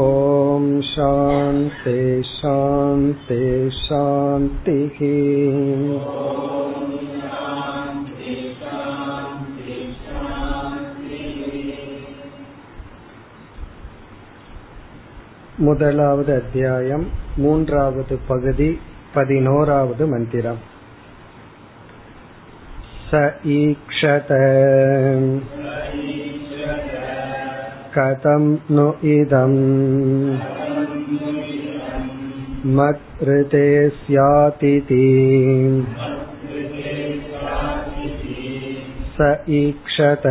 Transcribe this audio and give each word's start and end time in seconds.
ॐ 0.00 0.66
शान्ति 0.90 2.00
शान्ति 2.32 3.44
शान्तिः 3.74 4.98
முதலாவது 15.63 16.33
அத்தியாயம் 16.33 17.07
மூன்றாவது 17.37 18.19
பகுதி 18.27 18.79
பதினோராவது 19.13 20.07
மந்திரம். 20.07 20.57
ச 23.11 23.31
ஈக்ஷத 23.47 24.31
கதம் 27.95 28.57
நு 28.69 28.95
இதம். 29.01 30.39
மத்ருதே 32.77 33.91
ஸ்யாதிதி. 34.07 35.07
ச 39.17 39.37
ஈக்ஷத 39.47 40.27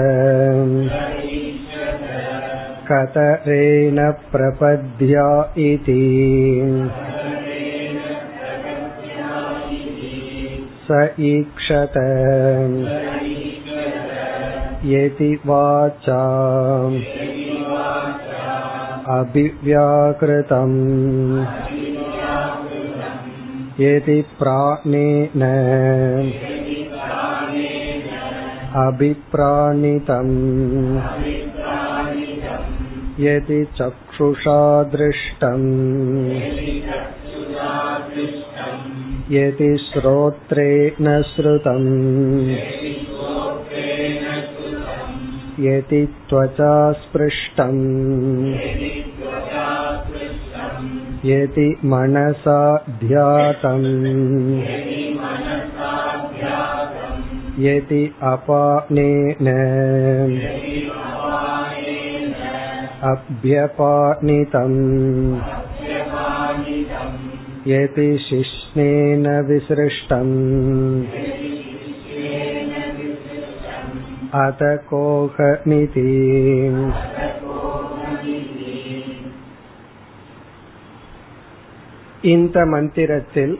कतरेण 2.92 4.10
प्रपद्या 4.10 5.54
इति। 5.58 6.90
स 10.90 11.08
ईक्षत। 11.20 11.92
यदि 14.84 15.40
वाचा 15.46 16.20
अभिव्याकृतम्। 19.20 21.46
यदि 23.80 24.22
प्राणेन। 24.22 25.42
अभिप्राणितम्। 28.74 31.41
यदि 33.22 33.64
चक्षुषा 33.64 34.82
दृष्टम्। 34.82 36.30
यदि 39.32 39.76
श्रोत्रेण 39.76 41.22
श्रुतम्। 41.22 42.50
यदि 45.60 46.06
त्वचा 46.06 46.92
स्पृष्टम्। 46.92 48.54
यदि 51.30 51.78
मनसा 51.84 52.84
ध्यातम्। 52.88 54.62
यदि 57.58 58.14
अपानेन। 58.22 59.46
अभ्यपानितम् 63.03 64.77
यदि 67.67 68.09
शिश्नेन 68.29 69.25
विसृष्टम् 69.49 70.35
अत 74.41 74.61
कोहमिति 74.89 76.09
இந்த 82.29 82.57
மந்திரத்தில் 82.65 83.55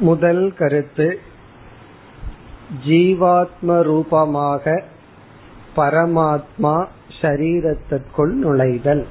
முதல் 0.00 0.44
கருத்து 0.58 1.06
ஜீவாத்ம 2.86 3.78
ரூபமாக 3.82 4.64
பரமாத்மா 5.75 6.85
ஷரீரத்திற்குள் 7.21 8.31
நுழைதல். 8.43 9.05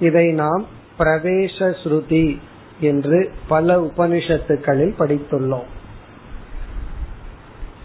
இதை 0.00 0.32
நாம் 0.32 0.66
பிரவேச 0.98 1.74
ஸ்ருதி 1.84 2.38
என்று 2.80 3.32
பல 3.48 3.80
உபனிஷத்துக்களில் 3.80 4.94
படித்துள்ளோம். 4.98 5.70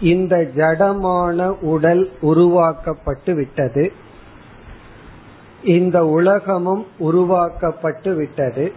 இந்த 0.00 0.36
ஜடமான 0.36 1.46
உடல் 1.60 2.12
உருவாக்கப்பட்டு 2.20 3.34
விட்டது. 3.34 3.92
இந்த 5.64 6.06
உலகமும் 6.06 6.86
உருவாக்கப்பட்டு 6.98 8.14
விட்டது. 8.14 8.72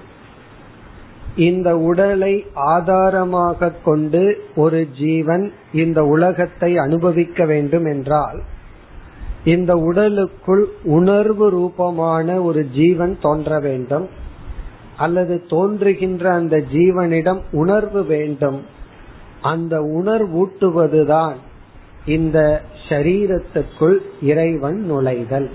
இந்த 1.36 1.78
உடலை 1.78 2.46
ஆதாரமாக 2.54 3.72
கொண்டு 3.72 4.38
ஒரு 4.56 4.88
ஜீவன் 4.98 5.52
இந்த 5.74 6.04
உலகத்தை 6.04 6.78
அனுபவிக்க 6.78 7.46
வேண்டும் 7.46 7.86
என்றால் 7.86 8.42
இந்த 9.44 9.76
உடலுக்குள் 9.76 10.68
உணர்வு 10.84 11.50
ரூபமான 11.50 12.42
ஒரு 12.42 12.70
ஜீவன் 12.70 13.18
தோன்ற 13.22 13.60
வேண்டும் 13.60 14.10
அல்லது 14.98 15.44
தோன்றுகின்ற 15.48 16.34
அந்த 16.34 16.58
ஜீவனிடம் 16.58 17.42
உணர்வு 17.52 18.04
வேண்டும். 18.04 18.62
அந்த 19.42 19.80
உணர்வூட்டுவதுதான் 19.80 21.34
இந்த 22.06 22.62
சரீரத்துக்குள் 22.90 23.98
இறைவன் 24.22 24.80
நுழைதல். 24.92 25.50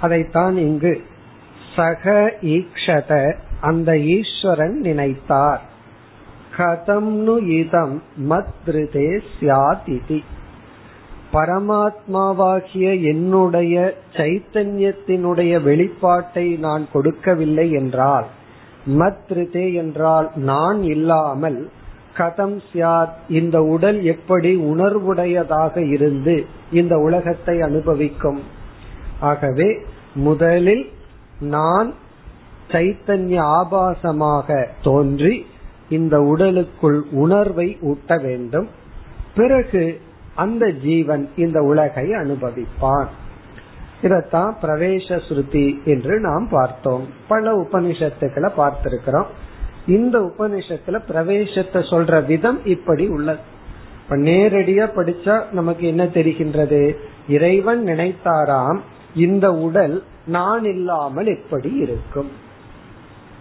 அதைத்தான் 0.00 0.56
இங்கு 0.56 1.00
சக 1.76 2.34
ஈக்ஷத 2.42 3.36
அந்த 3.66 3.90
ஈஸ்வரன் 3.98 4.76
நினைத்தார். 4.82 5.62
கதம் 6.56 7.12
நு 7.26 7.34
இதம் 7.58 7.96
மத்ருதே 8.28 9.10
சியாதிதி 9.36 10.20
பரமாத்மாவாகிய 11.32 12.84
என்னுடைய 13.02 13.76
சைத்தன்யத்தினுடைய 14.12 15.52
வெளிப்பாட்டை 15.68 16.46
நான் 16.58 16.84
கொடுக்கவில்லை 16.92 17.66
என்றால் 17.70 18.26
மத்ருதே 18.98 19.66
என்றால் 19.74 20.28
நான் 20.50 20.80
இல்லாமல் 20.82 21.58
கதம் 22.16 22.58
சியாத் 22.72 23.16
இந்த 23.28 23.56
உடல் 23.74 23.98
எப்படி 24.04 24.50
உணர்வுடையதாக 24.64 25.74
இருந்து 25.92 26.36
இந்த 26.72 26.94
உலகத்தை 26.98 27.56
அனுபவிக்கும்? 27.60 28.40
ஆகவே 29.20 29.68
முதலில் 30.20 30.84
நான் 31.40 31.90
சைத்தன்ய 32.70 33.38
ஆபாசமாக 33.58 34.66
தோன்றி 34.82 35.46
இந்த 35.88 36.22
உடலுக்குள் 36.22 37.04
உணர்வை 37.10 37.78
ஊட்ட 37.80 38.18
வேண்டும். 38.18 38.68
பிறகு 39.34 40.00
அந்த 40.34 40.70
ஜீவன் 40.70 41.28
இந்த 41.36 41.62
உலகை 41.62 42.12
அனுபவிப்பான். 42.12 43.08
இதத்தான் 44.02 44.52
பிரவேச 44.62 45.20
ஸ்ருதி 45.28 45.84
என்று 45.84 46.20
நாம் 46.20 46.48
பார்த்தோம். 46.50 47.08
பல 47.28 47.60
உபனிஷத்துக்களை 47.60 48.50
பார்த்திருக்கிறோம். 48.56 49.26
இந்த 49.86 50.20
உபனிஷத்துல 50.20 51.00
பிரவேசத்தை 51.08 51.82
சொல்ற 51.82 52.26
விதம் 52.26 52.64
இப்படி 52.64 53.06
உள்ளது. 53.06 53.38
இப்ப 54.04 54.16
நேரடியா 54.16 54.88
படிச்சா 54.96 55.52
நமக்கு 55.52 55.86
என்ன 55.86 56.04
தெரிகின்றது? 56.04 56.94
இறைவன் 57.28 57.84
நினைத்தாராம் 57.84 58.78
இந்த 59.14 59.54
உடல் 59.54 60.02
நான் 60.26 60.64
இல்லாமல் 60.64 61.26
எப்படி 61.26 61.74
இருக்கும். 61.74 62.44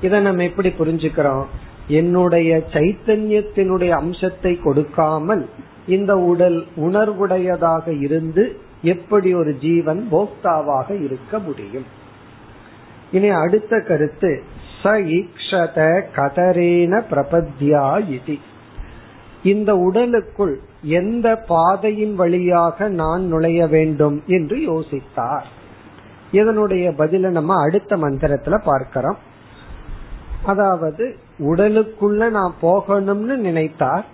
இதை 0.01 0.19
நம்ம 0.19 0.44
எப்படி 0.44 0.69
புரிஞ்சுக்கிறோம்? 0.69 1.45
என்னுடைய 1.88 2.63
சைத்தன்யத்தினுடைய 2.71 3.89
அம்சத்தை 3.89 4.59
கொடுக்காமல் 4.59 5.50
இந்த 5.88 6.18
உடல் 6.18 6.65
உணர்வுடையதாக 6.75 8.01
இருந்து 8.01 8.59
எப்படி 8.81 9.33
ஒரு 9.33 9.57
ஜீவன் 9.57 10.07
போக்தாவாக 10.12 11.03
இருக்க 11.03 11.39
முடியும்? 11.39 11.86
இனி 13.12 13.30
அடுத்த 13.30 13.80
கருத்து 13.80 14.44
ச 14.83 14.89
ஈக்ஷத 14.89 16.01
கதரேன 16.15 17.01
பிரபத்யா 17.12 17.86
இதி. 18.09 18.39
இந்த 19.44 19.75
உடலுக்குள் 19.75 20.59
எந்த 20.81 21.36
பாதையின் 21.36 22.15
வழியாக 22.15 22.89
நான் 22.89 23.24
நுழைய 23.24 23.68
வேண்டும் 23.68 24.24
என்று 24.27 24.57
யோசித்தார். 24.57 25.45
இதனுடைய 26.31 26.91
பதில 26.98 27.30
நம்ம 27.30 27.62
அடுத்த 27.63 27.98
மந்திரத்துல 27.98 28.57
பார்க்கிறோம். 28.63 29.18
அதாவது 30.45 31.06
உடலுக்குள்ள 31.39 32.30
நான் 32.30 32.53
போகணும்னு 32.62 33.36
நினைத்தார் 33.47 34.06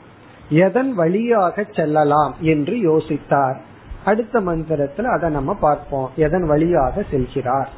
எதன் 0.50 0.94
வழியாக 0.94 1.66
செல்லலாம் 1.72 2.34
என்று 2.42 2.76
யோசித்தார். 2.76 3.58
அடுத்த 4.06 4.40
மந்திரத்துல 4.40 5.12
அதை 5.16 5.30
நம்ம 5.30 5.54
பார்ப்போம். 5.54 6.10
எதன் 6.16 6.46
வழியாக 6.46 7.04
செல்கிறார். 7.12 7.70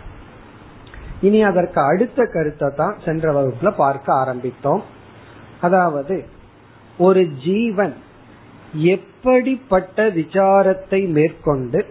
இனி 1.21 1.43
அதற்கு 1.43 1.81
அடுத்த 1.81 2.25
கருத்தை 2.33 2.69
தான் 2.75 2.95
சென்ற 3.05 3.31
வகுப்புல 3.31 3.71
பார்க்க 3.75 4.13
ஆரம்பித்தோம். 4.13 4.83
அதாவது 5.61 6.15
ஒரு 6.97 7.21
ஜீவன் 7.43 7.93
எப்படிப்பட்ட 8.73 10.07
விசாரத்தை 10.09 11.07
மேற்கொண்டு 11.07 11.85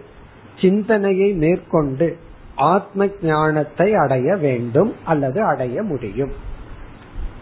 சிந்தனையை 0.61 1.33
மேற்கொண்டு 1.33 2.17
ஆத்ம 2.55 3.07
ஞானத்தை 3.21 3.87
அடைய 3.93 4.35
வேண்டும் 4.35 4.91
அல்லது 5.05 5.39
அடைய 5.43 5.83
முடியும். 5.83 6.33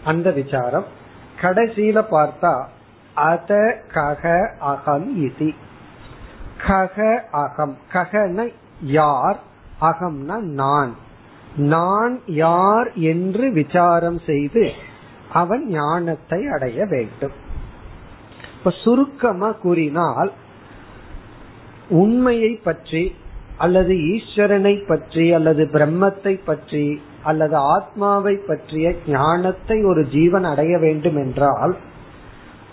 அந்த 0.04 0.30
விசாரம். 0.30 0.84
கடைசியில 1.40 2.04
பார்த்தா 2.10 2.64
அத 3.14 3.82
கக 3.94 4.54
அகம் 4.58 5.24
இதி. 5.24 5.54
கக 6.66 7.18
அகம். 7.30 7.78
ககன 7.92 8.52
யார்? 8.82 9.40
அகம்னா 9.80 10.38
நான். 10.38 10.96
நான் 11.56 12.20
யார் 12.26 12.92
என்று 12.92 13.52
விசாரம் 13.52 14.18
செய்து 14.18 14.72
அவன் 15.32 15.68
ஞானத்தை 15.68 16.48
அடைய 16.48 16.84
வேண்டும். 16.84 17.32
இப்ப 18.58 18.70
சுருக்கமா 18.70 19.52
கூறினால் 19.52 20.32
உண்மையை 21.88 22.54
பற்றி 22.54 23.14
அல்லது 23.58 23.94
ஈஸ்வரனை 23.94 24.86
பற்றி 24.86 25.32
அல்லது 25.32 25.68
பிரம்மத்தை 25.72 26.40
பற்றி 26.44 27.02
அல்லது 27.24 27.56
ஆத்மாவை 27.56 28.36
பற்றிய 28.36 28.94
ஞானத்தை 29.06 29.84
ஒரு 29.84 30.06
ஜீவன் 30.06 30.44
அடைய 30.44 30.78
வேண்டும் 30.78 31.16
என்றால் 31.16 31.76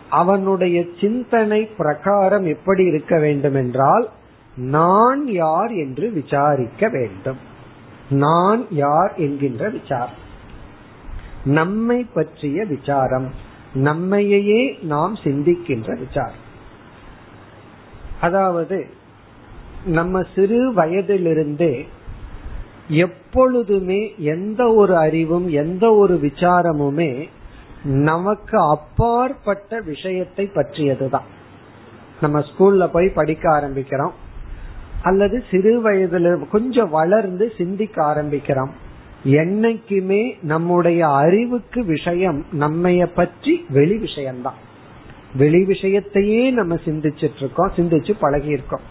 அவனுடைய 0.09 0.85
சிந்தனை 1.01 1.65
பிரகாரம் 1.65 2.45
எப்படி 2.45 2.83
இருக்க 2.83 3.19
வேண்டும் 3.19 3.55
என்றால் 3.55 4.09
நான் 4.55 5.27
யார் 5.27 5.71
என்று 5.71 6.11
விசாரிக்க 6.11 6.89
வேண்டும். 6.89 7.37
நான் 8.09 8.65
யார் 8.69 9.13
என்கின்ற 9.15 9.69
விசாரம். 9.69 10.27
நம்மை 11.43 12.07
பற்றிய 12.13 12.65
விசாரம் 12.65 13.33
நம்மையே 13.73 14.77
நாம் 14.81 15.15
சிந்திக்கின்ற 15.15 15.99
விசாரம். 15.99 16.47
அதாவது 18.21 18.85
நம்ம 19.85 20.23
சிறு 20.35 20.73
வயதிலிருந்தே 20.73 21.87
எப்பொழுதுமே 22.89 24.13
எந்த 24.17 24.73
ஒரு 24.73 24.97
அறிவும் 24.97 25.49
எந்த 25.49 25.93
ஒரு 25.93 26.19
விசாரமுமே 26.23 27.27
நமக்கு 27.83 28.57
அப்பாற்பட்ட 28.69 29.79
விஷயத்தை 29.79 30.49
பற்றியதுதான். 30.53 31.27
நம்ம 32.21 32.39
ஸ்கூல்ல 32.39 32.87
போய் 32.87 33.09
படிக்க 33.09 33.49
ஆரம்பிக்கிறோம். 33.49 34.11
அல்லது 35.03 35.43
சிறு 35.51 35.91
வயதுல 35.91 36.47
கொஞ்சம் 36.47 36.89
வளர்ந்து 36.89 37.53
சிந்திக்க 37.57 38.03
ஆரம்பிக்கிறோம். 38.03 38.69
என்னைக்குமே 39.25 40.33
நம்முடைய 40.41 41.09
அறிவுக்கு 41.09 41.83
விஷயம் 41.83 42.45
நம்மைய 42.59 43.05
பற்றி 43.05 43.65
வெளி 43.69 43.97
விஷயம்தான். 43.97 44.67
வெளி 45.37 45.65
விஷயத்தையே 45.65 46.51
நம்ம 46.51 46.75
சிந்திச்சிட்டு 46.75 47.35
இருக்கோம் 47.35 47.71
சிந்திச்சு 47.75 48.13
பழகி 48.19 48.47
இருக்கோம் 48.47 48.81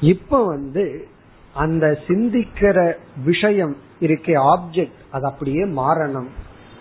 இப்ப 0.00 0.44
வந்து 0.44 1.08
அந்த 1.54 1.98
சிந்திக்கிற 2.06 2.94
விஷயம் 3.24 3.76
இருக்க 4.00 4.32
ஆப்ஜெக்ட் 4.32 4.92
அது 5.10 5.24
அப்படியே 5.24 5.64
மாறணும். 5.64 6.28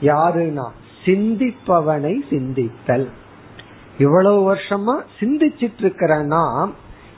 யாருன்னா 0.02 0.70
சிந்திப்பவனை 1.06 2.16
சிந்தித்தல். 2.30 3.08
இவ்வளவு 3.98 4.56
வருஷமா 4.56 5.02
சிந்திச்சிட்டு 5.20 5.78
இருக்கிற 5.78 6.24
நாம். 6.24 6.74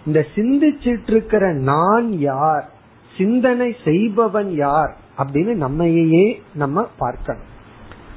இந்த 0.05 0.25
சிந்திச்சிட்டு 0.35 1.09
இருக்கிற 1.12 1.53
நான் 1.53 2.12
யார்? 2.12 2.71
சிந்தனை 3.17 3.75
செய்பவன் 3.83 4.53
யார்? 4.55 4.97
அப்படின்னு 5.17 5.53
நம்மையே 5.53 6.41
நம்ம 6.53 6.88
பார்க்கணும். 6.97 7.53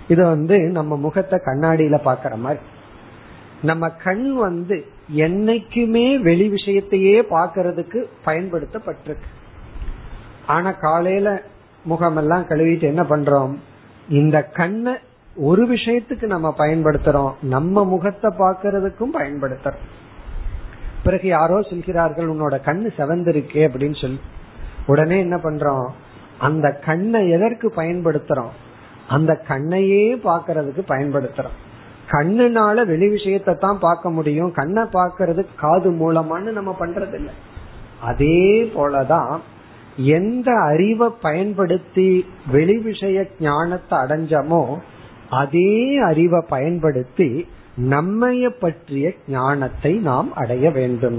இது 0.08 0.24
வந்து 0.24 0.58
நம்ம 0.58 0.96
முகத்தை 0.96 1.40
கண்ணாடியில 1.44 1.98
பாக்குற 2.04 2.36
மாதிரி. 2.36 2.62
நம்ம 3.62 3.88
கண் 3.88 4.34
வந்து 4.34 4.86
என்னைக்குமே 5.16 6.20
வெளி 6.20 6.48
விஷயத்தையே 6.48 7.22
பாக்கிறதுக்கு 7.30 8.04
பயன்படுத்தப்பட்டிருக்கு. 8.26 9.26
ஆனா 10.46 10.70
காலையில 10.70 11.42
முகமெல்லாம் 11.84 12.42
கழுவிட்டு 12.42 12.82
என்ன 12.82 13.02
பண்றோம்? 13.02 13.56
இந்த 14.08 14.42
கண்ணை 14.42 14.94
ஒரு 15.36 15.68
விஷயத்துக்கு 15.68 16.22
நம்ம 16.22 16.54
பயன்படுத்துறோம். 16.58 17.32
நம்ம 17.42 17.84
முகத்தை 17.84 18.30
பாக்கிறதுக்கும் 18.38 19.10
பயன்படுத்துறோம். 19.12 19.86
பிறகு 21.04 21.28
யாரோ 21.28 21.62
சொல்கிறார்கள் 21.62 22.28
உன்னோட 22.28 22.58
கண்ணு 22.64 22.90
செவந்திருக்கே 22.96 23.68
அப்படின்னு 23.68 24.00
சொல்லி. 24.00 24.20
உடனே 24.86 25.18
என்ன 25.18 25.36
பண்றோம்? 25.36 25.88
அந்த 26.38 26.70
கண்ணை 26.70 27.30
எதற்கு 27.30 27.72
பயன்படுத்துறோம்? 27.76 28.50
அந்த 29.08 29.42
கண்ணையே 29.48 30.14
பாக்கிறதுக்கு 30.16 30.82
பயன்படுத்துறோம். 30.88 31.67
கண்ணுனால 32.10 32.84
வெளி 32.86 33.08
விஷயத்தை 33.08 33.54
தான் 33.56 33.78
பார்க்க 33.78 34.10
முடியும். 34.10 34.50
கண்ணை 34.52 34.84
பார்க்கறது 34.92 35.42
காது 35.56 35.90
மூலமானு 35.92 36.52
நம்ம 36.52 36.76
பண்றது 36.80 37.14
இல்லை 37.14 37.34
அதே 38.02 38.40
போலதான் 38.74 39.32
எந்த 40.14 40.48
அறிவை 40.62 41.08
பயன்படுத்தி 41.20 42.08
வெளி 42.50 42.76
விஷய 42.78 43.26
ஞானத்தை 43.40 43.98
அடைஞ்சமோ 43.98 44.62
அதே 45.30 45.72
அறிவை 45.98 46.40
பயன்படுத்தி 46.48 47.30
நம்மைய 47.90 48.44
பற்றிய 48.60 49.06
ஞானத்தை 49.28 49.92
நாம் 50.08 50.30
அடைய 50.34 50.66
வேண்டும். 50.70 51.18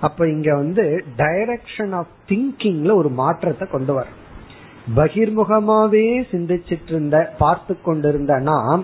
அப்ப 0.00 0.28
இங்க 0.28 0.50
வந்து 0.54 0.84
டைரக்ஷன் 1.16 1.92
ஆஃப் 1.92 2.14
திங்கிங்ல 2.28 2.94
ஒரு 2.94 3.10
மாற்றத்தை 3.20 3.66
கொண்டு 3.68 3.92
வர 3.94 4.06
பகிர்முகமாவே 4.94 6.06
சிந்திச்சிட்டு 6.30 6.92
இருந்த 6.94 7.16
பார்த்து 7.38 7.74
கொண்டிருந்த 7.82 8.36
நாம் 8.50 8.82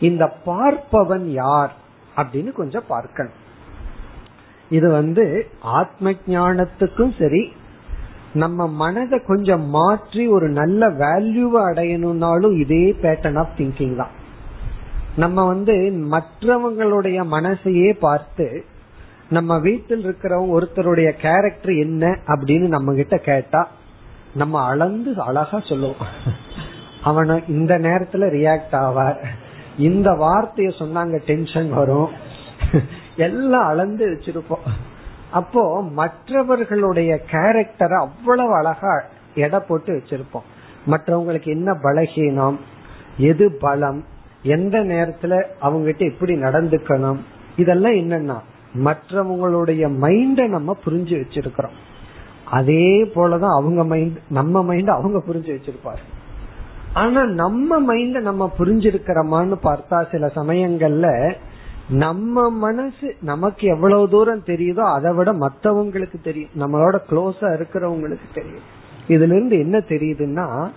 இந்த 0.00 0.36
பார்ப்பவன் 0.46 1.24
யார் 1.24 1.72
அப்படின்னு 2.16 2.52
கொஞ்சம் 2.52 2.84
பார்க்கணும். 2.88 3.32
இது 4.70 4.90
வந்து 4.90 5.46
ஆத்ம 5.60 6.10
ஞானத்துக்கும் 6.10 7.18
சரி 7.18 7.52
நம்ம 8.34 8.68
மனதை 8.68 9.22
கொஞ்சம் 9.26 9.64
மாற்றி 9.64 10.26
ஒரு 10.26 10.48
நல்ல 10.48 10.88
வேல்யூவை 10.88 11.60
அடையணும்னாலும் 11.72 12.58
இதே 12.58 12.96
பேட்டர்ன் 13.02 13.38
ஆஃப் 13.38 13.54
திங்கிங் 13.56 13.96
தான். 13.96 14.10
நம்ம 15.16 15.46
வந்து 15.46 15.72
மற்றவங்களுடைய 16.10 17.24
மனசையே 17.30 17.92
பார்த்து 17.92 18.64
நம்ம 19.30 19.58
வீட்டில் 19.58 20.04
இருக்கிறவங்க 20.04 20.52
ஒருத்தருடைய 20.60 21.10
கேரக்டர் 21.10 21.72
என்ன 21.72 22.18
அப்படின்னு 22.26 22.68
நம்ம 22.68 22.94
கிட்ட 22.94 23.16
கேட்டா 23.16 23.68
நம்ம 24.34 24.62
அளந்து 24.62 25.20
அழகா 25.20 25.60
சொல்லுவோம். 25.60 26.06
அவனை 27.02 27.42
இந்த 27.48 27.78
நேரத்துல 27.78 28.24
ரியாக்ட் 28.28 28.72
ஆவார். 28.72 29.26
இந்த 29.80 30.10
வார்த்தைய 30.10 30.70
சொன்னாங்க 30.78 31.18
டென்ஷன் 31.24 31.70
வரும். 31.70 32.10
எல்லாம் 33.16 33.66
அளந்து 33.66 34.04
வச்சிருப்போம். 34.06 34.66
அப்போ 35.30 35.82
மற்றவர்களுடைய 35.82 37.10
கேரக்டரை 37.30 37.96
அவ்வளவு 37.98 38.54
அழகா 38.54 38.94
எடை 39.34 39.60
போட்டு 39.68 39.90
வச்சிருப்போம். 39.92 40.46
மற்றவங்களுக்கு 40.86 41.46
என்ன 41.46 41.72
பலகீனம் 41.72 42.58
எது 43.16 43.46
பலம் 43.60 44.00
எந்த 44.42 44.78
நேரத்துல 44.78 45.42
அவங்ககிட்ட 45.62 46.04
எப்படி 46.12 46.34
நடந்துக்கணும் 46.34 47.20
இதெல்லாம் 47.56 47.98
என்னன்னா 48.02 48.38
மற்றவங்களுடைய 48.84 49.84
மைண்ட 50.04 50.48
நம்ம 50.48 50.76
புரிஞ்சு 50.84 51.16
வச்சிருக்கிறோம். 51.22 51.76
அதே 52.44 53.04
போலதான் 53.14 53.56
அவங்க 53.58 53.84
மைண்ட் 53.84 54.18
நம்ம 54.28 54.62
மைண்ட் 54.62 54.88
அவங்க 54.88 55.18
புரிஞ்சு 55.28 55.50
வச்சிருப்பாரு 55.56 56.02
ஆனா 56.94 57.24
நம்ம 57.24 57.94
மைண்ட 57.94 58.20
நம்ம 58.20 58.52
புரிஞ்சிருக்கிறோமான்னு 58.58 59.54
பார்த்தா 59.62 60.10
சில 60.10 60.26
சமயங்கள்ல 60.36 61.34
நம்ம 61.90 62.50
மனசு 62.50 63.16
நமக்கு 63.22 63.66
எவ்வளவு 63.66 64.08
தூரம் 64.08 64.44
தெரியுதோ 64.46 64.80
அதை 64.80 65.14
விட 65.14 65.32
மத்தவங்களுக்கு 65.32 66.20
தெரியும். 66.22 66.50
நம்மளோட 66.60 66.98
க்ளோஸா 67.10 67.40
இருக்கிறவங்களுக்கு 67.40 68.34
தெரியும். 68.34 68.78
இதுல 69.08 69.36
இருந்து 69.36 69.58
என்ன 69.58 69.78
தெரியுதுன்னா 69.78 70.68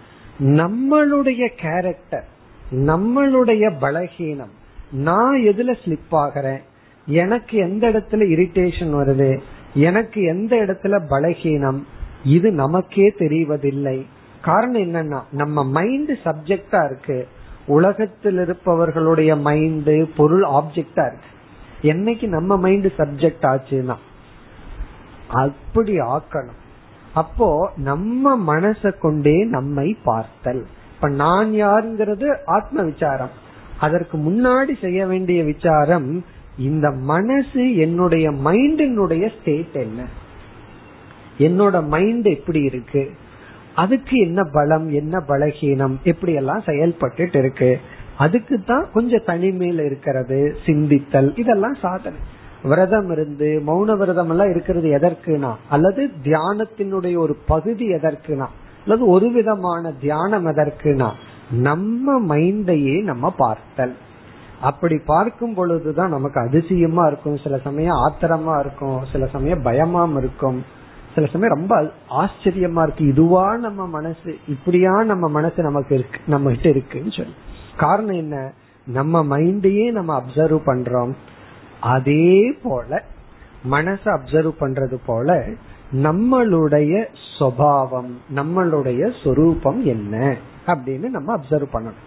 நம்மளுடைய 0.43 1.49
கேரக்டர் 1.57 2.27
நம்மளுடைய 2.71 3.73
பலகீனம். 3.81 4.51
நான் 4.91 5.39
எதுல 5.39 5.75
ஸ்லிப் 5.85 6.11
ஆகிறேன்? 6.11 6.61
எனக்கு 7.05 7.57
எந்த 7.57 7.89
இடத்துல 7.89 8.27
இரிட்டேஷன் 8.31 8.93
வருது? 8.93 9.39
எனக்கு 9.73 10.21
எந்த 10.21 10.55
இடத்துல 10.55 11.01
பலகீனம்? 11.09 11.83
இது 12.25 12.51
நமக்கே 12.51 13.13
தெரிவதில்லை. 13.17 14.05
காரணம் 14.43 14.81
என்னன்னா 14.81 15.21
நம்ம 15.31 15.63
மைண்ட் 15.63 16.11
சப்ஜெக்டா 16.23 16.85
இருக்கு. 16.85 17.27
உலகத்தில் 17.65 18.37
இருப்பவர்களுடைய 18.37 19.35
மைண்டு 19.35 20.09
பொருள் 20.17 20.43
ஆப்ஜெக்டா 20.43 21.05
இருக்கு. 21.05 21.29
என்னைக்கு 21.81 22.27
நம்ம 22.27 22.57
மைண்ட் 22.57 22.85
சப்ஜெக்ட் 22.85 23.45
ஆச்சுன்னா 23.53 23.95
அப்படி 25.27 25.99
ஆக்கணும். 25.99 26.59
அப்போ 27.13 27.71
நம்ம 27.75 28.55
மனசை 28.55 28.91
கொண்டே 28.97 29.43
நம்மை 29.45 29.97
பார்த்தல். 30.03 30.65
இப்ப 30.95 31.09
நான் 31.09 31.51
யாருங்கிறது 31.51 32.27
ஆத்ம 32.45 32.81
விசாரம் 32.81 33.33
அதற்கு 33.79 34.17
முன்னாடி 34.17 34.81
செய்ய 34.81 35.05
வேண்டிய 35.05 35.43
விசாரம் 35.43 36.25
இந்த 36.57 36.91
மனசு 36.91 37.75
என்னுடைய 37.75 38.31
மைண்டினுடைய 38.31 39.31
ஸ்டேட் 39.39 39.75
என்ன? 39.75 40.05
என்னோட 41.37 41.87
மைண்ட் 41.87 42.25
எப்படி 42.25 42.61
இருக்கு? 42.61 43.03
அதுக்கு 43.75 44.17
என்ன 44.17 44.43
பலம் 44.43 44.89
என்ன 44.89 45.23
பலகீனம் 45.27 45.95
இப்படி 46.03 46.33
எல்லாம் 46.33 46.61
செயல்பட்டு 46.65 47.29
இருக்கு. 47.33 47.79
அதுக்கு 48.17 48.61
தான் 48.63 48.85
கொஞ்சம் 48.93 49.27
தனிமையில 49.27 49.85
இருக்கிறது 49.85 50.55
சிந்தித்தல் 50.65 51.39
இதெல்லாம் 51.39 51.73
சாதனை. 51.73 52.19
விரதம் 52.63 53.11
இருந்து 53.11 53.63
மௌன 53.67 53.97
விரதம் 53.97 54.29
எல்லாம் 54.29 54.49
இருக்கிறது 54.49 54.89
எதற்குனா 54.89 55.53
அல்லது 55.69 56.11
தியானத்தினுடைய 56.23 57.17
ஒரு 57.17 57.37
பகுதி 57.47 57.87
எதற்குனா 57.93 58.45
அல்லது 58.83 59.05
ஒரு 59.05 59.31
விதமான 59.31 59.91
தியானம் 59.91 60.45
எதற்குனா 60.45 61.11
நம்ம 61.51 62.35
மைண்டையே 62.35 63.03
நம்ம 63.03 63.33
பார்த்தல். 63.37 63.95
அப்படி 64.61 64.97
பார்க்கும் 65.05 65.53
பொழுதுதான் 65.53 66.09
நமக்கு 66.09 66.39
அதிசயமா 66.39 67.07
இருக்கும். 67.07 67.37
சில 67.37 67.57
சமயம் 67.57 67.95
ஆத்திரமா 67.95 68.59
இருக்கும் 68.59 69.05
சில 69.11 69.25
சமயம் 69.25 69.65
பயமாம் 69.65 70.17
இருக்கும். 70.17 70.63
சில 71.15 71.27
சமயம் 71.27 71.55
ரொம்ப 71.55 71.91
ஆச்சரியமா 72.09 72.83
இருக்கு. 72.83 73.07
இதுவா 73.07 73.57
நம்ம 73.57 73.87
மனசு 73.87 74.37
இப்படியா 74.47 75.03
நம்ம 75.03 75.27
மனசு 75.29 75.63
நமக்கு 75.63 75.95
இருக்கு 75.95 76.19
நம்ம 76.27 76.49
கிட்ட 76.49 76.69
இருக்குன்னு 76.69 77.11
சொல்லி. 77.11 77.33
காரணம் 77.77 78.15
என்ன? 78.15 78.51
நம்ம 78.85 79.37
மைண்டையே 79.37 79.91
நம்ம 79.91 80.19
அப்சர்வ் 80.19 80.59
பண்றோம். 80.65 81.13
அதே 81.81 82.57
போல 82.63 83.03
மனசை 83.71 84.05
அப்சர்வ் 84.05 84.53
பண்றது 84.59 84.97
போல 85.05 85.45
நம்மளுடைய 85.91 87.05
சுவாவம் 87.39 88.11
நம்மளுடைய 88.35 89.13
சொரூபம் 89.23 89.85
என்ன? 89.85 90.37
அப்படின்னு 90.65 91.09
நம்ம 91.09 91.35
அப்சர்வ் 91.35 91.67
பண்ணணும். 91.73 92.01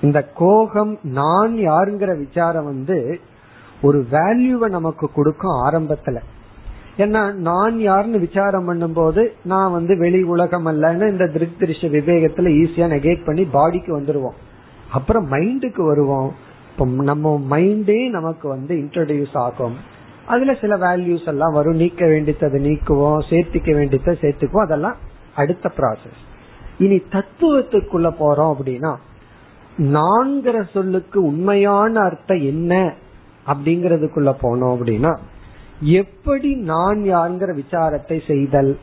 இந்த 0.00 0.22
கோகம் 0.34 0.98
நான் 1.02 1.54
யாருங்கிற 1.54 2.18
விசாரம் 2.18 2.64
வந்து 2.64 3.20
ஒரு 3.82 4.06
வேல்யூவை 4.10 4.68
நமக்கு 4.68 5.10
கொடுக்கும் 5.12 5.64
ஆரம்பத்துல. 5.64 6.20
ஏன்னா 6.98 7.32
நான் 7.32 7.78
யாருன்னு 7.78 8.18
விசாரம் 8.18 8.64
பண்ணும் 8.64 8.92
போது 8.92 9.32
நான் 9.44 9.72
வந்து 9.72 9.98
வெளி 9.98 10.22
உலகம் 10.22 10.66
அல்லன்னு 10.66 11.10
இந்த 11.10 11.24
திருஷ்ய 11.24 11.88
விவேகத்துல 11.96 12.48
ஈஸியா 12.62 12.88
நெகேட் 12.94 13.24
பண்ணி 13.24 13.42
பாடிக்கு 13.42 14.00
வந்துருவோம். 14.00 14.36
அப்புறம் 14.90 15.30
மைண்டுக்கு 15.30 15.86
வருவோம். 15.86 16.34
இப்போ 16.70 16.86
நம்ம 16.86 17.42
மைண்டே 17.50 18.10
நமக்கு 18.10 18.48
வந்து 18.48 18.74
இன்ட்ரடியூஸ் 18.76 19.36
ஆகும். 19.36 19.76
அதுல 20.26 20.54
சில 20.54 20.76
வேல்யூஸ் 20.76 21.26
எல்லாம் 21.26 21.52
வரும். 21.52 21.76
நீக்க 21.76 22.06
வேண்டியதை 22.06 22.70
நீக்குவோம். 22.70 23.18
சேர்த்திக்க 23.30 23.74
வேண்டியதை 23.74 24.18
சேர்த்துக்குவோம். 24.20 24.62
அதெல்லாம் 24.62 24.96
அடுத்த 25.36 25.72
ப்ராசஸ் 25.76 26.24
இனி 26.78 27.02
தத்துவத்துக்குள்ள 27.10 28.14
போறோம் 28.20 28.54
அப்படின்னா 28.54 28.96
நான்கிற 29.78 30.70
சொல்லுக்கு 30.72 31.24
உண்மையான 31.24 32.00
அர்த்தம் 32.00 32.40
என்ன 32.40 32.92
அப்படிங்கறதுக்குள்ள 33.46 34.34
போனோம் 34.42 34.76
அப்படின்னா 34.76 35.18
எப்படி 35.80 36.54
நான் 36.54 36.98
யாருங்கிற 36.98 37.62
விசாரத்தை 37.62 38.26
செய்தல்? 38.26 38.78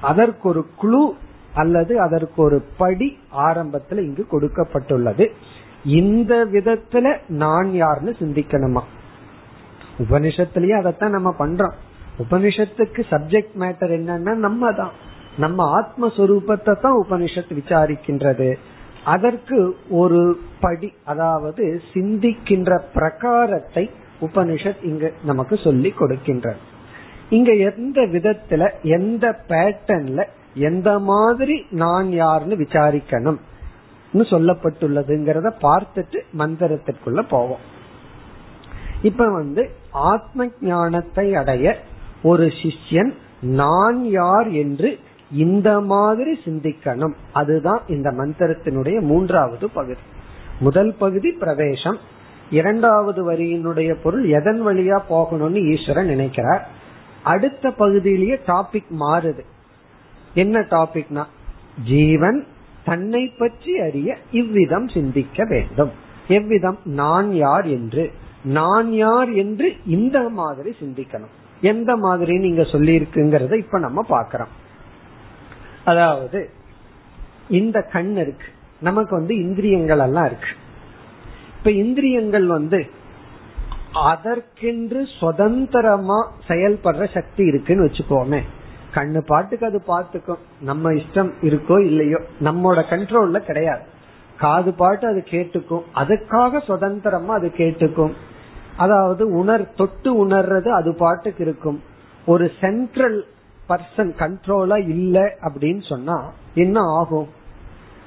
அதற்கு 0.00 0.48
ஒரு 0.48 0.66
குழு 0.76 1.14
அல்லது 1.54 2.00
அதற்கு 2.00 2.42
ஒரு 2.42 2.64
படி 2.76 3.18
ஆரம்பத்துல 3.36 3.98
இங்கு 3.98 4.26
கொடுக்கப்பட்டுள்ளது. 4.32 5.28
இந்த 5.84 6.46
விதத்துல 6.52 7.18
நான் 7.28 7.72
யாருன்னு 7.72 8.16
சிந்திக்கணுமா? 8.18 8.80
உபனிஷத்துலயே 9.98 10.76
அதைத்தான் 10.78 11.10
நம்ம 11.10 11.34
பண்றோம். 11.38 11.72
உபனிஷத்துக்கு 12.18 13.02
சப்ஜெக்ட் 13.10 13.54
மேட்டர் 13.58 13.92
என்னன்னா 13.98 14.34
நம்ம 14.34 14.72
தான் 14.72 14.90
நம்ம 15.38 15.80
ஆத்மஸ்வரூபத்தை 15.80 16.80
தான் 16.80 17.04
உபனிஷத் 17.08 17.52
விசாரிக்கின்றது. 17.52 18.54
அதற்கு 19.04 19.76
ஒரு 19.90 20.40
படி 20.60 20.92
அதாவது 21.04 21.82
சிந்திக்கின்ற 21.94 22.80
பிரகாரத்தை 22.94 23.90
உபனிஷத் 24.20 24.84
இங்க 24.84 25.12
நமக்கு 25.24 25.56
சொல்லி 25.56 25.90
கொடுக்கின்ற 25.90 26.56
இங்க 27.30 27.52
எந்த 27.52 28.00
விதத்துல 28.00 28.70
எந்த 28.82 29.40
பேட்டர்ன்ல 29.48 30.24
எந்த 30.54 30.98
மாதிரி 30.98 31.66
நான் 31.70 32.10
யாருன்னு 32.12 32.56
விசாரிக்கணும். 32.56 33.38
சொல்லப்பட்டுள்ளதுங்கிறத 34.14 35.52
பார்த்துட்டு 35.62 36.20
மந்திரத்திற்குள்ள 36.38 37.22
போவோம். 37.28 37.58
இப்ப 39.02 39.32
வந்து 39.32 39.70
ஆத்ம 39.90 40.46
ஞானத்தை 40.60 41.34
அடைய 41.34 41.80
ஒரு 42.22 42.46
சிஷ்யன் 42.46 43.12
நான் 43.40 44.04
யார் 44.04 44.48
என்று 44.48 44.98
இந்த 45.30 45.80
மாதிரி 45.80 46.38
சிந்திக்கணும். 46.44 47.14
அதுதான் 47.32 47.80
இந்த 47.86 48.10
மந்திரத்தினுடைய 48.10 49.00
மூன்றாவது 49.00 49.70
பகுதி. 49.70 50.00
முதல் 50.60 50.94
பகுதி 50.94 51.32
பிரவேசம் 51.32 51.96
இரண்டாவது 52.50 53.32
வரியினுடைய 53.32 53.96
பொருள் 54.02 54.24
எதன் 54.24 54.66
வழியா 54.66 55.02
போகணும்னு 55.10 55.62
ஈஸ்வரன் 55.62 56.06
நினைக்கிறார். 56.06 56.68
அடுத்த 57.22 57.70
பகுதியிலேயே 57.70 58.34
டாபிக் 58.34 58.90
மாறுது. 59.00 59.44
என்ன 60.34 60.60
டாபிக்னா 60.60 61.24
ஜீவன் 61.84 62.46
தன்னை 62.84 63.26
பற்றி 63.26 63.78
அறிய 63.78 64.16
இவ்விதம் 64.30 64.88
சிந்திக்க 64.88 65.44
வேண்டும். 65.44 65.90
எவ்விதம்? 66.28 66.78
நான் 66.84 67.32
யார் 67.32 67.64
என்று. 67.64 68.12
நான் 68.44 68.92
யார் 68.92 69.30
என்று 69.30 69.74
இந்த 69.86 70.28
மாதிரி 70.28 70.76
சிந்திக்கணும். 70.80 71.34
எந்த 71.60 71.96
மாதிரி 71.96 72.38
நீங்க 72.38 72.64
சொல்லி 72.64 72.98
இருக்குங்கிறத 72.98 73.54
இப்ப 73.54 73.78
நம்ம 73.78 74.04
பாக்கிறோம் 74.08 74.54
அதாவது 75.84 76.50
இந்த 77.48 77.82
கண் 77.82 78.16
இருக்கு. 78.16 78.46
நமக்கு 78.80 79.16
வந்து 79.16 79.36
இந்திரியங்கள் 79.36 79.98
எல்லாம் 79.98 80.26
இருக்கு. 80.26 80.48
இப்ப 81.58 81.70
இந்திரியங்கள் 81.70 82.46
வந்து 82.46 82.86
அதற்கென்று 83.92 85.06
சுதந்திரமா 85.18 86.32
செயல்படுற 86.48 87.14
சக்தி 87.14 87.44
இருக்குன்னு 87.44 87.84
வச்சுக்கோமே. 87.84 88.40
கண்ணு 88.94 89.18
பாட்டுக்கு 89.18 89.66
அது 89.66 89.82
பாத்துக்கும் 89.88 90.42
நம்ம 90.60 90.92
இஷ்டம் 90.92 91.30
இருக்கோ 91.42 91.84
இல்லையோ 91.84 92.18
நம்மோட 92.44 92.82
கண்ட்ரோல்ல 92.90 93.38
கிடையாது. 93.38 93.82
காது 94.38 94.74
பாட்டு 94.74 95.06
அது 95.06 95.24
கேட்டுக்கும். 95.30 95.82
அதுக்காக 95.94 96.62
சுதந்திரமா 96.62 97.34
அது 97.34 97.52
கேட்டுக்கும். 97.56 98.12
அதாவது 98.76 99.28
உணர் 99.28 99.74
தொட்டு 99.74 100.26
உணர்றது 100.26 100.68
அது 100.68 100.94
பாட்டுக்கு 100.94 101.44
இருக்கும். 101.44 101.82
ஒரு 102.26 102.50
சென்ட்ரல் 102.60 103.24
பர்சன் 103.68 104.12
கண்ட்ரோலா 104.18 104.78
இல்ல 104.88 105.36
அப்படின்னு 105.40 105.86
சொன்னா 105.86 106.32
என்ன 106.54 106.80
ஆகும்? 106.80 107.28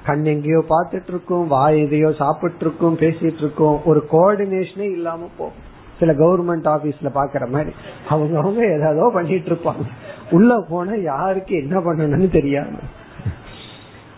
கண் 0.06 0.24
எங்கேயோ 0.24 0.60
பார்த்துட்டு 0.68 1.10
இருக்கோம் 1.12 1.46
வாய் 1.46 1.80
எதையோ 1.80 2.10
சாப்பிட்டு 2.12 2.64
இருக்கோம் 2.66 2.96
பேசிட்டு 2.98 3.42
இருக்கோம் 3.44 3.76
ஒரு 3.84 4.00
கோஆர்டினேஷனே 4.12 4.86
இல்லாம 4.96 5.28
போகும். 5.38 5.66
சில 5.98 6.12
கவர்மெண்ட் 6.12 6.68
ஆபீஸ்ல 6.74 7.08
பாக்குற 7.18 7.44
மாதிரி. 7.50 7.72
அவங்க 8.08 8.38
அவங்க 8.38 8.60
ஏதாவது 8.76 9.12
பண்ணிட்டு 9.12 9.50
இருப்பாங்க 9.50 9.84
உள்ள 10.30 10.60
போனா 10.68 10.94
யாருக்கு 11.02 11.54
என்ன 11.56 11.76
பண்ணணும்னு 11.78 12.30
தெரியாது 12.30 12.80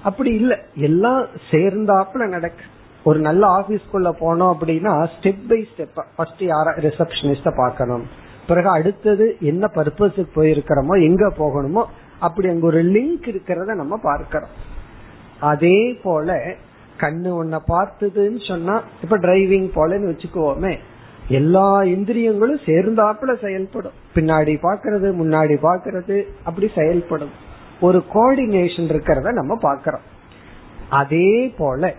அப்படி 0.03 0.31
இல்ல. 0.35 0.53
எல்லாம் 0.89 1.21
சேர்ந்தாப்புல 1.51 2.29
நடக்கு. 2.29 2.65
ஒரு 3.05 3.19
நல்ல 3.19 3.43
ஆபீஸ்க்குள்ள 3.59 4.09
போனோம் 4.21 4.53
அப்படின்னா 4.55 4.93
ஸ்டெப் 5.15 5.45
பை 5.49 5.59
ஸ்டெப் 5.71 6.01
ஃபர்ஸ்ட் 6.17 6.43
யார 6.43 6.75
ரிசப்ஷனிஸ்ட 6.87 7.51
பாக்கணும் 7.57 8.05
பிறகு 8.47 8.69
அடுத்தது 8.69 9.27
என்ன 9.41 9.71
பர்பஸுக்கு 9.75 10.33
போயிருக்கிறோமோ 10.35 10.95
எங்க 11.09 11.25
போகணுமோ 11.39 11.83
அப்படி 12.19 12.49
அங்க 12.49 12.67
ஒரு 12.67 12.83
லிங்க் 12.97 13.27
இருக்கிறத 13.33 13.75
நம்ம 13.75 13.97
பார்க்கிறோம். 14.03 14.53
அதே 15.43 15.79
போல 16.03 16.37
கண்ணு 16.99 17.31
உன்னை 17.31 17.59
பார்த்ததுன்னு 17.69 18.41
சொன்னா 18.49 18.75
இப்ப 19.03 19.19
டிரைவிங் 19.19 19.69
போலன்னு 19.75 20.11
வச்சுக்குவோமே 20.13 20.73
எல்லா 21.29 21.83
இந்திரியங்களும் 21.83 22.65
சேர்ந்தாப்புல 22.67 23.33
செயல்படும். 23.41 23.97
பின்னாடி 24.15 24.55
பாக்குறது 24.63 25.09
முன்னாடி 25.21 25.55
பாக்குறது 25.63 26.17
அப்படி 26.45 26.71
செயல்படும். 26.75 27.35
ஒரு 27.81 27.99
கோஆர்டினேஷன் 28.15 28.89
இருக்கிறத 28.91 29.33
நம்ம 29.33 29.53
பாக்கிறோம் 29.63 30.07
அதே 30.91 31.53
போல 31.59 31.93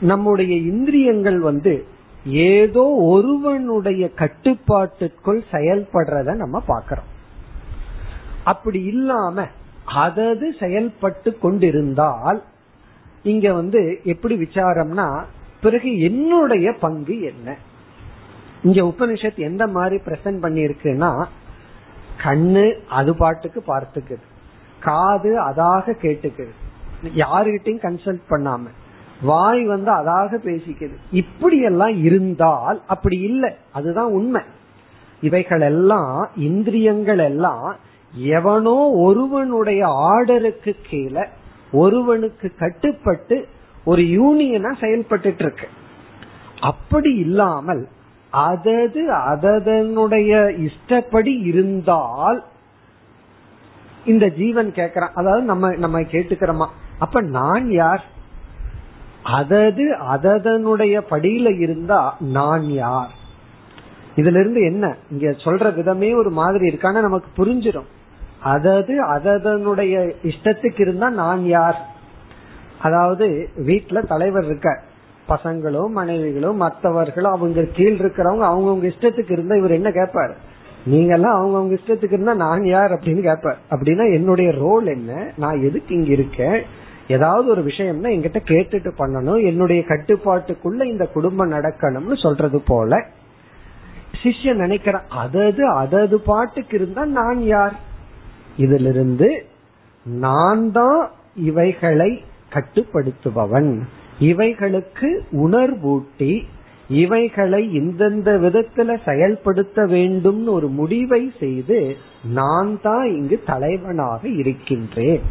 நம்முடைய 0.00 0.54
இந்திரியங்கள் 0.72 1.38
வந்து 1.40 1.74
ஏதோ 2.50 2.84
ஒருவனுடைய 3.06 4.04
கட்டுப்பாட்டுக்குள் 4.14 5.42
செயல்படுறத 5.50 6.34
நம்ம 6.34 6.62
பாக்கிறோம் 6.68 7.10
அப்படி 8.44 8.80
இல்லாம 8.84 9.46
அதது 9.94 10.58
செயல்பட்டு 10.60 11.38
கொண்டிருந்தால் 11.38 12.42
இங்க 13.22 13.52
வந்து 13.52 14.00
எப்படி 14.04 14.34
விசாரம்னா 14.34 15.22
பிறகு 15.60 15.98
என்னுடைய 15.98 16.72
பங்கு 16.72 17.20
என்ன? 17.20 17.56
இங்க 18.62 18.82
உபனிஷத் 18.82 19.36
எந்த 19.36 19.66
மாதிரி 19.66 19.96
பிரசன்ட் 19.96 20.42
பண்ணிருக்குன்னா 20.42 21.26
கண்ணு 22.24 22.72
அது 22.88 23.16
பாட்டுக்கு 23.16 23.62
பார்த்துக்குது 23.66 24.24
காது 24.80 25.42
அதாக 25.42 25.96
கேட்டுக்குது. 26.02 26.54
யாருகிட்டையும் 27.04 27.82
கன்சல்ட் 27.82 28.20
பண்ணாம 28.30 28.60
வாய் 29.22 29.64
வந்து 29.64 29.90
அதாக 29.90 30.38
பேசிக்குது. 30.44 30.94
இப்படி 31.10 31.60
எல்லாம் 31.60 32.02
இருந்தால் 32.02 32.82
அப்படி 32.86 33.18
இல்லை. 33.18 33.54
அதுதான் 33.72 34.10
உண்மை. 34.10 34.42
இவைகள் 35.20 35.60
எல்லாம் 35.60 36.28
இந்திரியங்கள் 36.36 37.18
எல்லாம் 37.18 37.76
எவனோ 38.16 38.76
ஒருவனுடைய 38.76 39.86
ஆர்டருக்கு 39.86 40.76
கீழே 40.82 41.24
ஒருவனுக்கு 41.72 42.54
கட்டுப்பட்டு 42.54 43.46
ஒரு 43.84 44.02
யூனியனா 44.02 44.80
செயல்பட்டு 44.80 45.34
இருக்கு 45.38 45.66
அப்படி 46.60 47.14
இல்லாமல் 47.14 47.88
அதது 48.32 49.06
அதனுடைய 49.08 50.52
இஷ்டப்படி 50.56 51.30
இருந்தால் 51.30 52.44
இந்த 54.04 54.26
ஜீவன் 54.28 54.72
கேக்குறான் 54.72 55.12
அதாவது 55.14 55.42
நம்ம 55.42 55.74
நம்ம 55.76 56.00
கேட்டுக்கிறோமா? 56.00 56.66
அப்ப 56.98 57.20
நான் 57.20 57.70
யார்? 57.70 58.04
அதது 59.24 59.90
அதனுடைய 59.90 61.00
படியில 61.10 61.60
இருந்தா 61.60 62.16
நான் 62.20 62.70
யார்? 62.70 63.12
இதுல 64.16 64.40
இருந்து 64.40 64.60
என்ன? 64.60 64.96
இங்க 65.10 65.30
சொல்ற 65.30 65.74
விதமே 65.74 66.14
ஒரு 66.14 66.30
மாதிரி 66.30 66.66
இருக்கான 66.66 67.00
நமக்கு 67.00 67.44
புரிஞ்சிடும் 67.44 67.88
அதது 68.54 68.96
அதனுடைய 68.96 70.14
இஷ்டத்துக்கு 70.22 70.80
இருந்தா 70.80 71.10
நான் 71.10 71.44
யார்? 71.44 71.78
அதாவது 72.80 73.48
வீட்டுல 73.66 74.06
தலைவர் 74.06 74.44
இருக்க. 74.44 74.80
பசங்களும் 75.28 75.88
மனைவிகளும் 75.88 76.56
மற்றவர்களும் 76.56 77.32
அவங்க 77.32 77.62
கீழ் 77.62 78.00
இருக்கிறவங்க 78.00 78.44
அவங்கவுங்க 78.50 78.90
இஷ்டத்துக்கு 78.90 79.32
இருந்தா 79.32 79.56
இவர் 79.56 79.70
என்ன 79.70 79.88
கேட்பாரு 79.90 80.34
நீங்க 80.84 81.14
எல்லாம் 81.14 81.38
அவங்கவுங்க 81.38 81.74
இஷ்டத்துக்கு 81.74 82.12
இருந்தா 82.12 82.34
நான் 82.34 82.64
யார் 82.64 82.90
அப்படின்னு 82.90 83.22
கேட்பார் 83.22 83.56
அப்படின்னா 83.70 84.12
என்னுடைய 84.12 84.50
ரோல் 84.50 84.86
என்ன? 84.86 85.32
நான் 85.36 85.62
எதுக்கு 85.62 85.94
இங்க 85.94 86.10
இருக்கேன்? 86.10 86.62
ஏதாவது 87.08 87.48
ஒரு 87.48 87.62
விஷயம்னா 87.62 88.08
என்கிட்ட 88.16 88.40
கேட்டுட்டு 88.44 88.90
பண்ணணும். 88.98 89.44
என்னுடைய 89.44 89.82
கட்டுப்பாட்டுக்குள்ள 89.88 90.84
இந்த 90.84 91.06
குடும்பம் 91.06 91.52
நடக்கணும்னு 91.52 92.22
சொல்றது 92.22 92.60
போல. 92.60 93.02
சிஷ்யன் 94.22 94.62
நினைக்கிறேன் 94.64 95.00
அதது 95.24 95.64
அதது 95.82 96.14
பாட்டுக்கு 96.14 96.76
இருந்தா 96.76 97.04
நான் 97.04 97.42
யார்? 97.42 97.94
இதிலிருந்து 98.56 99.28
நான் 100.06 100.70
தான் 100.70 101.10
இவைகளை 101.34 102.10
கட்டுப்படுத்துபவன். 102.54 103.72
இவைகளுக்கு 104.20 105.08
உணர்வூட்டி 105.44 106.44
இவைகளை 106.88 107.60
இந்தந்த 107.76 108.30
விதத்துல 108.44 108.96
செயல்படுத்த 109.04 109.86
வேண்டும்னு 109.86 110.48
ஒரு 110.48 110.68
முடிவை 110.68 111.32
செய்து 111.38 111.96
நான் 112.24 112.80
தான் 112.82 113.06
இங்கு 113.16 113.42
தலைவனாக 113.46 114.28
இருக்கின்றேன். 114.28 115.22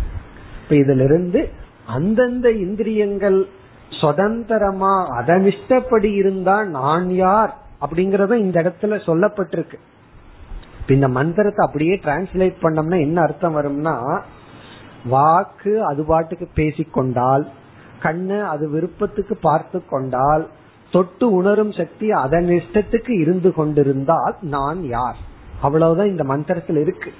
இதிலிருந்து 0.69 1.49
அந்தந்த 1.85 2.51
இந்திரியங்கள் 2.51 3.47
சுதந்திரமா 3.89 5.07
அதன் 5.09 5.45
இஷ்டப்படி 5.45 6.11
இருந்தா 6.13 6.63
நான் 6.63 7.09
யார் 7.11 7.53
அப்படிங்கறத 7.81 8.35
இந்த 8.35 8.57
இடத்துல 8.61 8.95
சொல்லப்பட்டிருக்கு. 9.05 9.77
இந்த 10.89 11.07
மந்திரத்தை 11.07 11.65
அப்படியே 11.65 11.93
டிரான்ஸ்லேட் 11.93 12.55
பண்ணோம்னா 12.61 12.99
என்ன 12.99 13.21
அர்த்தம் 13.21 13.55
வரும்னா 13.55 14.21
வாக்கு 15.05 15.83
அது 15.83 16.05
பாட்டுக்கு 16.05 16.47
பேசிக்கொண்டால் 16.55 17.47
கண்ணு 18.03 18.43
அது 18.43 18.69
விருப்பத்துக்கு 18.69 19.37
பார்த்து 19.37 19.85
கொண்டால் 19.85 20.49
தொட்டு 20.91 21.31
உணரும் 21.31 21.71
சக்தி 21.71 22.11
அதன் 22.11 22.45
இஷ்டத்துக்கு 22.45 23.19
இருந்து 23.19 23.53
கொண்டிருந்தால் 23.53 24.35
நான் 24.41 24.83
யார்? 24.83 25.15
அவ்வளவுதான் 25.61 26.07
இந்த 26.07 26.23
மந்திரத்துல 26.23 26.81
இருக்கு. 26.81 27.13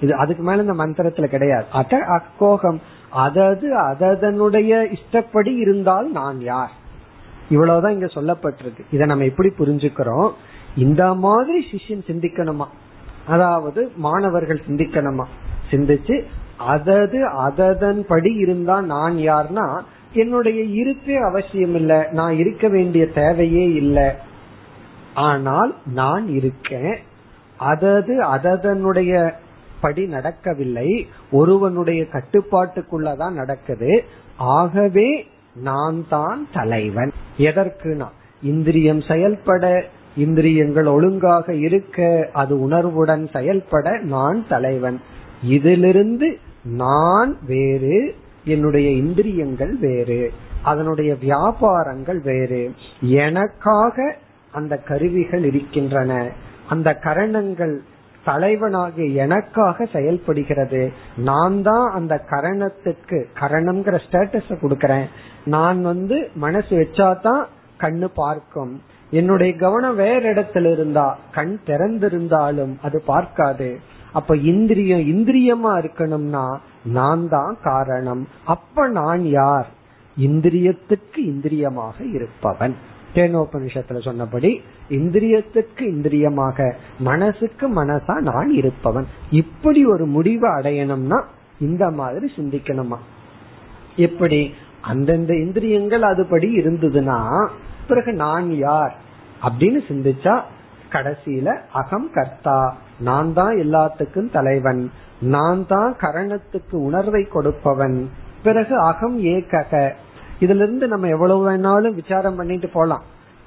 இது 0.00 0.14
அதுக்கு 0.14 0.42
மேல 0.42 0.62
இந்த 0.62 0.72
மந்திரத்துல 0.72 1.24
கிடையாது. 1.24 1.64
அத 1.72 1.98
அக்கோகம். 1.98 2.80
அதது 3.16 3.68
அதனுடைய 4.12 4.86
இஷ்டப்படி 4.86 5.54
இருந்தால் 5.54 6.10
நான் 6.10 6.40
யார்? 6.40 6.70
இவ்வளவுதான் 7.50 7.92
இங்க 7.92 8.06
சொல்லப்பட்டிருக்கு. 8.06 8.84
இதை 8.90 9.06
நம்ம 9.06 9.24
எப்படி 9.24 9.48
புரிஞ்சுக்கிறோம்? 9.58 10.30
இந்த 10.76 11.14
மாதிரி 11.14 11.66
சிஷ்யன் 11.72 12.06
சிந்திக்கணுமா? 12.06 12.66
அதாவது 13.28 13.80
மாணவர்கள் 13.96 14.66
சிந்திக்கணுமா 14.66 15.26
சிந்திச்சு 15.70 16.16
அதது 16.72 17.18
அததன் 17.46 18.00
படி 18.06 18.32
இருந்தா 18.34 18.76
நான் 18.80 19.16
யார்னா 19.28 19.66
என்னுடைய 20.12 20.60
இருப்பே 20.80 21.16
அவசியம் 21.16 21.74
இல்ல 21.74 21.92
நான் 22.12 22.34
இருக்க 22.38 22.68
வேண்டிய 22.68 23.04
தேவையே 23.12 23.64
இல்லை. 23.72 24.08
ஆனால் 25.14 25.72
நான் 25.92 26.26
இருக்கேன் 26.28 26.94
அதது 27.60 28.14
அதனுடைய 28.34 29.12
படி 29.80 30.06
நடக்கவில்லை 30.06 30.88
ஒருவனுடைய 31.30 32.00
கட்டுப்பாட்டுக்குள்ளதான் 32.12 33.30
நடக்குது 33.30 33.92
ஆகவே 34.56 35.08
நான் 35.56 35.98
தான் 36.08 36.40
தலைவன். 36.52 37.12
எதற்குனா 37.38 38.08
இந்திரியம் 38.42 39.00
செயல்பட 39.00 39.64
இந்திரியங்கள் 40.18 40.86
ஒழுங்காக 40.86 41.54
இருக்க 41.66 42.06
அது 42.32 42.54
உணர்வுடன் 42.60 43.24
செயல்பட 43.32 43.98
நான் 44.14 44.44
தலைவன். 44.48 44.98
இதிலிருந்து 45.44 46.28
நான் 46.62 47.32
வேறு 47.46 48.14
என்னுடைய 48.44 48.88
இந்திரியங்கள் 49.02 49.74
வேறு 49.76 50.32
அதனுடைய 50.62 51.10
வியாபாரங்கள் 51.22 52.20
வேறு. 52.22 52.62
எனக்காக 53.00 54.16
அந்த 54.52 54.76
கருவிகள் 54.76 55.44
இருக்கின்றன. 55.44 56.12
அந்த 56.68 56.88
கரணங்கள் 56.94 57.76
தலைவனாக 58.24 59.02
எனக்காக 59.24 59.86
செயல்படுகிறது. 59.92 60.82
நான் 61.16 61.62
தான் 61.62 61.86
அந்த 61.92 62.14
கரணத்துக்கு 62.30 63.18
கரணம்ங்கிற 63.40 63.96
ஸ்டேட்டஸ 64.06 64.52
கொடுக்கறேன். 64.62 65.06
நான் 65.44 65.80
வந்து 65.82 66.18
மனசு 66.34 66.72
வச்சாதான் 66.78 67.42
கண்ணு 67.80 68.08
பார்க்கும். 68.14 68.74
என்னுடைய 69.10 69.56
கவனம் 69.56 69.96
வேற 69.96 70.34
இடத்துல 70.34 70.72
இருந்தா 70.72 71.18
கண் 71.32 71.58
திறந்திருந்தாலும் 71.66 72.76
அது 72.82 73.02
பார்க்காது. 73.06 73.78
அப்ப 74.12 74.36
இந்திரியம் 74.36 75.00
இந்திரியமா 75.00 75.68
இருக்கணும்னா 75.68 76.58
நான் 76.84 77.28
தான் 77.28 77.56
காரணம். 77.62 78.28
அப்ப 78.44 78.88
நான் 78.88 79.26
யார்? 79.26 79.68
இந்திரியத்துக்கு 80.20 81.16
இந்திரியமாக 81.16 82.12
இருப்பவன். 82.12 82.74
தேனோபனிஷத்துல 83.14 84.02
சொன்னபடி 84.02 84.62
இந்திரியத்துக்கு 84.88 85.80
இந்திரியமாக 85.80 86.72
மனசுக்கு 86.98 87.84
மனசா 87.84 88.16
நான் 88.16 88.50
இருப்பவன். 88.50 89.06
இப்படி 89.30 89.84
ஒரு 89.84 90.06
முடிவை 90.06 90.50
அடையணும்னா 90.50 91.22
இந்த 91.60 91.90
மாதிரி 91.90 92.32
சிந்திக்கணுமா? 92.36 92.96
எப்படி? 93.96 94.54
அந்தந்த 94.80 95.34
இந்திரியங்கள் 95.36 96.00
அதுபடி 96.00 96.48
இருந்ததுன்னா 96.60 97.48
பிறகு 97.88 98.12
நான் 98.12 98.56
யார் 98.56 98.96
அப்படின்னு 99.42 99.78
சிந்திச்சா 99.88 100.42
கடைசியில 100.92 101.60
அகம் 101.72 102.10
கர்த்தா. 102.12 102.76
நான் 103.00 103.32
தான் 103.32 103.54
எல்லாத்துக்கும் 103.54 104.30
தலைவன். 104.30 104.90
நான் 105.20 105.66
தான் 105.66 105.96
கரணத்துக்கு 106.00 106.72
உணர்வை 106.72 107.28
கொடுப்பவன். 107.28 108.10
பிறகு 108.42 108.78
அகம் 108.78 109.24
ஏகக. 109.24 109.92
இதுல 110.40 110.54
இருந்து 110.54 110.88
நம்ம 110.88 111.08
எவ்வளவு 111.08 111.50
வேணாலும் 111.50 111.94
விசாரம் 111.94 112.36
பண்ணிட்டு 112.36 112.68
போலாம். 112.68 113.02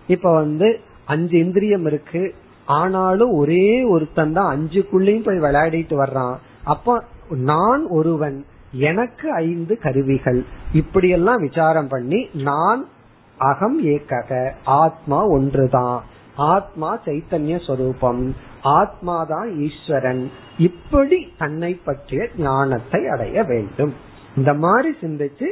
இப்ப 0.08 0.34
வந்து 0.34 0.80
அஞ்சு 1.06 1.38
இந்திரியம் 1.38 1.86
இருக்கு. 1.86 2.36
ஆனாலும் 2.66 3.34
ஒரே 3.34 3.84
ஒருத்தன் 3.84 4.34
தான் 4.34 4.60
அஞ்சுக்குள்ளேயும் 4.60 5.24
போய் 5.24 5.40
விளையாடிட்டு 5.40 6.06
வர்றான். 6.06 6.36
அப்ப 6.64 7.04
நான் 7.30 7.88
ஒருவன். 7.88 8.46
எனக்கு 8.72 9.32
ஐந்து 9.32 9.78
கருவிகள். 9.78 10.46
இப்படியெல்லாம் 10.74 11.42
விசாரம் 11.42 11.88
பண்ணி 11.88 12.30
நான் 12.34 12.86
அகம் 13.42 13.86
ஏக்கக 13.86 14.52
ஆத்மா 14.66 15.26
ஒன்றுதான் 15.26 16.04
ஆத்மா 16.36 17.00
சைத்தன்ய 17.06 17.66
சொரூபம். 17.66 18.36
ஆத்மாதான் 18.64 19.58
ஈஸ்வரன். 19.58 20.32
இப்படி 20.58 21.34
தன்னை 21.38 21.80
பற்றிய 21.86 22.28
ஞானத்தை 22.38 23.08
அடைய 23.08 23.44
வேண்டும். 23.44 23.94
இந்த 24.36 24.54
மாதிரி 24.54 24.96
சிந்திச்சு 25.02 25.52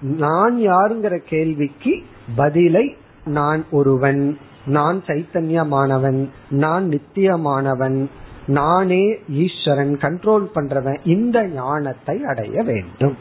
நான் 0.00 0.56
யாருங்கிற 0.56 1.18
கேள்விக்கு 1.18 2.02
பதிலை 2.36 2.96
நான் 3.24 3.64
ஒருவன். 3.70 4.38
நான் 4.64 5.02
சைத்தன்யமானவன். 5.06 6.28
நான் 6.50 6.88
நித்தியமானவன். 6.88 8.08
நானே 8.46 9.18
ஈஸ்வரன் 9.28 9.96
கண்ட்ரோல் 9.96 10.46
பண்றவன். 10.54 10.98
இந்த 11.04 11.46
ஞானத்தை 11.46 12.24
அடைய 12.24 12.62
வேண்டும். 12.62 13.16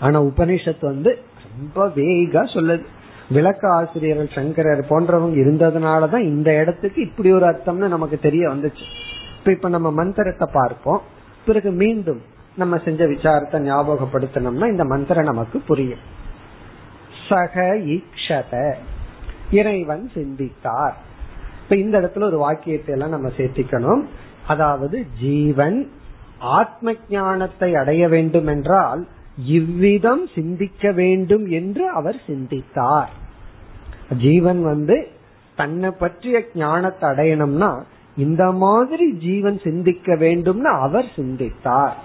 ஆனா 0.00 0.22
உபனிஷத்து 0.22 0.84
வந்து 0.84 1.18
ரொம்ப 1.58 2.00
வேகா 2.00 2.42
சொல்லுது. 2.54 2.84
விளக்க 3.28 3.72
ஆசிரியர்கள் 3.72 4.34
சங்கரர் 4.34 4.86
போன்றவங்க 4.88 5.36
இருந்ததுனாலதான் 5.36 6.22
இந்த 6.22 6.54
இடத்துக்கு 6.54 7.02
இப்படி 7.02 7.32
ஒரு 7.32 7.46
அர்த்தம்னு 7.46 7.88
நமக்கு 7.88 8.18
தெரிய 8.18 8.48
வந்துச்சு. 8.48 8.84
இப்ப 9.38 9.52
இப்ப 9.52 9.68
நம்ம 9.68 9.90
மந்திரத்தை 9.90 10.48
பார்ப்போம். 10.52 11.02
பிறகு 11.46 11.70
மீண்டும் 11.70 12.22
நம்ம 12.56 12.78
செஞ்ச 12.78 13.06
விசாரத்தை 13.06 13.58
ஞாபகப்படுத்தணும்னா 13.60 14.66
இந்த 14.68 14.84
மந்திரம் 14.84 15.24
நமக்கு 15.24 15.60
புரியும். 15.60 16.04
சக 17.28 17.76
ஈக்ஷத 17.76 18.74
இறைவன் 19.50 20.10
சிந்தித்தார். 20.14 20.96
இப்ப 21.62 21.76
இந்த 21.76 22.00
இடத்துல 22.00 22.22
ஒரு 22.22 22.38
வாக்கியத்தை 22.38 22.94
எல்லாம் 22.94 23.10
நம்ம 23.10 23.28
சேர்த்திக்கணும். 23.28 24.04
அதாவது 24.46 25.06
ஜீவன் 25.20 25.90
ஆத்ம 26.38 26.94
ஞானத்தை 27.08 27.74
அடைய 27.74 28.08
வேண்டும் 28.08 28.46
என்றால் 28.46 29.06
இவ்விதம் 29.38 30.28
சிந்திக்க 30.34 30.92
வேண்டும் 30.92 31.46
என்று 31.48 31.88
அவர் 31.88 32.20
சிந்தித்தார். 32.26 33.10
ஜீவன் 34.18 34.62
வந்து 34.62 35.08
தன்னை 35.56 35.90
பற்றிய 35.90 36.44
ஞானத்தை 36.54 37.10
அடையணும்னா 37.10 37.82
இந்த 38.16 38.52
மாதிரி 38.52 39.12
ஜீவன் 39.12 39.60
சிந்திக்க 39.64 40.14
வேண்டும்னு 40.14 40.60
அவர் 40.60 41.06
சிந்தித்தார். 41.16 41.96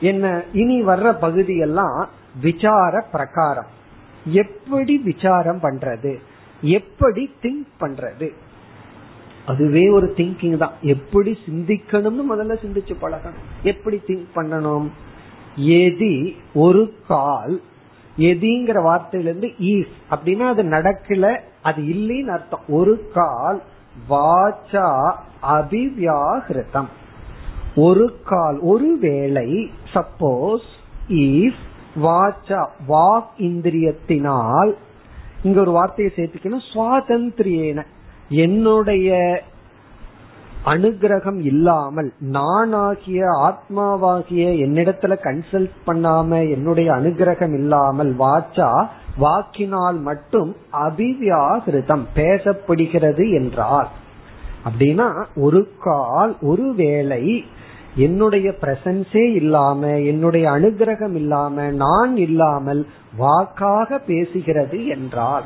என்ன 0.00 0.44
இனி 0.52 0.84
வர்ற 0.84 1.18
பகுதியெல்லாம் 1.18 2.08
விசார 2.40 3.00
பிரகாரம். 3.12 3.66
எப்படி 4.24 4.98
விசாரம் 4.98 5.60
பண்றது? 5.62 6.18
எப்படி 6.60 7.30
திங்க் 7.42 7.66
பண்றது? 7.80 8.32
அதுவே 9.46 9.88
ஒரு 9.88 10.14
திங்கிங் 10.16 10.56
தான். 10.56 10.72
எப்படி 10.82 11.38
சிந்திக்கணும்னு 11.46 12.20
முதல்ல 12.30 12.56
சிந்திச்சு 12.66 12.96
பழகணும். 13.02 13.62
எப்படி 13.62 14.00
திங்க் 14.06 14.26
பண்ணணும்? 14.34 14.88
எதி 15.56 16.34
ஒரு 16.54 16.94
கால். 17.08 17.60
எதிங்கிற 18.18 18.78
வார்த்தையிலிருந்து 18.88 19.48
ஈஸ் 19.60 19.92
அப்படின்னா 20.10 20.48
அது 20.48 20.62
நடக்கல 20.62 21.38
அது 21.62 21.82
இல்லைன்னு 21.82 22.26
அர்த்தம். 22.26 22.60
ஒரு 22.68 23.10
கால் 23.14 23.62
வாச்சா 24.08 25.14
அபிவியாகிருதம் 25.42 26.90
ஒரு 27.76 28.18
கால் 28.24 28.58
ஒரு 28.58 28.98
வேளை 29.00 29.70
சப்போஸ் 29.94 30.68
ஈஸ் 31.08 31.62
வாச்சா 32.02 32.68
வாக் 32.88 33.32
இந்திரியத்தினால் 33.38 34.72
இங்க 35.42 35.60
ஒரு 35.60 35.70
வார்த்தையை 35.70 36.12
சேர்த்துக்கணும் 36.16 36.68
சுவாதந்திரியன. 36.74 37.82
என்னுடைய 38.28 39.42
அனுகிரகம் 40.64 41.38
இல்லாமல் 41.42 42.12
நானாகிய 42.32 43.20
ஆத்மாவாகிய 43.46 44.42
என்னிடத்துல 44.64 45.14
கன்சல்ட் 45.24 45.74
பண்ணாம 45.86 46.50
என்னுடைய 46.50 46.92
அனுகிரகம் 46.92 47.54
இல்லாமல் 47.54 48.12
வாச்சா 48.18 48.86
வாக்கினால் 49.18 49.98
மட்டும் 49.98 50.56
அபிவியாகிருதம் 50.72 52.04
பேசப்படுகிறது 52.14 53.32
என்றார். 53.32 53.90
அப்படின்னா 54.68 55.26
ஒரு 55.36 55.68
கால் 55.78 56.36
ஒரு 56.40 56.74
வேளை 56.74 57.44
என்னுடைய 57.96 58.50
பிரசன்ஸே 58.60 59.24
இல்லாம 59.34 59.88
என்னுடைய 59.88 60.50
அனுகிரகம் 60.50 61.14
இல்லாம 61.14 61.66
நான் 61.70 62.16
இல்லாமல் 62.16 62.86
வாக்காக 63.16 64.00
பேசுகிறது 64.06 64.88
என்றால் 64.88 65.44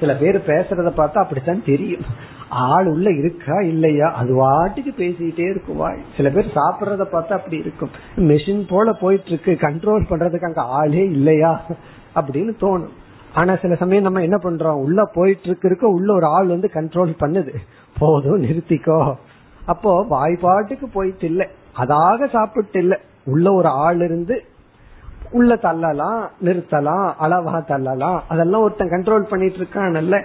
சில 0.00 0.14
பேர் 0.14 0.36
பேசுறத 0.46 0.90
பார்த்தா 0.96 1.18
அப்படித்தான் 1.22 1.64
தெரியும். 1.64 2.04
ஆள் 2.50 2.86
உள்ள 2.86 3.10
இருக்கா 3.10 3.60
இல்லையா? 3.60 4.12
அது 4.12 4.44
வாட்டுக்கு 4.44 4.92
பேசிக்கிட்டே 4.96 5.50
இருக்கும் 5.50 5.76
வாய். 5.76 5.98
சில 6.16 6.30
பேர் 6.30 6.52
சாப்பிட்றத 6.54 7.02
பார்த்தா 7.02 7.32
அப்படி 7.32 7.56
இருக்கும். 7.56 7.90
மெஷின் 8.16 8.68
போல 8.68 8.92
போயிட்டு 8.92 9.30
இருக்கு 9.30 9.56
கண்ட்ரோல் 9.60 10.02
பண்றதுக்கு 10.10 10.44
அங்க 10.44 10.60
ஆளே 10.60 11.04
இல்லையா? 11.04 11.62
அப்படின்னு 12.14 12.54
தோணும். 12.60 12.90
ஆனா 13.34 13.56
சில 13.56 13.74
சமயம் 13.74 14.02
நம்ம 14.02 14.20
என்ன 14.20 14.36
பண்றோம்? 14.36 14.82
உள்ள 14.82 15.10
போயிட்டு 15.14 15.42
இருக்கு 15.42 15.68
இருக்க 15.68 15.88
உள்ள 15.88 16.14
ஒரு 16.14 16.26
ஆள் 16.26 16.46
வந்து 16.46 16.70
கண்ட்ரோல் 16.74 17.14
பண்ணுது. 17.20 17.54
போதும் 17.98 18.42
நிறுத்திக்கோ. 18.42 19.14
அப்போ 19.66 20.06
வாய்ப்பாட்டுக்கு 20.10 20.86
போயிட்டு 20.92 21.26
இல்ல 21.26 21.48
அதாக 21.78 22.28
சாப்பிட்டு 22.28 22.80
இல்ல 22.80 23.00
உள்ள 23.24 23.52
ஒரு 23.52 23.68
ஆள் 23.68 24.00
இருந்து 24.00 24.44
உள்ள 25.30 25.54
தள்ளலாம் 25.54 26.28
நிறுத்தலாம் 26.44 27.12
அளவா 27.20 27.64
தள்ளலாம். 27.64 28.22
அதெல்லாம் 28.28 28.62
ஒருத்தன் 28.62 28.88
கண்ட்ரோல் 28.88 29.28
பண்ணிட்டு 29.28 29.56
இருக்கான் 29.56 30.22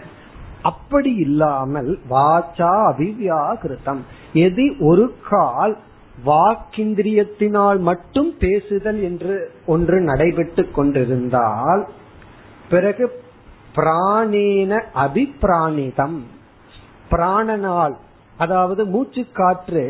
அப்படி 0.66 1.12
இல்லாமல் 1.26 1.90
வாச்சா 2.10 2.72
அபிவியாகிருத்தம் 2.86 4.02
எது 4.40 4.66
ஒரு 4.84 5.06
கால் 5.30 5.76
வாக்கிந்திரியத்தினால் 6.26 7.80
மட்டும் 7.82 8.32
பேசுதல் 8.38 9.00
என்று 9.02 9.36
ஒன்று 9.66 9.98
நடைபெற்று 10.02 10.64
கொண்டிருந்தால் 10.72 11.84
பிறகு 12.70 13.06
பிராணேன 13.76 14.74
அபிப்பிராணிதம் 15.04 16.18
பிராணனால் 17.12 17.96
அதாவது 18.36 18.82
மூச்சு 18.86 19.24
காற்று 19.34 19.84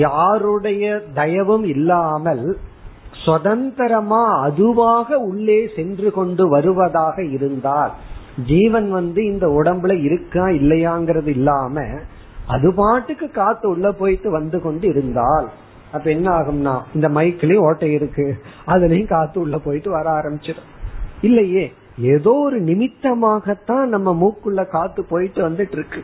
யாருடைய 0.00 0.84
தயவும் 1.14 1.66
இல்லாமல் 1.66 2.44
சுதந்திரமா 3.24 4.24
அதுவாக 4.42 5.18
உள்ளே 5.28 5.60
சென்று 5.76 6.08
கொண்டு 6.10 6.44
வருவதாக 6.48 7.16
இருந்தால் 7.30 7.92
ஜீவன் 8.44 8.90
வந்து 8.90 9.24
இந்த 9.24 9.46
உடம்புல 9.46 10.02
இருக்கா 10.02 10.46
இல்லையாங்கிறது 10.46 11.26
இல்லாம 11.26 11.84
அது 12.46 12.74
பாட்டுக்கு 12.74 13.30
காத்து 13.30 13.68
உள்ள 13.68 13.92
போயிட்டு 13.92 14.30
வந்து 14.30 14.60
கொண்டு 14.60 14.88
இருந்தால் 14.88 15.48
அப்ப 15.92 16.10
என்ன 16.10 16.30
ஆகும்னா 16.30 16.80
இந்த 16.94 17.08
மைக்கிலயும் 17.08 17.64
ஓட்டை 17.68 17.92
இருக்கு. 17.92 18.36
அதுலயும் 18.66 19.06
காத்து 19.06 19.40
உள்ள 19.40 19.58
போயிட்டு 19.58 19.90
வர 19.90 20.10
ஆரம்பிச்சிடும். 20.10 20.68
இல்லையே 21.22 21.72
ஏதோ 21.98 22.32
ஒரு 22.32 22.62
நிமித்தமாகத்தான் 22.62 23.84
நம்ம 23.84 24.14
மூக்குள்ள 24.14 24.68
காத்து 24.68 25.04
போயிட்டு 25.04 25.48
வந்துட்டு 25.48 25.72
இருக்கு 25.72 26.02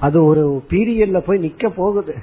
அது 0.00 0.24
ஒரு 0.24 0.62
பீரியட்ல 0.70 1.18
போய் 1.18 1.38
நிக்க 1.38 1.68
போகுது. 1.68 2.14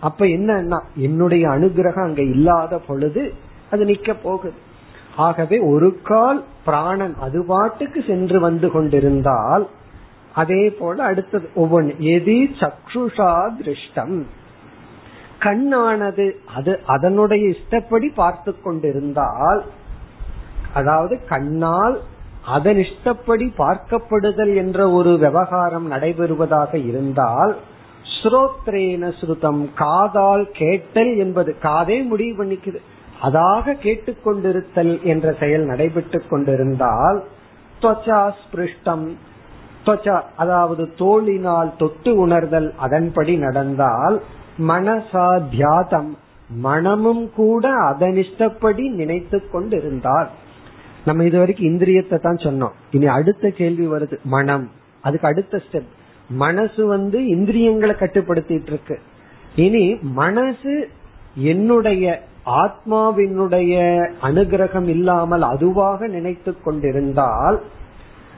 அப்ப 0.00 0.24
என்னன்னா 0.26 0.80
என்னுடைய 0.96 1.48
அனுகிரகம் 1.48 2.02
அங்க 2.02 2.22
இல்லாத 2.22 2.78
பொழுது 2.78 3.32
அது 3.70 3.84
நிக்க 3.84 4.14
போகுது. 4.22 4.54
ஆகவே 5.16 5.58
ஒரு 5.58 6.00
கால் 6.02 6.44
பிராணன் 6.64 7.14
அது 7.20 7.44
பாட்டுக்கு 7.44 8.04
சென்று 8.06 8.40
வந்து 8.40 8.70
கொண்டிருந்தால் 8.70 9.68
அதே 10.34 10.70
போல 10.70 11.02
அடுத்தது 11.02 11.50
ஒவ்வொன்று 11.56 11.92
எதி 11.98 12.38
சக்ஷுஷா 12.60 13.52
திருஷ்டம். 13.58 14.22
கண்ணானது 15.38 16.32
அது 16.54 16.80
அதனுடைய 16.86 17.48
இஷ்டப்படி 17.48 18.08
பார்த்து 18.08 18.60
கொண்டிருந்தால் 18.60 19.64
அதாவது 20.74 21.24
கண்ணால் 21.28 22.00
அதன் 22.46 22.78
இஷ்டப்படி 22.78 23.52
பார்க்கப்படுதல் 23.58 24.56
என்ற 24.56 24.90
ஒரு 24.90 25.18
விவகாரம் 25.18 25.90
நடைபெறுவதாக 25.90 26.74
இருந்தால் 26.74 27.56
ஸ்ரோத்ரேன 28.22 29.12
ஸ்ருதம் 29.20 29.64
காதால் 29.74 30.50
கேட்டல் 30.52 31.16
என்பது 31.16 31.56
காதே 31.62 32.06
முடிவு 32.06 32.44
பண்ணிக்குது. 32.44 32.80
அதாக 33.22 33.74
கேட்டுக்கொண்டிருத்தல் 33.82 34.94
என்ற 35.02 35.34
செயல் 35.40 35.64
நடைபெற்று 35.64 36.20
கொண்டிருந்தால் 36.30 37.18
ஸ்பிருஷ்டம் 38.40 39.06
அதாவது 40.36 40.84
தோளினால் 40.98 41.70
தொட்டு 41.76 42.10
உணர்தல் 42.16 42.68
அதன்படி 42.76 43.34
நடந்தால் 43.36 44.16
மனசா 44.68 45.28
தியாதம் 45.54 46.10
மனமும் 46.66 47.24
கூட 47.34 47.64
அதனிஷ்டப்படி 47.90 48.84
நினைத்து 48.90 49.38
கொண்டிருந்தால் 49.50 50.28
நம்ம 51.04 51.24
இது 51.24 51.38
வரைக்கும் 51.38 51.68
இந்திரியத்தை 51.68 52.18
தான் 52.20 52.42
சொன்னோம். 52.46 52.74
இனி 52.90 53.06
அடுத்த 53.06 53.50
கேள்வி 53.50 53.86
வருது 53.86 54.16
மனம். 54.34 54.66
அதுக்கு 55.00 55.26
அடுத்த 55.28 55.62
ஸ்டெப் 55.64 55.90
மனசு 56.28 56.82
வந்து 56.86 57.18
இந்திரியங்களை 57.26 57.94
கட்டுப்படுத்திட்டு 57.98 58.70
இருக்கு. 58.72 58.98
இனி 59.56 59.84
மனசு 60.20 60.74
என்னுடைய 61.34 62.04
ஆத்மாவினுடைய 62.46 63.74
அனுகிரகம் 64.22 64.88
இல்லாமல் 64.88 65.42
அதுவாக 65.42 66.06
நினைத்து 66.06 66.60
கொண்டிருந்தால் 66.60 67.62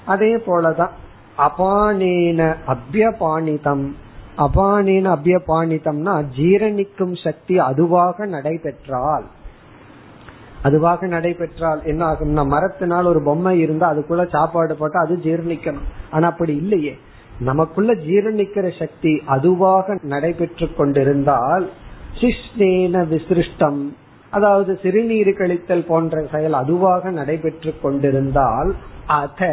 அதே 0.04 0.36
போலதான் 0.36 0.90
அபானேன 1.38 2.56
அபியபாணிதம் 2.66 3.92
அபானேன 4.38 5.16
அபியபாணிதம்னா 5.16 6.24
ஜீரணிக்கும் 6.36 7.24
சக்தி 7.24 7.58
அதுவாக 7.58 8.26
நடைபெற்றால். 8.26 9.24
அதுவாக 10.62 11.06
நடைபெற்றால் 11.06 11.84
என்ன 11.84 12.06
ஆகும்னா 12.06 12.46
மரத்தினால் 12.46 13.06
ஒரு 13.06 13.22
பொம்மை 13.22 13.58
இருந்தா 13.58 13.92
அதுக்குள்ள 13.92 14.28
சாப்பாடு 14.28 14.76
போட்டா 14.76 15.00
அது 15.00 15.20
ஜீரணிக்கணும். 15.22 15.88
ஆனா 16.10 16.28
அப்படி 16.28 16.56
இல்லையே. 16.56 16.98
நமக்குள்ள 17.40 17.92
ஜீரணிக்கிற 17.92 18.78
சக்தி 18.78 19.22
அதுவாக 19.26 19.98
நடைபெற்று 20.02 20.74
கொண்டிருந்தால் 20.74 21.70
சிஷ்ணேன 22.20 23.04
விசிருஷ்டம். 23.12 23.82
அதாவது 24.32 24.78
சிறுநீர் 24.82 25.30
கழித்தல் 25.38 25.86
போன்ற 25.86 26.22
செயல் 26.32 26.52
அதுவாக 26.52 27.10
நடைபெற்று 27.10 27.72
கொண்டிருந்தால் 27.82 28.70
அத 29.06 29.50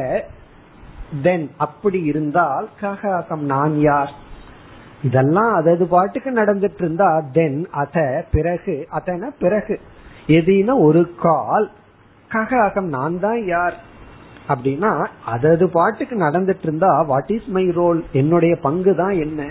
தென் 1.23 1.49
அப்படி 1.57 1.99
இருந்தால் 2.03 2.67
கக 2.81 3.01
அகம் 3.11 3.45
நான் 3.45 3.79
யார்? 3.79 4.11
இதெல்லாம் 5.03 5.53
அதது 5.59 5.85
பாட்டுக்கு 5.85 6.31
நடந்துட்டு 6.31 6.81
இருந்தா 6.83 7.09
தென் 7.31 7.67
அத 7.71 8.25
பிறகு 8.31 8.87
அதன 8.91 9.29
பிறகு. 9.39 9.79
எதினா 10.27 10.73
ஒரு 10.87 11.01
கால் 11.15 11.67
கக 12.31 12.51
அகம் 12.61 12.87
நான் 12.87 13.19
தான் 13.19 13.45
யார்? 13.45 13.77
அப்படின்னா 14.47 14.91
அதது 15.25 15.65
பாட்டுக்கு 15.67 16.15
நடந்துட்டு 16.15 16.61
இருந்தா 16.61 16.91
வாட் 17.01 17.31
இஸ் 17.31 17.47
மை 17.47 17.65
ரோல் 17.69 18.03
என்னுடைய 18.11 18.55
பங்கு 18.61 18.95
தான் 18.95 19.15
என்ன? 19.25 19.41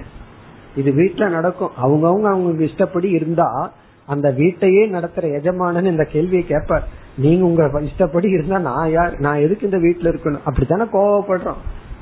இது 0.76 0.92
வீட்டுல 0.92 1.28
நடக்கும். 1.28 1.70
அவங்கவுங்க 1.82 2.22
அவங்களுக்கு 2.22 2.64
இஷ்டப்படி 2.64 3.10
இருந்தா 3.10 3.72
அந்த 4.06 4.30
வீட்டையே 4.30 4.88
நடத்துற 4.88 5.32
எஜமானன் 5.32 5.84
இந்த 5.84 6.04
கேள்வியை 6.04 6.46
கேட்பார். 6.46 6.88
நீங்க 7.16 7.44
உங்க 7.44 7.80
இஷ்டப்படி 7.80 8.28
இருந்தா 8.28 8.58
நான் 8.58 8.90
யார்? 8.90 9.18
நான் 9.18 9.36
எதுக்கு 9.36 9.64
இந்த 9.64 9.78
வீட்டுல 9.78 10.14
இருக்கணும்? 10.14 10.40
அப்படித்தானே 10.44 10.82
கோவப்படுறோம். 10.82 11.60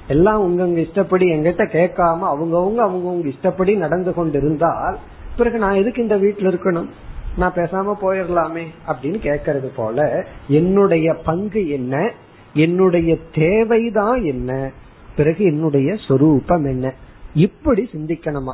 எல்லாம் 0.09 0.41
உங்க 0.41 0.81
இஷ்டப்படி 0.81 1.31
எங்கிட்ட 1.31 1.67
கேட்காம 1.73 2.19
அவங்கவுங்க 2.23 2.79
அவங்கவுங்க 2.79 3.27
இஷ்டப்படி 3.27 3.77
நடந்து 3.77 4.15
கொண்டு 4.15 4.39
இருந்தால் 4.39 4.99
பிறகு 5.37 5.59
நான் 5.59 5.75
எதுக்கு 5.75 6.03
இந்த 6.03 6.17
வீட்டுல 6.17 6.55
இருக்கணும்? 6.55 6.89
நான் 7.37 7.53
பேசாம 7.53 7.95
போயிடலாமே 8.03 8.63
அப்படின்னு 8.89 9.19
கேட்கறது 9.19 9.71
போல 9.77 10.27
என்னுடைய 10.49 11.15
பங்கு 11.15 11.69
என்ன? 11.69 12.13
என்னுடைய 12.55 13.17
தேவைதான் 13.35 14.25
என்ன? 14.25 14.71
பிறகு 15.17 15.45
என்னுடைய 15.45 15.97
சொரூபம் 16.09 16.65
என்ன? 16.65 16.95
இப்படி 17.35 17.89
சிந்திக்கணுமா? 17.93 18.53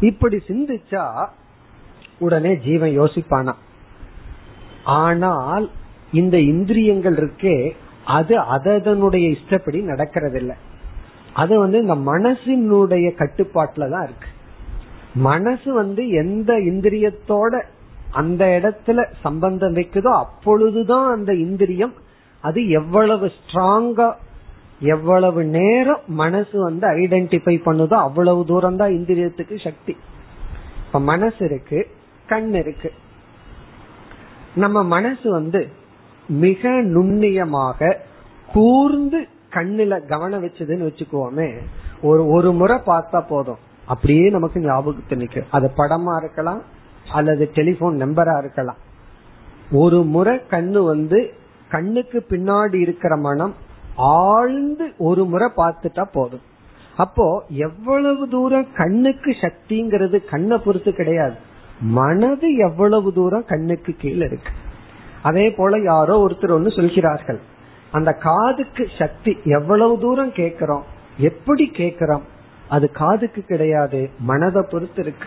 இப்படி 0.00 0.36
சிந்திச்சா 0.46 1.28
உடனே 2.18 2.56
ஜீவன் 2.56 3.00
யோசிப்பானா? 3.00 3.54
ஆனால் 4.84 5.70
இந்த 6.12 6.38
இந்திரியங்கள் 6.38 7.14
இருக்கே 7.14 7.70
அது 8.04 8.38
அதனுடைய 8.38 9.28
இஷ்டப்படி 9.28 9.80
நடக்கிறதில்ல. 9.80 10.52
அது 11.32 11.58
வந்து 11.58 11.80
இந்த 11.80 11.94
மனசினுடைய 11.94 13.12
கட்டுப்பாட்டுல 13.18 13.90
தான் 13.90 14.02
இருக்கு. 14.02 14.28
மனசு 15.14 15.72
வந்து 15.72 16.08
எந்த 16.08 16.52
இந்திரியத்தோட 16.52 17.62
அந்த 18.10 18.60
இடத்துல 18.62 19.04
சம்பந்தம் 19.22 19.76
வைக்குதோ 19.76 20.12
அப்பொழுதுதான் 20.18 21.10
அந்த 21.10 21.34
இந்திரியம் 21.34 21.94
அது 22.40 22.68
எவ்வளவு 22.68 23.30
ஸ்ட்ராங்கா 23.40 24.12
எவ்வளவு 24.80 25.44
நேரம் 25.44 26.00
மனசு 26.06 26.60
வந்து 26.60 26.86
ஐடென்டிஃபை 26.88 27.54
பண்ணுதோ 27.64 27.94
அவ்வளவு 27.94 28.44
தூரம் 28.44 28.76
தான் 28.76 28.90
இந்திரியத்துக்கு 28.90 29.56
சக்தி. 29.64 29.96
இப்ப 30.86 31.00
மனசு 31.00 31.44
இருக்கு 31.44 31.86
கண் 32.26 32.54
இருக்கு. 32.54 32.92
நம்ம 34.54 34.82
மனசு 34.82 35.30
வந்து 35.30 35.68
மிக 36.28 36.68
நுண்ணியமாக 36.68 37.96
கூர்ந்து 38.52 39.28
கண்ணுல 39.54 40.06
கவனம் 40.06 40.44
வச்சதுன்னு 40.44 40.88
வச்சுக்கோமே 40.88 41.48
ஒரு 42.02 42.28
ஒரு 42.28 42.52
முறை 42.52 42.76
பார்த்தா 42.86 43.20
போதும். 43.28 43.58
அப்படியே 43.86 44.30
நமக்கு 44.30 44.60
ஞாபகத்தை 44.60 45.18
நிற்கும் 45.18 45.50
அது 45.50 45.70
படமா 45.76 46.16
இருக்கலாம் 46.16 46.62
அல்லது 47.12 47.50
டெலிபோன் 47.54 48.02
நம்பரா 48.02 48.38
இருக்கலாம். 48.38 48.80
ஒரு 49.72 50.02
முறை 50.02 50.40
கண்ணு 50.50 50.84
வந்து 50.84 51.32
கண்ணுக்கு 51.68 52.26
பின்னாடி 52.30 52.74
இருக்கிற 52.74 53.16
மனம் 53.16 53.54
ஆழ்ந்து 53.96 54.92
ஒரு 54.98 55.24
முறை 55.24 55.50
பார்த்துட்டா 55.56 56.04
போதும். 56.12 56.48
அப்போ 56.96 57.44
எவ்வளவு 57.48 58.28
தூரம் 58.28 58.66
கண்ணுக்கு 58.76 59.36
சக்திங்கிறது 59.40 60.28
கண்ணை 60.30 60.58
பொறுத்து 60.58 60.92
கிடையாது. 60.92 61.34
மனது 61.80 62.54
எவ்வளவு 62.54 63.12
தூரம் 63.12 63.44
கண்ணுக்கு 63.44 63.92
கீழே 63.92 64.16
இருக்கு. 64.16 64.52
அதே 65.22 65.50
போல 65.50 65.80
யாரோ 65.80 66.26
ஒருத்தர் 66.28 66.50
ஒன்னு 66.50 66.70
சொல்கிறார்கள். 66.70 67.40
அந்த 67.92 68.12
காதுக்கு 68.12 68.86
சக்தி 68.98 69.36
எவ்வளவு 69.44 69.98
தூரம் 69.98 70.32
கேட்கிறோம்? 70.32 70.82
எப்படி 71.18 71.66
கேட்கிறோம்? 71.66 72.22
அது 72.68 72.90
காதுக்கு 72.90 73.42
கிடையாது 73.42 74.10
மனதை 74.18 74.64
பொறுத்து 74.70 75.02
இருக்கு. 75.02 75.26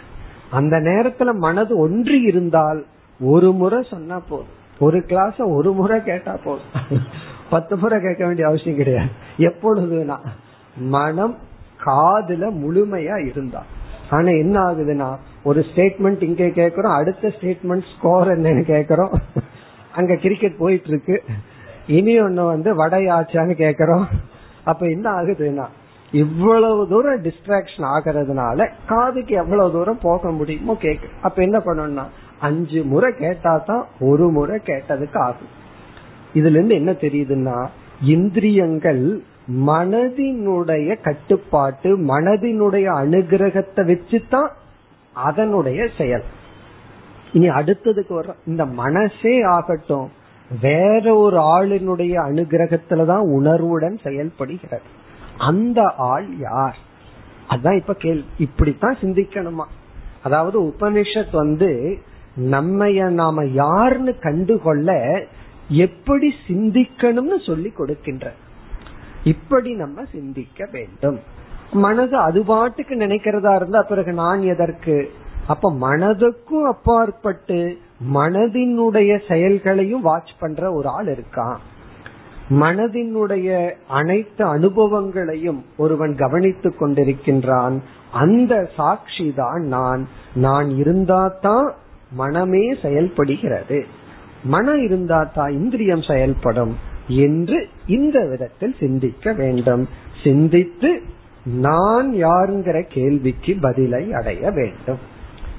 அந்த 0.52 0.78
நேரத்துல 0.78 1.34
மனது 1.34 1.78
ஒன்று 1.78 2.22
இருந்தால் 2.22 2.86
ஒரு 3.20 3.52
முறை 3.52 3.88
சொன்னா 3.90 4.20
போதும். 4.20 4.62
ஒரு 4.80 5.04
கிளாஸ் 5.04 5.38
ஒரு 5.38 5.72
முறை 5.72 6.04
கேட்டா 6.04 6.40
போதும். 6.44 7.02
பத்து 7.50 7.78
முறை 7.78 7.98
கேட்க 8.02 8.26
வேண்டிய 8.26 8.48
அவசியம் 8.48 8.78
கிடையாது. 8.78 9.10
எப்பொழுதுனா 9.38 10.18
மனம் 10.76 11.36
காதுல 11.86 12.44
முழுமையா 12.64 13.18
இருந்தா. 13.30 13.62
ஆனா 14.10 14.32
என்ன 14.44 14.56
ஆகுதுன்னா 14.60 15.10
ஒரு 15.44 15.66
ஸ்டேட்மெண்ட் 15.70 16.24
இங்க 16.24 16.44
கேக்குறோம் 16.44 16.98
அடுத்த 17.00 17.32
ஸ்டேட்மெண்ட் 17.38 17.86
ஸ்கோர் 17.94 18.34
என்னன்னு 18.36 18.64
கேக்குறோம் 18.74 19.14
அங்க 19.96 20.16
கிரிக்கெட் 20.16 20.58
போயிட்டு 20.58 20.88
இருக்கு 20.88 21.16
இனி 21.88 22.14
ஒண்ணு 22.22 22.44
வந்து 22.46 22.70
வடையாச்சான்னு 22.76 23.56
கேக்குறோம் 23.64 24.06
அப்ப 24.64 24.82
என்ன 24.88 25.08
ஆகுதுன்னா 25.12 25.66
இவ்வளவு 26.12 26.88
தூரம் 26.88 27.24
டிஸ்ட்ராக்ஷன் 27.24 27.86
ஆகிறதுனால 27.96 28.68
காதுக்கு 28.86 29.36
எவ்வளவு 29.36 29.72
தூரம் 29.72 30.02
போக 30.02 30.32
முடியுமோ 30.32 30.74
கேக்கு. 30.82 31.08
அப்ப 31.22 31.42
என்ன 31.42 31.58
பண்ணணும்னா 31.58 32.06
அஞ்சு 32.40 32.84
முறை 32.84 33.10
கேட்டா 33.18 33.58
தான் 33.58 33.86
ஒரு 34.00 34.30
முறை 34.30 34.60
கேட்டதுக்கு 34.66 35.18
ஆகும். 35.18 35.52
இதுல 36.34 36.50
இருந்து 36.50 36.76
என்ன 36.76 36.92
தெரியுதுன்னா 36.92 37.68
இந்திரியங்கள் 38.04 39.24
மனதினுடைய 39.68 41.02
கட்டுப்பாட்டு 41.02 41.98
மனதினுடைய 41.98 42.86
அனுகிரகத்தை 42.94 43.76
வச்சுதான் 43.76 44.50
அதனுடைய 45.14 45.88
செயல். 45.98 46.24
இனி 47.34 47.50
அடுத்ததுக்கு 47.50 48.14
வர 48.14 48.36
இந்த 48.46 48.66
மனசே 48.66 49.42
ஆகட்டும் 49.42 50.10
வேற 50.62 51.16
ஒரு 51.16 51.38
ஆளினுடைய 51.38 52.16
அனுகிரகத்துலதான் 52.16 53.20
உணர்வுடன் 53.20 54.00
செயல்படுகிறது. 54.04 54.82
அந்த 55.38 55.94
ஆள் 55.98 56.26
யார்? 56.40 56.78
அதான் 57.50 57.76
இப்ப 57.76 57.94
கேள்வி. 57.94 58.26
இப்படித்தான் 58.38 58.98
சிந்திக்கணுமா? 59.02 59.64
அதாவது 60.24 60.62
உபனிஷத் 60.62 61.32
வந்து 61.32 61.98
நம்மைய 62.42 63.10
நாம 63.10 63.46
யாருன்னு 63.46 64.20
கண்டுகொள்ள 64.20 65.22
எப்படி 65.74 66.34
சிந்திக்கணும்னு 66.48 67.46
சொல்லி 67.46 67.70
கொடுக்கின்ற. 67.70 68.32
இப்படி 69.24 69.74
நம்ம 69.74 70.04
சிந்திக்க 70.12 70.68
வேண்டும். 70.72 71.20
மனது 71.72 72.18
அது 72.18 72.46
பாட்டுக்கு 72.46 72.96
நினைக்கிறதா 72.96 73.56
இருந்தா 73.56 73.82
பிறகு 73.82 74.14
நான் 74.14 74.42
எதற்கு? 74.42 75.12
அப்ப 75.48 75.74
மனதுக்கும் 75.82 76.64
அப்பாற்பட்டு 76.64 77.78
மனதினுடைய 78.14 79.20
செயல்களையும் 79.28 80.02
வாட்ச் 80.02 80.38
பண்ற 80.40 80.72
ஒரு 80.72 80.88
ஆள் 80.88 81.06
இருக்கான் 81.06 81.56
மனதினுடைய 82.50 83.74
அனைத்து 83.88 84.46
அனுபவங்களையும் 84.46 85.66
ஒருவன் 85.78 86.16
கவனித்துக் 86.16 86.82
கொண்டிருக்கின்றான். 86.82 87.82
அந்த 88.12 88.70
சாட்சி 88.76 89.34
தான் 89.36 89.62
நான். 89.62 90.08
நான் 90.34 90.70
இருந்தாதான் 90.70 91.72
மனமே 92.12 92.76
செயல்படுகிறது. 92.82 93.86
மனம் 94.44 94.84
இருந்தா 94.84 95.24
தான் 95.24 95.52
இந்திரியம் 95.52 96.02
செயல்படும் 96.02 96.78
என்று 97.08 97.68
இந்த 97.86 98.26
விதத்தில் 98.26 98.76
சிந்திக்க 98.80 99.34
வேண்டும். 99.34 99.88
சிந்தித்து 100.24 101.02
நான் 101.44 102.14
யாருங்கிற 102.14 102.84
கேள்விக்கு 102.88 103.56
பதிலை 103.62 104.14
அடைய 104.14 104.52
வேண்டும். 104.52 104.98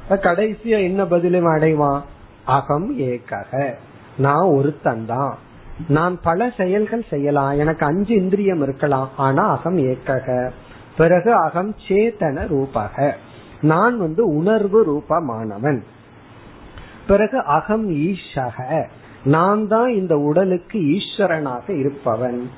கடைசியா 0.08 0.82
என்ன 0.82 1.06
பதிலும் 1.06 1.46
அடைவான் 1.46 2.00
அகம் 2.44 2.98
ஏக்கக 2.98 3.74
நான் 4.18 4.44
ஒருத்தன் 4.44 5.06
தான். 5.06 5.38
நான் 5.88 6.20
பல 6.22 6.52
செயல்கள் 6.56 7.04
செய்யலாம். 7.10 7.50
எனக்கு 7.50 7.86
அஞ்சு 7.86 8.14
இந்திரியம் 8.14 8.62
இருக்கலாம். 8.62 9.08
ஆனா 9.16 9.58
அகம் 9.58 9.78
ஏக்கக 9.78 10.50
பிறகு 10.96 11.34
அகம் 11.34 11.74
சேத்தன 11.88 12.46
ரூபக. 12.46 13.12
நான் 13.60 13.98
வந்து 13.98 14.34
உணர்வு 14.36 14.84
ரூபமானவன். 14.84 15.80
பிறகு 17.06 17.42
அகம் 17.42 17.90
ஈஷக. 17.90 18.84
நான் 19.24 19.68
தான் 19.68 19.90
இந்த 19.92 20.18
உடலுக்கு 20.18 20.78
ஈஸ்வரனாக 20.78 21.78
இருப்பவன். 21.78 22.50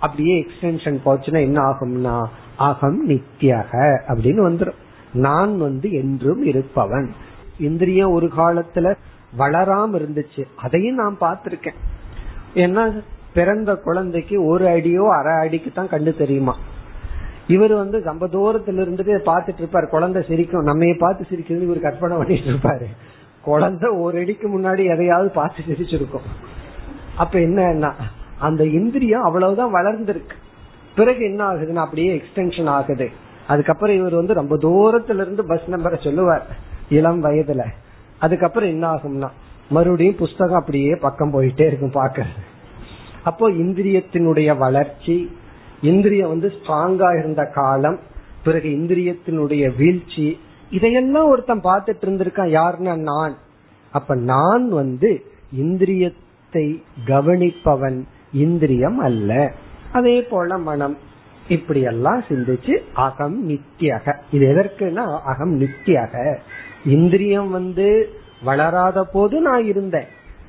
அப்படியே 0.00 0.34
எக்ஸ்டென்ஷன் 0.40 0.98
போச்சுன்னா 1.04 1.40
என்ன 1.40 1.60
ஆகும்னா 1.62 2.24
அகம் 2.56 3.08
நித்தியக 3.08 3.72
அப்படின்னு 4.08 4.42
வந்துடும் 4.48 4.80
நான் 5.12 5.58
வந்து 5.58 5.92
என்றும் 5.92 6.44
இருப்பவன். 6.44 7.14
இந்திரியம் 7.58 8.10
ஒரு 8.10 8.30
காலத்துல 8.36 8.94
வளராம 9.38 9.96
இருந்துச்சு. 10.00 10.42
அதையும் 10.56 10.94
நான் 10.94 11.16
பார்த்திருக்கேன். 11.20 11.78
ஏன்னா 12.54 13.02
பிறந்த 13.32 13.74
குழந்தைக்கு 13.74 14.44
ஒரு 14.44 14.68
அடியோ 14.68 15.14
அரை 15.18 15.34
அடிக்கு 15.34 15.72
தான் 15.72 15.88
கண்டு 15.88 16.16
தெரியுமா? 16.16 16.56
இவர் 17.46 17.74
வந்து 17.74 18.02
ரொம்ப 18.02 18.26
தூரத்துல 18.26 18.84
இருந்துட்டு 18.84 19.14
பார்த்துட்டு 19.32 19.62
இருப்பாரு. 19.62 19.88
குழந்தை 19.88 20.22
சிரிக்கும். 20.28 20.66
நம்மைய 20.66 20.98
பார்த்து 20.98 21.26
சிரிக்கிறது 21.28 21.66
இவர் 21.66 21.80
கற்பனை 21.80 22.16
பண்ணிட்டு 22.16 22.50
இருப்பாரு. 22.50 22.86
குழந்தை 23.46 23.88
ஒரு 24.04 24.16
அடிக்கு 24.22 24.46
முன்னாடி 24.54 24.82
எதையாவது 24.94 25.28
பார்த்து 25.38 25.62
சிரிச்சிருக்கும். 25.68 26.26
அப்ப 27.16 27.34
என்ன 27.40 27.92
அந்த 28.46 28.62
இந்திரியம் 28.78 29.26
அவ்வளவுதான் 29.28 29.74
வளர்ந்துருக்கு. 29.74 30.36
பிறகு 30.96 31.22
என்ன 31.30 31.40
ஆகுதுன்னா 31.50 31.82
அப்படியே 31.84 32.10
எக்ஸ்டென்ஷன் 32.16 32.70
ஆகுது. 32.76 33.08
அதுக்கப்புறம் 33.48 33.96
இவர் 33.96 34.20
வந்து 34.20 34.34
ரொம்ப 34.40 34.54
தூரத்துல 34.66 35.22
இருந்து 35.24 35.42
பஸ் 35.50 35.70
நம்பரை 35.70 35.98
சொல்லுவார் 36.04 36.46
இளம் 36.88 37.20
வயதுல. 37.24 37.64
அதுக்கப்புறம் 38.18 38.68
என்ன 38.68 38.84
ஆகும்னா 38.94 39.28
மறுபடியும் 39.68 40.20
புஸ்தகம் 40.20 40.60
அப்படியே 40.60 40.92
பக்கம் 41.00 41.32
போயிட்டே 41.32 41.64
இருக்கும் 41.66 41.96
பாக்கிறது 41.96 42.42
அப்போ 43.28 43.46
இந்திரியத்தினுடைய 43.62 44.50
வளர்ச்சி 44.58 45.16
இந்திரியம் 45.82 46.28
வந்து 46.28 46.48
ஸ்ட்ராங்கா 46.56 47.08
இருந்த 47.18 47.42
காலம் 47.54 47.98
பிறகு 48.44 48.68
இந்திரியத்தினுடைய 48.68 49.64
வீழ்ச்சி 49.76 50.26
இதையெல்லாம் 50.70 51.28
ஒருத்தன் 51.28 51.64
பார்த்துட்டு 51.64 52.04
இருந்திருக்கான் 52.04 52.54
யாருன்னா 52.58 52.96
நான். 52.96 53.34
அப்ப 53.90 54.14
நான் 54.14 54.68
வந்து 54.68 55.24
இந்திரியத்தை 55.58 56.82
கவனிப்பவன் 57.06 58.02
இந்திரியம் 58.32 58.98
அல்ல. 58.98 59.52
அதே 59.92 60.22
போல 60.22 60.58
மனம். 60.58 60.96
இப்படியெல்லாம் 61.48 62.22
சிந்திச்சு 62.28 62.78
அகம் 62.94 63.48
நித்தியக 63.48 64.14
இது 64.30 64.46
எதற்குனா 64.46 65.20
அகம் 65.20 65.60
நித்தியக 65.60 66.36
இந்திரியம் 66.86 67.50
வந்து 67.50 68.08
வளராத 68.44 69.04
போது 69.04 69.40
நான் 69.40 69.64
இருந்தேன். 69.64 70.06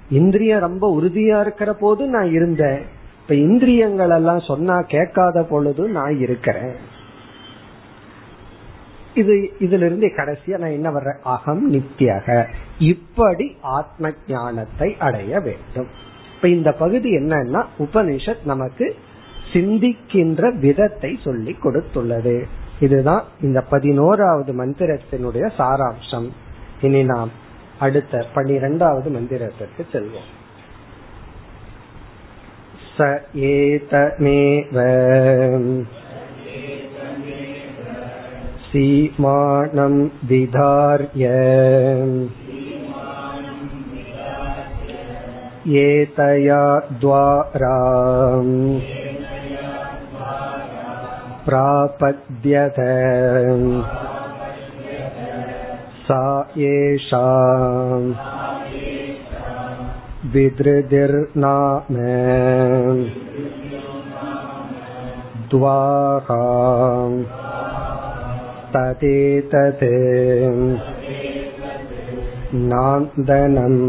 இந்திரியம் 0.10 0.60
ரொம்ப 0.60 1.02
உறுதியா 1.02 1.42
இருக்கிற 1.42 1.74
போது 1.74 2.08
நான் 2.08 2.32
இருந்தேன். 2.32 2.82
இப்ப 3.22 3.36
இந்திரியங்கள் 3.36 4.10
எல்லாம் 4.10 4.40
சொன்னா 4.40 4.82
கேட்காத 4.82 5.44
பொழுது 5.44 5.88
நான் 5.88 6.20
இருக்கிறேன். 6.20 6.96
இது 9.18 9.52
இதுல 9.60 9.86
இருந்து 9.86 10.08
கடைசியா 10.08 10.58
நான் 10.58 10.70
என்ன 10.70 10.92
வர்றேன்? 10.92 11.20
அகம் 11.24 11.74
நித்தியக 11.74 12.46
இப்படி 12.80 13.58
ஆத்ம 13.62 14.12
ஞானத்தை 14.28 14.96
அடைய 15.00 15.40
வேண்டும். 15.40 15.88
இப்ப 16.36 16.48
இந்த 16.48 16.72
பகுதி 16.72 17.16
என்னன்னா 17.16 17.66
உபனிஷத் 17.80 18.46
நமக்கு 18.46 18.96
சிந்திக்கின்ற 19.54 20.60
விதத்தை 20.60 21.20
சொல்லி 21.24 21.56
கொடுத்துள்ளது. 21.64 22.44
இதுதான் 22.80 23.24
இந்த 23.42 23.62
பதினோராவது 23.62 24.66
மந்திரத்தினுடைய 24.66 25.52
சாராம்சம். 25.58 26.30
இனி 26.82 27.04
நாம் 27.04 27.32
அடுத்த 27.80 28.26
பனிரெண்டாவது 28.34 29.10
மந்திரத்திற்கு 29.10 29.86
செல்வோம். 29.92 30.30
ச 32.98 33.20
ஏதமேவ. 33.36 34.76
सीमानं 38.67 39.97
विधार्य 40.29 41.29
एतया 45.81 46.63
द्वारा 47.01 47.77
प्रापद्यत 51.47 52.79
सा 56.07 56.25
एषा 56.69 57.27
विधृतिर्नाम 60.35 61.97
द्वारा 65.55 66.43
तदेतत् 68.77 69.85
नान्दनम् 72.71 73.81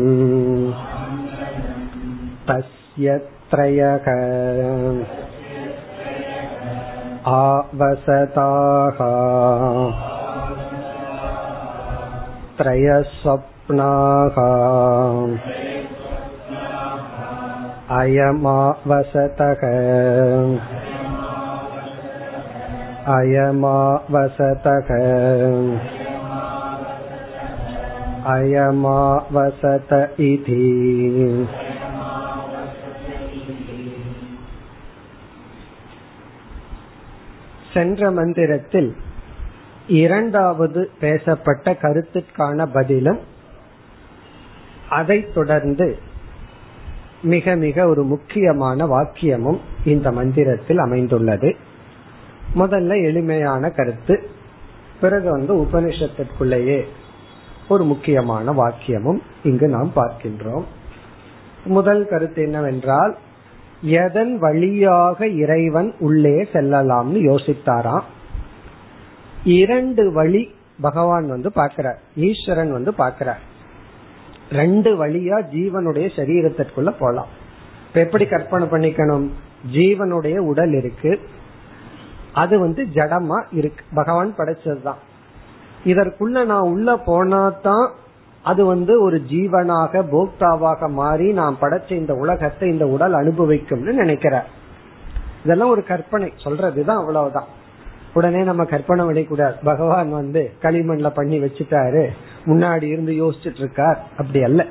तस्य 2.50 3.18
त्रयः 3.52 4.08
आवसताः 7.40 9.00
त्रयस्वप्नाः 12.60 14.38
अयमावसतः 18.00 19.64
अयमावसतः 23.08 24.90
अयमावसत 28.26 29.92
इति 30.18 30.62
சென்ற 37.74 38.12
மந்திரத்தில் 38.12 38.96
இரண்டாவது 39.88 40.90
பேசப்பட்ட 41.00 41.72
கருத்துக்கான 41.72 42.66
பதிலும் 42.74 43.22
அதைத் 44.90 45.34
தொடர்ந்து 45.34 45.88
மிக 47.22 47.56
மிக 47.56 47.88
ஒரு 47.88 48.04
முக்கியமான 48.04 48.86
வாக்கியமும் 48.86 49.60
இந்த 49.86 50.12
மந்திரத்தில் 50.12 50.78
அமைந்துள்ளது 50.78 51.50
முதல்ல 52.55 53.05
எளிமையான 53.05 53.71
கருத்து 53.71 54.29
பிறகு 55.01 55.31
வந்து 55.31 55.55
உபனிஷத்திற்குள்ளேயே 55.55 56.85
ஒரு 57.69 57.85
முக்கியமான 57.85 58.53
வாக்கியமும் 58.53 59.19
இங்கு 59.43 59.69
நாம் 59.69 59.93
பார்க்கின்றோம். 59.97 60.65
முதல் 61.65 62.09
கருத்து 62.09 62.43
என்னவென்றால் 62.43 63.17
எதன் 63.83 64.39
வழியாக 64.39 65.29
இறைவன் 65.29 65.95
உள்ளே 65.99 66.49
செல்லலாம்னு 66.53 67.19
யோசித்தாராம். 67.21 68.03
இரண்டு 69.45 70.13
வழி 70.13 70.55
பகவான் 70.81 71.29
வந்து 71.29 71.53
பார்க்கிறார் 71.53 72.01
ஈஸ்வரன் 72.17 72.73
வந்து 72.73 72.95
பார்க்கிறார். 72.95 73.41
ரெண்டு 74.53 75.07
வழியா 75.07 75.43
ஜீவனுடைய 75.53 76.09
சரீரத்திற்குள்ள 76.17 76.95
போலாம். 76.99 77.27
இப்ப 77.89 78.01
எப்படி 78.01 78.27
கற்பனை 78.27 78.67
பண்ணிக்கணும்? 78.67 79.29
ஜீவனுடைய 79.73 80.37
உடல் 80.39 80.73
இருக்கு. 80.73 81.21
அது 82.33 82.59
வந்து 82.59 82.87
ஜடமா 82.95 83.45
இருக்கு. 83.51 83.85
பகவான் 83.95 84.35
படைச்சதுதான். 84.37 84.97
இதற்குள்ள 85.85 86.45
நான் 86.45 86.61
உள்ள 86.61 86.97
போனாதான் 86.97 87.91
அது 88.43 88.65
வந்து 88.65 89.03
ஒரு 89.03 89.23
ஜீவனாக 89.31 90.05
போக்தாவாக 90.13 90.89
மாறி 90.89 91.33
நான் 91.33 91.57
படைச்ச 91.61 91.93
இந்த 91.93 92.15
உலகத்தை 92.15 92.69
இந்த 92.69 92.87
உடல் 92.87 93.13
அனுபவிக்கும்னு 93.13 93.93
நினைக்கிறார். 93.93 94.49
இதெல்லாம் 95.45 95.69
ஒரு 95.69 95.85
கற்பனை. 95.85 96.33
சொல்றதுதான் 96.45 96.97
அவ்வளவுதான். 96.97 97.45
உடனே 98.15 98.43
நம்ம 98.43 98.65
கற்பனை 98.65 99.07
விடக்கூடாது. 99.07 99.55
பகவான் 99.65 100.11
வந்து 100.11 100.53
களிமண்ல 100.63 101.11
பண்ணி 101.11 101.39
வச்சுட்டாரு. 101.39 102.09
முன்னாடி 102.45 102.83
இருந்து 102.83 103.13
யோசிச்சுட்டு 103.13 103.59
இருக்கார். 103.59 104.07
அப்படி 104.19 104.43
அல்ல. 104.43 104.67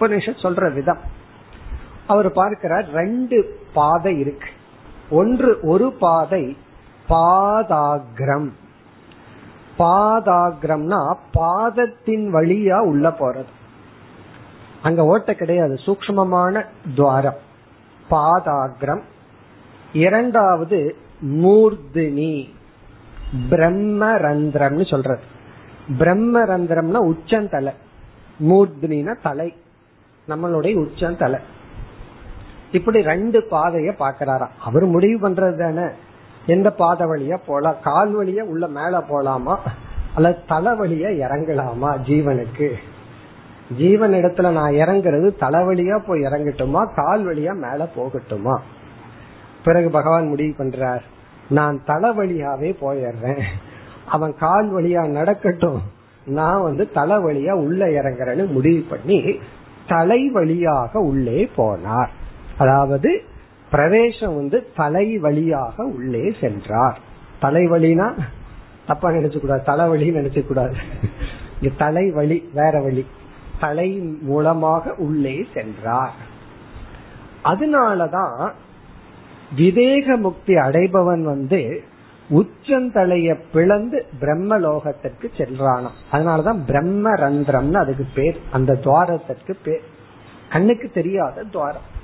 உபனிஷத் 0.00 0.42
சொல்ற 0.42 0.72
விதம் 0.72 0.98
அவர் 2.06 2.32
பார்க்கிறார் 2.32 2.90
ரெண்டு 2.92 3.60
பாதை 3.74 4.18
இருக்கு. 4.18 4.48
ஒன்று 5.10 5.58
ஒரு 5.62 5.92
பாதை 5.92 6.56
பாதாகிரம். 7.08 8.50
பாதாகிரம்னா 9.78 11.14
பாதத்தின் 11.32 12.34
வழியா 12.34 12.78
உள்ள 12.78 13.08
போறது. 13.08 13.44
அங்க 14.82 15.04
ஓட்ட 15.04 15.34
கிடையாது. 15.34 15.74
சூக்மமான 15.74 16.64
துவாரம். 16.94 17.36
பாதாகிரம். 18.10 19.02
இரண்டாவது 19.92 20.96
மூர்தினி. 21.26 22.50
பிரம்மரந்திரம்னு 23.50 24.86
சொல்றது. 24.86 25.20
பிரம்மரந்திரம்னா 25.98 26.96
உச்சந்தலை. 26.96 27.72
மூர்தினா 28.40 29.14
தலை. 29.22 29.56
நம்மளுடைய 30.28 30.74
உச்சந்தலை. 30.74 31.38
இப்படி 32.72 33.02
ரெண்டு 33.02 33.46
பாதைய 33.50 33.92
பாக்கிறாராம் 33.98 34.48
அவர் 34.60 34.84
முடிவு 34.84 35.28
பண்றது 35.28 35.56
தானே 35.56 35.90
எந்த 36.46 36.70
பாதை 36.70 37.06
வழியா 37.06 37.38
போலாம் 37.46 37.74
கால் 37.82 38.18
வழியா 38.18 38.40
உள்ள 38.40 38.66
மேல 38.66 38.98
போலாமா? 38.98 39.56
அல்லது 40.14 40.38
தலை 40.48 40.72
வழியா 40.72 41.06
இறங்கலாமா 41.06 41.96
ஜீவனுக்கு? 42.06 42.72
ஜீவன் 43.76 44.12
இடத்துல 44.12 44.50
நான் 44.50 44.72
இறங்குறது 44.72 45.30
தலைவழியா 45.40 45.98
போய் 46.06 46.20
இறங்கட்டுமா? 46.20 46.94
கால் 46.94 47.26
வழியா 47.26 47.54
மேல 47.54 47.88
போகட்டுமா? 47.96 48.58
பிறகு 49.64 49.90
பகவான் 49.90 50.28
முடிவு 50.28 50.64
பண்றார். 50.64 51.00
நான் 51.48 51.82
தலைவழியாவே 51.86 52.74
போயிடுறேன். 52.80 53.42
அவன் 54.06 54.34
கால் 54.36 54.74
வழியா 54.74 55.06
நடக்கட்டும். 55.06 55.82
நான் 56.26 56.62
வந்து 56.62 56.92
தலை 56.92 57.16
வழியா 57.16 57.50
உள்ள 57.50 57.86
இறங்குறேன்னு 57.86 58.50
முடிவு 58.50 58.84
பண்ணி 58.90 59.40
தலை 59.88 60.28
வழியாக 60.28 60.98
உள்ளே 60.98 61.50
போனார். 61.56 62.08
அதாவது 62.58 63.22
பிரவேசம் 63.70 64.34
வந்து 64.34 64.66
தலை 64.76 65.18
வழியாக 65.18 65.84
உள்ளே 65.84 66.34
சென்றார். 66.40 66.98
தலைவலினா 67.42 68.18
தப்பா 68.86 69.10
நினைச்சு 69.10 69.40
கூடாது 69.40 69.62
தலைவலி 69.62 70.10
நினைச்ச 70.10 70.46
கூடாது 70.46 70.76
இங்க 71.60 71.74
தலைவலி 71.78 72.50
வேற 72.54 72.80
வழி. 72.80 73.06
தலை 73.60 73.90
மூலமாக 74.20 74.94
உள்ளே 74.94 75.46
சென்றார். 75.54 76.12
அதனாலதான் 77.44 78.52
விவேக 79.56 80.16
முக்தி 80.16 80.54
அடைபவன் 80.54 81.22
வந்து 81.22 81.82
உச்சந்தலைய 82.30 83.40
பிளந்து 83.52 84.06
பிரம்ம 84.20 84.58
லோகத்திற்கு 84.58 85.30
செல்றானாம். 85.36 85.96
அதனாலதான் 86.12 86.64
பிரம்ம 86.66 87.14
ரந்திரம்னு 87.14 87.76
அதுக்கு 87.76 88.06
பேர். 88.14 88.40
அந்த 88.52 88.74
துவாரத்திற்கு 88.74 89.56
பேர். 89.64 89.82
கண்ணுக்கு 90.50 90.90
தெரியாத 90.90 91.42
துவாரம். 91.42 91.94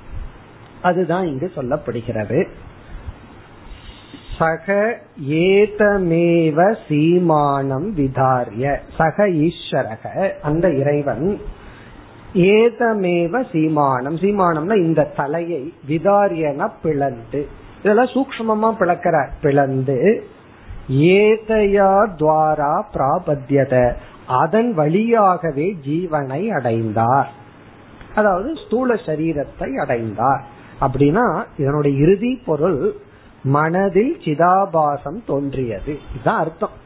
அதுதான் 0.83 1.25
இங்கு 1.25 1.51
சொல்லப்படுகிறது. 1.55 2.47
சக 4.37 4.97
ஏதமேவ 5.29 6.75
சீமானம் 6.87 7.95
விதாரிய. 7.95 8.77
சக 8.97 9.27
ஈஸ்வரக 9.27 10.31
அந்த 10.41 10.73
இறைவன். 10.73 11.39
ஏதமேவ 12.33 13.43
சீமானம். 13.51 14.17
சீமானம்னா 14.17 14.75
இந்த 14.75 15.03
தலையை 15.03 15.73
விதாரியன 15.89 16.69
பிளந்து. 16.81 17.47
இதெல்லாம் 17.79 18.05
சூக்மமா 18.05 18.75
பிளக்கிற 18.79 19.27
பிளந்து. 19.41 20.27
ஏதையா 20.89 22.07
துவாரா 22.19 22.83
பிராபத்தியத 22.93 23.95
அதன் 24.27 24.73
வழியாகவே 24.73 25.77
ஜீவனை 25.85 26.47
அடைந்தார். 26.47 27.31
அதாவது 28.15 28.53
ஸ்தூல 28.65 28.93
சரீரத்தை 28.93 29.75
அடைந்தார். 29.75 30.52
அப்படின்னா 30.81 31.45
இதனுடைய 31.57 31.97
இறுதி 31.97 32.41
பொருள் 32.45 32.93
மனதில் 33.43 34.17
சிதாபாசம் 34.19 35.25
தோன்றியது. 35.27 35.99
இதுதான் 36.15 36.39
அர்த்தம். 36.39 36.81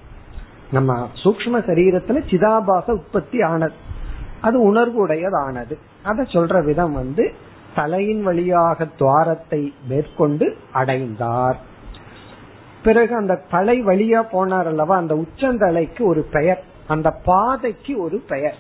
நம்ம 0.72 1.10
சூக்ம 1.24 1.60
சரீரத்துல 1.60 2.24
சிதாபாச 2.30 2.92
உற்பத்தி 2.92 3.42
ஆனது. 3.42 3.74
அது 4.42 4.62
உணர்வு 4.62 5.08
உடையதானது 5.08 5.78
அதை 6.04 6.26
சொல்ற 6.26 6.64
விதம் 6.64 6.94
வந்து 6.94 7.34
தலையின் 7.76 8.24
வழியாக 8.24 8.86
துவாரத்தை 8.86 9.74
மேற்கொண்டு 9.88 10.58
அடைந்தார். 10.72 11.60
பிறகு 12.84 13.16
அந்த 13.16 13.42
தலை 13.52 13.84
வழியா 13.84 14.24
போனார் 14.32 14.66
அல்லவா? 14.66 14.98
அந்த 14.98 15.16
உச்சந்தலைக்கு 15.16 16.02
ஒரு 16.02 16.28
பெயர். 16.32 16.64
அந்த 16.88 17.12
பாதைக்கு 17.12 18.04
ஒரு 18.04 18.24
பெயர். 18.28 18.56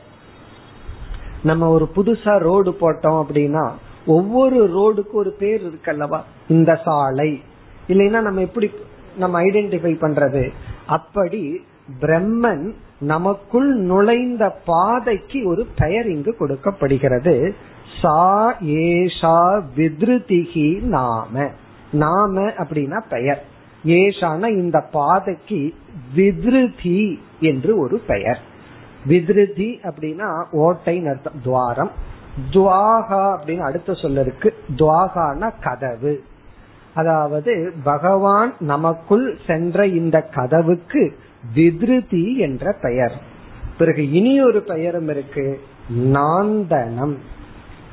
நம்ம 1.44 1.70
ஒரு 1.70 1.90
புதுசா 1.96 2.38
ரோடு 2.38 2.78
போட்டோம் 2.82 3.26
அப்படின்னா 3.26 3.72
ஒவ்வொரு 4.08 4.66
ரோடுக்கு 4.66 5.12
ஒரு 5.12 5.32
பேர் 5.32 5.62
இருக்கல்லவா? 5.62 6.22
இந்த 6.48 6.80
சாலை. 6.84 7.42
இல்லைன்னா 7.88 8.22
நம்ம 8.22 8.42
எப்படி 8.42 8.72
நம்ம 9.18 9.42
ஐடென்டிஃபை 9.42 9.94
பண்றது? 10.02 10.50
அப்படி 10.88 11.66
பிரம்மன் 12.02 12.74
நமக்குள் 13.00 13.76
நுழைந்த 13.76 14.50
பாதைக்கு 14.66 15.48
ஒரு 15.48 15.68
பெயர் 15.78 16.08
இங்கு 16.08 16.36
கொடுக்கப்படுகிறது. 16.38 17.56
சா 18.02 18.58
ஏஷா 18.62 19.62
வித்ருதிகி 19.76 20.82
நாம. 20.82 21.50
நாம 21.92 22.42
அப்படின்னா 22.42 23.02
பெயர். 23.10 23.46
ஏஷான 23.86 24.48
இந்த 24.48 24.80
பாதைக்கு 24.92 25.74
வித்ருதி 26.16 27.20
என்று 27.40 27.80
ஒரு 27.80 28.02
பெயர். 28.08 28.40
வித்ருதி 29.08 29.78
அப்படின்னா 29.84 30.46
ஓட்டை 30.52 31.08
அர்த்தம். 31.08 31.42
துவாரம். 31.44 32.16
துவாகா 32.52 33.22
அப்படின்னு 33.36 33.60
அடுத்த 33.60 33.94
சொல்ல 33.94 34.22
இருக்கு 34.22 34.54
துவாகான 34.76 35.52
கதவு. 35.64 36.24
அதாவது 36.94 37.74
பகவான் 37.84 38.54
நமக்குள் 38.60 39.38
சென்ற 39.48 39.88
இந்த 39.88 40.22
கதவுக்கு 40.22 41.16
விதிருதி 41.56 42.38
என்ற 42.38 42.76
பெயர். 42.82 43.16
பிறகு 43.78 44.12
இனி 44.12 44.42
ஒரு 44.42 44.62
பெயரும் 44.62 45.10
இருக்கு 45.10 45.60
நாந்தனம். 45.98 47.16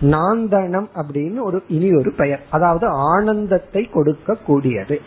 நாந்தனம் 0.01 0.89
அப்படின்னு 0.95 1.41
ஒரு 1.41 1.63
இனி 1.69 1.97
ஒரு 1.97 2.13
பெயர். 2.13 2.41
அதாவது 2.51 2.87
ஆனந்தத்தை 2.87 3.83
கொடுக்க 3.85 4.35
கூடியது 4.35 5.01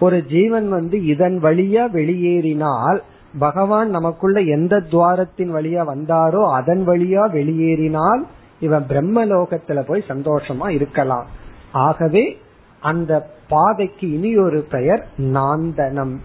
ஒரு 0.00 0.24
ஜீவன் 0.24 0.68
வந்து 0.68 1.04
இதன் 1.04 1.38
வழியா 1.42 1.90
வெளியேறினால் 1.90 3.02
பகவான் 3.38 3.88
நமக்குள்ள 3.88 4.40
எந்த 4.40 4.76
துவாரத்தின் 4.90 5.52
வழியா 5.52 5.82
வந்தாரோ 5.94 6.42
அதன் 6.52 6.86
வழியா 6.86 7.30
வெளியேறினால் 7.30 8.26
இவன் 8.60 8.86
பிரம்மலோகத்துல 8.88 9.80
போய் 9.80 10.04
சந்தோஷமா 10.08 10.68
இருக்கலாம். 10.68 11.26
ஆகவே 11.72 12.38
அந்த 12.80 13.30
பாதைக்கு 13.48 14.12
இனி 14.12 14.36
ஒரு 14.36 14.60
பெயர் 14.70 15.06
நாந்தனம். 15.18 16.16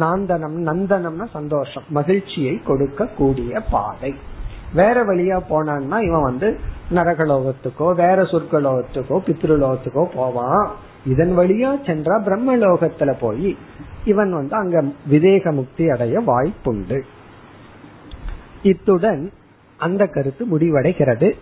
நாந்தனம் 0.00 0.56
நந்தனம்னா 0.68 1.26
சந்தோஷம் 1.32 1.82
மகிழ்ச்சியை 1.88 2.60
கொடுக்க 2.62 3.06
கூடிய 3.06 3.60
பாதை. 3.60 4.14
வேற 4.74 5.04
வழியா 5.04 5.40
போனான்னா 5.50 6.00
இவன் 6.02 6.22
வந்து 6.22 6.58
நரகலோகத்துக்கோ 6.90 7.94
வேற 7.94 8.22
சொர்க்கலோகத்துக்கோ 8.22 9.20
பித்ருலோகத்துக்கோ 9.26 10.04
போவான். 10.14 10.70
இதன் 11.06 11.38
வழியா 11.38 11.70
சென்றா 11.86 12.16
பிரம்மலோகத்துல 12.24 13.14
போய் 13.20 13.56
இவன் 14.04 14.32
வந்து 14.32 14.56
அங்க 14.56 14.82
விதேக 15.10 15.52
முக்தி 15.52 15.90
அடைய 15.90 16.20
வாய்ப்புண்டு. 16.20 17.00
இத்துடன் 18.62 19.32
அந்த 19.76 20.06
கருத்து 20.06 20.46
முடிவடைகிறது. 20.46 21.32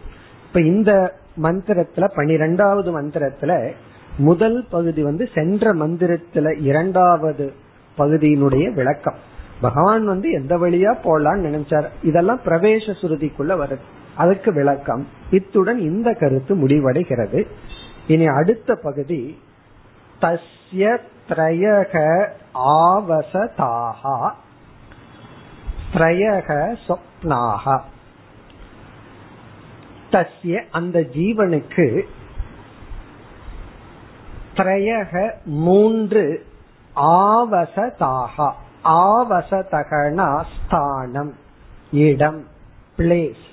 இப்ப 0.47 0.61
இந்த 0.61 1.15
மந்திரத்துல 1.43 2.11
பனிரெண்டாவது 2.15 3.03
மந்திரத்துல 3.03 3.73
முதல் 4.19 4.67
பகுதி 4.71 5.03
வந்து 5.03 5.29
சென்ற 5.35 5.75
மந்திரத்துல 5.75 6.61
இரண்டாவது 6.61 7.53
பகுதியினுடைய 7.99 8.73
விளக்கம். 8.73 9.15
பகவான் 9.61 10.07
வந்து 10.07 10.31
எந்த 10.31 10.57
வழியா 10.57 10.95
போலான்னு 11.05 11.47
நினைச்சார். 11.47 11.87
இதெல்லாம் 12.03 12.41
பிரவேச 12.45 12.95
சுருதிக்குள்ள 13.01 13.57
வருது. 13.63 13.79
அதுக்கு 14.17 14.53
விளக்கம். 14.53 15.09
இத்துடன் 15.31 15.79
இந்த 15.79 16.13
கருத்து 16.13 16.57
முடிவடைகிறது. 16.57 17.47
இனி 18.07 18.27
அடுத்த 18.27 18.75
பகுதி 18.83 19.39
தஸ்ய 20.21 20.99
திரயக 21.29 22.27
ஆவசதாகா 22.55 24.31
திரயக 25.93 26.77
சொப்னாகா. 26.89 27.81
தஸ்ய 30.11 30.65
அந்த 30.71 31.01
ஜீவனுக்கு 31.01 32.03
திரையக 34.55 35.31
மூன்று 35.45 36.47
ஆவசதாக 36.97 38.53
ஆவசதகனா 38.85 40.43
ஸ்தானம் 40.55 41.35
இடம் 41.93 42.45
பிளேஸ் 42.97 43.45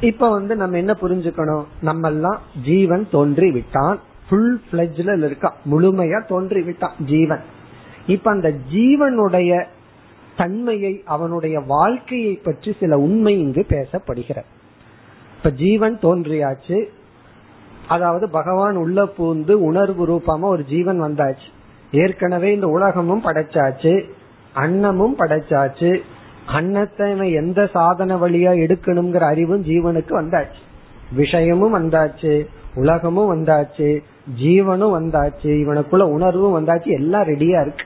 இப்ப 0.00 0.30
வந்து 0.30 0.56
நம்ம 0.56 0.76
என்ன 0.76 0.92
புரிஞ்சுக்கணும்? 0.92 1.64
நம்ம 1.80 2.08
எல்லாம் 2.08 2.40
ஜீவன் 2.64 3.08
தோன்றி 3.10 3.50
விட்டான் 3.50 4.00
ஃபுல் 4.28 4.60
பிளஜ்ல 4.70 5.14
இருக்கான் 5.26 5.52
முழுமையா 5.70 6.26
தோன்றி 6.26 6.62
விட்டான் 6.62 6.92
ஜீவன். 7.06 7.40
இப்ப 8.06 8.30
அந்த 8.30 8.52
ஜீவனுடைய 8.72 9.66
தன்மையை 10.36 11.02
அவனுடைய 11.04 11.60
வாழ்க்கையை 11.60 12.32
பற்றி 12.34 12.76
சில 12.80 12.98
உண்மை 12.98 13.38
இங்கு 13.38 13.66
பேசப்படுகிறது. 13.68 14.44
இப்ப 15.36 15.50
ஜீவன் 15.50 15.98
தோன்றியாச்சு. 16.02 16.84
அதாவது 17.88 18.30
பகவான் 18.30 18.76
உள்ள 18.76 19.04
பூந்து 19.04 19.52
உணர்வு 19.52 20.06
ரூபமா 20.06 20.40
ஒரு 20.40 20.64
ஜீவன் 20.64 21.02
வந்தாச்சு. 21.02 21.50
ஏற்கனவே 21.92 22.54
இந்த 22.54 22.68
உலகமும் 22.68 23.24
படைச்சாச்சு. 23.24 24.10
அன்னமும் 24.56 25.14
படைச்சாச்சு. 25.18 26.00
அன்னத்தை 26.46 27.32
எந்த 27.32 27.66
சாதன 27.66 28.16
வழியா 28.16 28.52
எடுக்கணுங்கிற 28.58 29.18
அறிவும் 29.18 29.64
ஜீவனுக்கு 29.64 30.10
வந்தாச்சு. 30.10 30.60
விஷயமும் 31.14 31.74
வந்தாச்சு. 31.74 32.46
உலகமும் 32.74 33.34
வந்தாச்சு. 33.34 34.02
ஜீவனும் 34.42 35.00
வந்தாச்சு. 35.00 35.42
இவனுக்குள்ள 35.42 36.02
உணர்வும் 36.02 36.58
வந்தாச்சு. 36.58 36.86
எல்லாம் 36.86 37.22
ரெடியா 37.22 37.60
இருக்கு. 37.60 37.84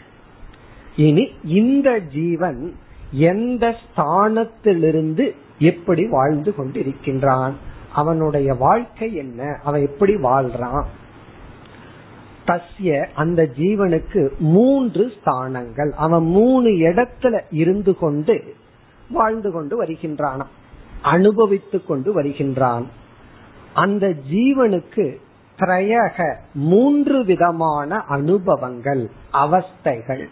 இனி 0.97 1.31
இந்த 1.45 1.99
ஜீவன் 1.99 2.75
எந்த 3.11 3.75
ஸ்தானத்திலிருந்து 3.87 5.35
எப்படி 5.59 6.09
வாழ்ந்து 6.09 6.55
கொண்டிருக்கின்றான்? 6.59 7.53
அவனுடைய 7.95 8.55
வாழ்க்கை 8.55 9.15
என்ன? 9.15 9.61
அவன் 9.65 9.83
எப்படி 9.83 10.15
வாழ்றான்? 10.15 10.85
தஸ்ய 12.47 13.07
அந்த 13.15 13.43
ஜீவனுக்கு 13.43 14.39
மூன்று 14.39 15.13
ஸ்தானங்கள். 15.25 15.91
அவன் 15.91 16.25
மூணு 16.25 16.69
இடத்துல 16.69 17.41
இருந்து 17.51 17.97
கொண்டு 17.97 18.55
வாழ்ந்து 19.11 19.53
கொண்டு 19.53 19.77
வருகின்றான். 19.77 20.49
அனுபவித்து 21.03 21.85
கொண்டு 21.85 22.13
வருகின்றான். 22.13 22.87
அந்த 23.75 24.15
ஜீவனுக்கு 24.31 25.17
திரையக 25.59 26.37
மூன்று 26.53 27.25
விதமான 27.25 27.97
அனுபவங்கள் 27.97 29.11
அவஸ்தைகள். 29.33 30.29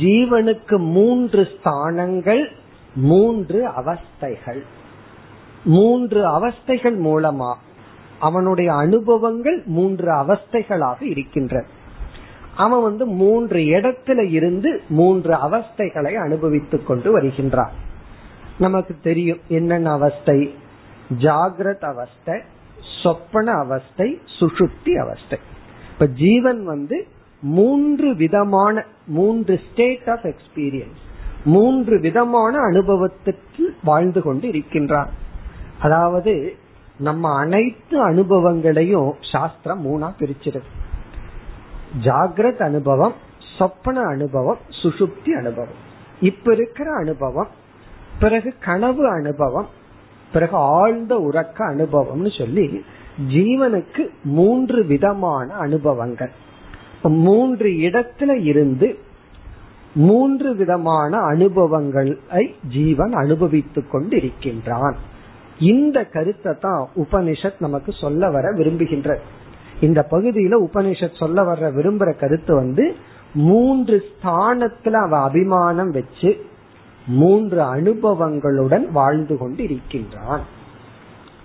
ஜீவனுக்கு 0.00 0.78
மூன்று 0.78 1.42
ஸ்தானங்கள் 1.42 2.52
மூன்று 2.94 3.68
அவஸ்தைகள். 3.68 4.62
மூன்று 5.64 6.26
அவஸ்தைகள் 6.26 6.96
மூலமா 6.98 7.54
அவனுடைய 8.20 8.74
அனுபவங்கள் 8.74 9.62
மூன்று 9.66 10.12
அவஸ்தைகளாக 10.12 11.02
இருக்கின்றன. 11.02 11.66
அவன் 12.56 12.82
வந்து 12.82 13.06
மூன்று 13.06 13.58
இடத்துல 13.58 14.30
இருந்து 14.30 14.82
மூன்று 14.88 15.34
அவஸ்தைகளை 15.34 16.14
அனுபவித்துக் 16.14 16.86
கொண்டு 16.86 17.12
வருகின்றான். 17.12 17.72
நமக்கு 18.58 18.96
தெரியும் 19.02 19.40
என்னென்ன 19.48 19.90
அவஸ்தை? 19.90 20.54
ஜாகிரத 21.18 21.84
அவஸ்தை 21.84 22.40
சொப்பன 23.02 23.52
அவஸ்தை 23.52 24.20
சுசுப்தி 24.40 24.98
அவஸ்தை. 25.00 25.38
இப்ப 25.92 26.06
ஜீவன் 26.06 26.64
வந்து 26.64 27.06
மூன்று 27.40 28.14
விதமான 28.14 28.84
மூன்று 29.06 29.60
ஸ்டேட் 29.72 30.08
ஆஃப் 30.08 30.24
எக்ஸ்பீரியன்ஸ் 30.24 31.02
மூன்று 31.44 32.00
விதமான 32.00 32.58
அனுபவத்திற்கு 32.58 33.74
வாழ்ந்து 33.84 34.22
கொண்டு 34.22 34.48
இருக்கின்றார் 34.48 35.08
அதாவது 35.80 36.54
நம்ம 36.98 37.38
அனைத்து 37.38 38.02
அனுபவங்களையும் 38.02 39.14
சாஸ்திரம் 39.32 39.86
மூணா 39.86 40.12
பிரிச்சிருக்கு 40.18 40.76
ஜாகிரத் 42.04 42.62
அனுபவம் 42.62 43.12
சொப்பன 43.58 44.00
அனுபவம் 44.00 44.56
சுசுப்தி 44.82 45.30
அனுபவம். 45.30 45.86
இப்ப 46.20 46.52
இருக்கிற 46.52 46.94
அனுபவம் 46.94 47.48
பிறகு 48.18 48.54
கனவு 48.64 49.10
அனுபவம் 49.10 49.66
பிறகு 50.32 50.56
ஆழ்ந்த 50.56 51.16
உறக்க 51.16 51.58
அனுபவம்னு 51.58 52.38
சொல்லி 52.38 52.84
ஜீவனுக்கு 53.28 54.08
மூன்று 54.22 54.84
விதமான 54.84 55.54
அனுபவங்கள். 55.54 56.30
மூன்று 57.02 57.68
இடத்துல 57.68 58.44
இருந்து 58.44 58.98
மூன்று 59.94 60.54
விதமான 60.54 61.16
அனுபவங்களை 61.16 62.54
ஜீவன் 62.68 63.12
அனுபவித்துக் 63.12 63.94
கொண்டிருக்கின்றான். 63.94 64.94
இந்த 65.58 66.04
கருத்தை 66.04 66.54
தான் 66.60 66.88
உபனிஷத் 66.96 67.60
நமக்கு 67.60 67.92
சொல்ல 67.92 68.30
வர 68.30 68.52
விரும்புகின்ற 68.52 69.18
இந்த 69.80 70.06
பகுதியில 70.10 70.66
உபனிஷத் 70.66 71.18
சொல்ல 71.18 71.44
வர 71.44 71.70
விரும்புற 71.70 72.18
கருத்து 72.18 72.54
வந்து 72.54 72.94
மூன்று 73.34 74.04
ஸ்தானத்துல 74.08 74.90
அவ 74.90 75.20
அபிமானம் 75.22 75.90
வச்சு 75.90 76.36
மூன்று 77.06 77.74
அனுபவங்களுடன் 77.74 78.90
வாழ்ந்து 78.90 79.38
கொண்டு 79.38 79.62
இருக்கின்றான் 79.62 80.40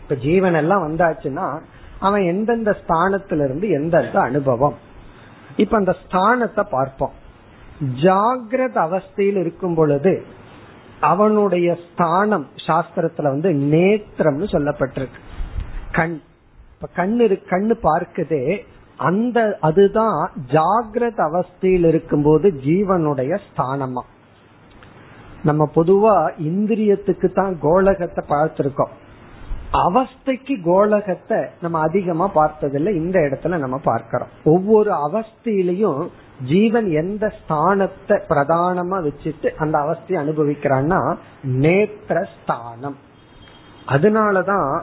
இப்ப 0.01 0.15
ஜீவன் 0.15 0.53
எல்லாம் 0.53 0.91
வந்தாச்சுன்னா 0.91 1.59
அவன் 1.99 2.21
எந்தெந்த 2.21 2.77
ஸ்தானத்திலிருந்து 2.87 3.69
எந்தெந்த 3.69 4.19
அனுபவம்? 4.19 4.73
இப்ப 5.57 5.77
அந்த 5.77 5.95
ஸ்தானத்தை 6.07 6.63
பார்ப்போம். 6.69 7.11
ஜாகிரத 8.01 8.75
அவஸ்தையில் 8.75 9.39
இருக்கும் 9.39 9.75
பொழுது 9.75 10.23
அவனுடைய 10.99 11.77
ஸ்தானம் 11.91 12.47
சாஸ்திரத்துல 12.67 13.21
வந்து 13.21 13.51
நேத்திரம்னு 13.51 14.47
சொல்லப்பட்டிருக்கு. 14.51 15.19
கண். 15.91 16.21
இப்ப 16.73 17.05
கண்ணு 17.05 17.41
கண்ணு 17.49 17.71
பார்க்குதே 17.71 18.65
அந்த 18.97 19.57
அதுதான் 19.61 20.31
ஜாகிரத 20.47 21.19
அவஸ்தையில் 21.19 21.85
இருக்கும்போது 21.85 22.49
ஜீவனுடைய 22.49 23.37
ஸ்தானமா. 23.47 24.01
நம்ம 25.43 25.69
பொதுவா 25.75 26.31
இந்திரியத்துக்கு 26.37 27.33
தான் 27.33 27.57
கோலகத்தை 27.61 28.25
பார்த்திருக்கோம். 28.27 28.93
அவஸ்தைக்கு 29.74 30.63
கோலகத்தை 30.63 31.38
நம்ம 31.61 31.80
அதிகமா 31.80 32.28
பார்த்ததில்லை. 32.28 32.95
இந்த 32.95 33.19
இடத்துல 33.19 33.57
நம்ம 33.57 33.78
பார்க்கிறோம். 33.84 34.28
ஒவ்வொரு 34.43 34.91
அவஸ்தையிலையும் 34.91 36.07
ஜீவன் 36.43 36.91
எந்த 36.91 37.34
ஸ்தானத்தை 37.39 38.17
பிரதானமா 38.30 38.97
வச்சுட்டு 39.07 39.49
அந்த 39.55 39.78
அவஸ்தையை 39.78 40.19
அனுபவிக்கிறான்னா 40.24 41.15
நேத்திர 41.43 42.26
ஸ்தானம் 42.34 42.97
அதனாலதான் 43.88 44.82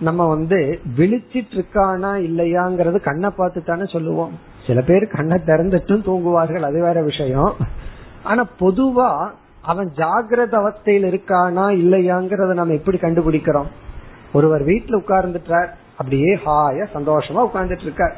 நம்ம 0.00 0.26
வந்து 0.26 0.80
விழிச்சிட்டு 0.96 1.54
இருக்கானா 1.56 2.10
இல்லையாங்கிறது 2.28 3.00
கண்ணை 3.00 3.30
பார்த்து 3.36 3.62
தானே 3.62 3.84
சொல்லுவோம். 3.84 4.38
சில 4.66 4.80
பேர் 4.80 5.06
கண்ணை 5.06 5.36
திறந்துட்டும் 5.46 6.06
தூங்குவார்கள் 6.08 6.60
அது 6.60 6.80
வேற 6.80 7.02
விஷயம். 7.02 7.54
ஆனா 8.22 8.46
பொதுவா 8.60 9.30
அவன் 9.62 9.88
ஜாகிரத 9.96 10.54
அவஸ்தையில் 10.62 11.08
இருக்கானா 11.10 11.64
இல்லையாங்கிறத 11.82 12.54
நம்ம 12.54 12.74
எப்படி 12.74 12.98
கண்டுபிடிக்கிறோம்? 12.98 13.66
ஒருவர் 14.36 14.64
வீட்டுல 14.66 14.98
உட்கார்ந்துட்டார் 15.02 15.68
அப்படியே 15.96 16.30
ஹாய 16.46 16.86
சந்தோஷமா 16.94 17.42
உட்கார்ந்துட்டு 17.48 17.86
இருக்கார் 17.88 18.16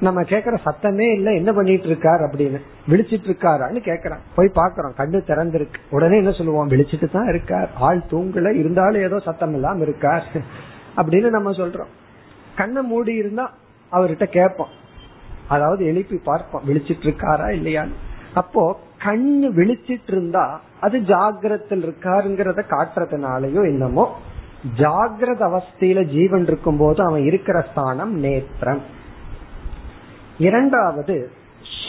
நம்ம 0.00 0.22
கேக்குற 0.22 0.56
சத்தமே 0.64 1.06
இல்ல 1.12 1.28
என்ன 1.32 1.52
பண்ணிட்டு 1.52 1.86
இருக்கார் 1.86 2.20
அப்படின்னு. 2.20 2.58
விழிச்சிட்டு 2.88 3.28
இருக்காரான்னு 3.30 3.80
கேக்குறான் 3.88 4.22
போய் 4.34 4.50
பாக்குறோம் 4.54 4.96
கண்ணு 4.98 5.18
திறந்திருக்கு. 5.30 5.78
உடனே 5.90 6.16
என்ன 6.16 6.30
சொல்லுவோம்? 6.30 6.70
விழிச்சிட்டு 6.70 7.08
தான் 7.10 7.28
இருக்கார். 7.28 7.70
ஆள் 7.78 8.02
தூங்கல 8.10 8.54
இருந்தாலும் 8.54 9.02
ஏதோ 9.02 9.18
சத்தம் 9.18 9.54
இல்லாம 9.54 9.82
இருக்கார். 9.82 10.26
அப்படின்னு 10.96 11.28
நம்ம 11.28 11.50
சொல்றோம். 11.50 11.92
கண்ணை 12.56 12.82
மூடி 12.82 13.14
இருந்தா 13.14 13.46
அவர்கிட்ட 13.92 14.24
கேட்போம். 14.24 14.72
அதாவது 15.48 15.82
எழுப்பி 15.86 16.16
பார்ப்போம் 16.24 16.64
விழிச்சிட்டு 16.68 17.06
இருக்காரா 17.06 17.48
இல்லையான்னு. 17.58 17.96
அப்போ 18.34 18.64
கண்ணு 19.04 19.48
விழிச்சிட்டு 19.58 20.10
இருந்தா 20.14 20.60
அது 20.80 20.96
ஜாகிரத்தில் 20.98 21.84
இருக்காருங்கிறத 21.86 22.60
காட்டுறதுனாலயோ 22.70 23.62
என்னமோ 23.72 24.04
ஜாகிரத 24.76 25.40
அவஸ்தையில 25.50 26.04
ஜீவன் 26.04 26.42
இருக்கும் 26.42 26.76
போது 26.76 27.04
அவன் 27.04 27.24
இருக்கிற 27.24 27.66
ஸ்தானம் 27.70 28.18
நேத்திரம். 28.18 28.80
இரண்டாவது 30.38 31.30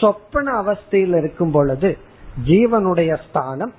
சொப்பன 0.00 0.62
அவஸ்தையில் 0.62 1.16
இருக்கும் 1.16 1.50
பொழுது 1.50 1.98
ஜீவனுடைய 2.46 3.18
ஸ்தானம் 3.28 3.72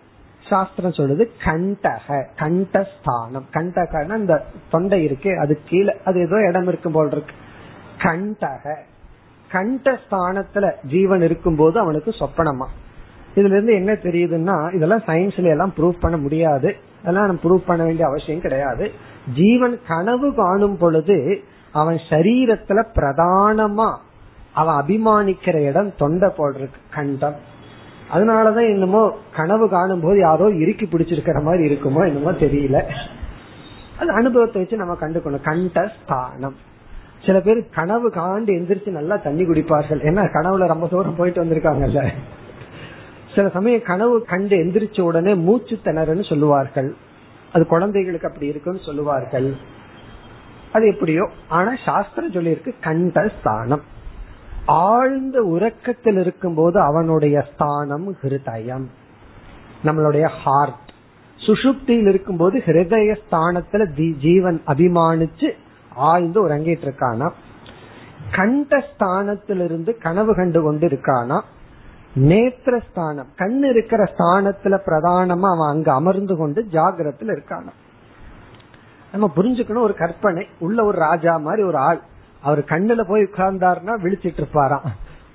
சாஸ்திரம் 0.49 0.91
சொல்லுது 0.91 1.29
கண்டக 1.43 2.27
கண்டஸ்தானம். 2.35 3.45
கண்டகன 3.53 4.17
இந்த 4.17 4.45
தொண்டை 4.71 5.03
இருக்கு 5.03 5.39
அது 5.39 5.59
கீழே 5.65 5.97
அது 6.05 6.19
ஏதோ 6.19 6.35
இடம் 6.47 6.67
இருக்கும் 6.67 6.91
போல் 6.91 7.11
இருக்கு. 7.11 7.35
கண்டக. 7.97 8.77
கண்டஸ்தானத்துல 9.51 10.73
ஜீவன் 10.85 11.21
இருக்கும் 11.21 11.55
போது 11.55 11.79
அவனுக்கு 11.79 12.11
சொப்பனமா. 12.11 12.65
இதுல 13.35 13.53
இருந்து 13.55 13.73
என்ன 13.73 13.93
தெரியுதுன்னா 13.93 14.73
இதெல்லாம் 14.73 15.01
சயின்ஸ்ல 15.01 15.43
எல்லாம் 15.43 15.73
ப்ரூவ் 15.77 15.99
பண்ண 15.99 16.17
முடியாது. 16.17 16.75
அதெல்லாம் 17.01 17.25
நம்ம 17.25 17.41
ப்ரூவ் 17.43 17.69
பண்ண 17.69 17.83
வேண்டிய 17.83 18.05
அவசியம் 18.07 18.41
கிடையாது. 18.41 18.91
ஜீவன் 19.33 19.75
கனவு 19.87 20.33
காணும் 20.35 20.77
பொழுது 20.77 21.17
அவன் 21.71 21.99
சரீரத்துல 22.09 22.79
பிரதானமா 22.95 23.89
அவன் 24.53 24.77
அபிமானிக்கிற 24.81 25.55
இடம் 25.69 25.95
தொண்டை 25.97 26.29
போடுறது 26.37 26.77
கண்டம். 26.93 27.37
அதனாலதான் 28.13 28.69
என்னமோ 28.73 29.03
கனவு 29.35 29.69
காணும் 29.69 30.01
போது 30.01 30.19
யாரோ 30.19 30.49
இறுக்கி 30.49 30.85
பிடிச்சிருக்கிற 30.85 31.43
மாதிரி 31.43 31.63
இருக்குமோ 31.73 32.01
என்னமோ 32.07 32.31
தெரியல. 32.31 32.79
அது 33.99 34.11
அனுபவத்தை 34.11 34.61
வச்சு 34.61 34.77
நம்ம 34.77 34.97
கண்டுக்கணும். 35.01 35.41
கண்ட 35.41 35.91
ஸ்தானம் 35.95 36.57
சில 37.25 37.39
பேர் 37.39 37.69
கனவு 37.69 38.09
காண்டு 38.09 38.51
எந்திரிச்சு 38.57 38.89
நல்லா 38.89 39.15
தண்ணி 39.15 39.43
குடிப்பார்கள். 39.43 40.01
ஏன்னா 40.09 40.23
கனவுல 40.35 40.67
ரொம்ப 40.67 40.87
தூரம் 40.87 41.15
போயிட்டு 41.15 41.43
வந்திருக்காங்கல்ல? 41.43 42.03
சில 43.35 43.49
சமயம் 43.49 43.83
கனவு 43.83 44.25
கண்டு 44.25 44.57
எந்திரிச்ச 44.57 45.01
உடனே 45.01 45.33
மூச்சு 45.33 45.79
திணறுன்னு 45.83 46.29
சொல்லுவார்கள். 46.29 46.95
அது 47.53 47.67
குழந்தைகளுக்கு 47.67 48.27
அப்படி 48.27 48.45
இருக்குன்னு 48.45 48.79
சொல்லுவார்கள். 48.85 49.55
அது 50.71 50.87
எப்படியோ? 50.87 51.29
ஆனா 51.47 51.75
சாஸ்திரம் 51.85 52.31
சொல்லியிருக்கு 52.31 52.73
கண்ட 52.81 53.31
ஸ்தானம். 53.39 53.81
ஆழ்ந்த 54.65 55.41
உறக்கத்தில் 55.41 56.19
இருக்கும் 56.19 56.55
போது 56.55 56.79
அவனுடைய 56.79 57.45
ஸ்தானம் 57.53 58.13
ஹிருதயம். 58.13 58.85
நம்மளுடைய 59.83 60.29
ஹார்ட் 60.29 60.91
சுசுப்தியில் 61.47 62.07
இருக்கும் 62.07 62.37
போது 62.37 62.63
ஹிருதய 62.65 63.15
ஸ்தானத்துல 63.31 64.17
ஜீவன் 64.17 64.61
அபிமானிச்சு 64.67 65.51
ஆழ்ந்து 65.95 66.49
உறங்கிட்டு 66.49 66.85
இருக்கானா? 66.85 67.31
கண்ட 68.31 68.85
ஸ்தானத்திலிருந்து 68.91 69.97
கனவு 69.97 70.35
கண்டு 70.35 70.61
கொண்டு 70.61 70.87
இருக்கானா? 70.87 71.41
நேத்திரஸ்தானம். 72.15 73.27
கண் 73.35 73.63
இருக்கிற 73.63 74.03
ஸ்தானத்துல 74.03 74.79
பிரதானமா 74.85 75.55
அவன் 75.55 75.69
அங்க 75.69 75.93
அமர்ந்து 75.93 76.35
கொண்டு 76.35 76.67
ஜாகிரத்துல 76.71 77.31
இருக்கான. 77.31 77.71
நம்ம 79.11 79.31
புரிஞ்சுக்கணும் 79.35 79.81
ஒரு 79.81 79.93
கற்பனை. 79.93 80.47
உள்ள 80.59 80.85
ஒரு 80.85 80.97
ராஜா 80.97 81.37
மாதிரி 81.37 81.63
ஒரு 81.63 81.77
ஆள். 81.77 82.01
அவர் 82.41 82.59
கண்ணுல 82.59 83.07
போய் 83.07 83.21
உட்கார்ந்தாருன்னா 83.21 83.97
விழிச்சிட்டு 84.03 84.43
இருப்பாராம். 84.43 84.85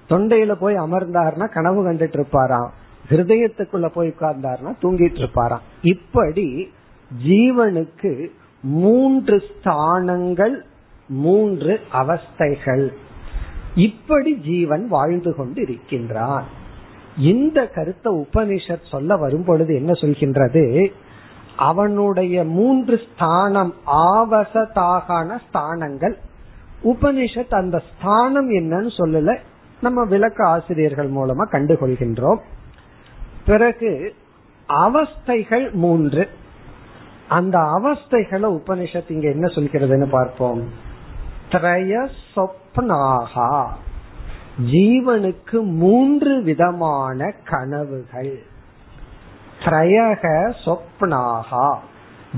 தொண்டையில 0.09 0.55
போய் 0.55 0.74
அமர்ந்தாருன்னா 0.74 1.53
கனவு 1.53 1.93
கண்டுட்டு 1.93 2.24
இருப்பாராம். 2.24 2.68
ஹிருதயத்துக்குள்ள 3.11 3.89
போய் 3.89 4.14
உட்கார்ந்தாருன்னா 4.18 4.74
தூங்கிட்டு 4.83 5.27
இருப்பாராம். 5.27 5.61
இப்படி 5.83 6.72
ஜீவனுக்கு 7.27 8.31
மூன்று 8.61 9.37
ஸ்தானங்கள் 9.37 10.62
மூன்று 11.09 11.81
அவஸ்தைகள். 11.93 12.91
இப்படி 13.74 14.37
ஜீவன் 14.37 14.89
வாழ்ந்து 14.89 15.35
கொண்டு 15.35 15.62
இருக்கின்றான் 15.62 16.64
இந்த 17.19 17.67
கருத்தை 17.67 18.12
உபனிஷத் 18.12 18.89
சொல்ல 18.91 19.17
வரும் 19.17 19.45
பொழுது 19.45 19.75
என்ன 19.75 19.93
சொல்கின்றது? 19.93 20.93
அவனுடைய 21.57 22.45
மூன்று 22.45 23.01
ஸ்தானம் 23.12 23.75
ஆவசதாகான 23.87 25.39
ஸ்தானங்கள். 25.53 26.14
உபனிஷத் 26.85 27.55
அந்த 27.55 27.83
ஸ்தானம் 27.95 28.51
என்னன்னு 28.51 28.91
சொல்லல. 28.99 29.39
நம்ம 29.81 30.05
விளக்க 30.05 30.49
ஆசிரியர்கள் 30.49 31.12
மூலமா 31.12 31.47
கண்டுகொள்கின்றோம். 31.51 32.39
பிறகு 33.47 34.14
அவஸ்தைகள் 34.69 35.73
மூன்று. 35.73 36.29
அந்த 37.29 37.59
அவஸ்தைகளை 37.59 38.61
உபனிஷத் 38.61 39.11
இங்க 39.11 39.29
என்ன 39.31 39.47
சொல்கிறதுன்னு 39.47 40.09
பார்ப்போம். 40.09 40.69
திரய 41.51 42.09
சொப்னாகா. 42.37 43.67
ஜீவனுக்கு 44.65 45.63
மூன்று 45.65 46.43
விதமான 46.43 47.35
கனவுகள். 47.45 48.43
திரயக 49.59 50.55
சொப்னாகா. 50.65 51.77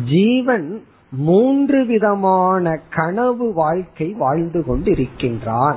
ஜீவன் 0.05 0.85
மூன்று 1.11 1.85
விதமான 1.85 2.81
கனவு 2.91 3.53
வாழ்க்கை 3.53 4.13
வாழ்ந்து 4.13 4.65
கொண்டிருக்கின்றான். 4.69 5.77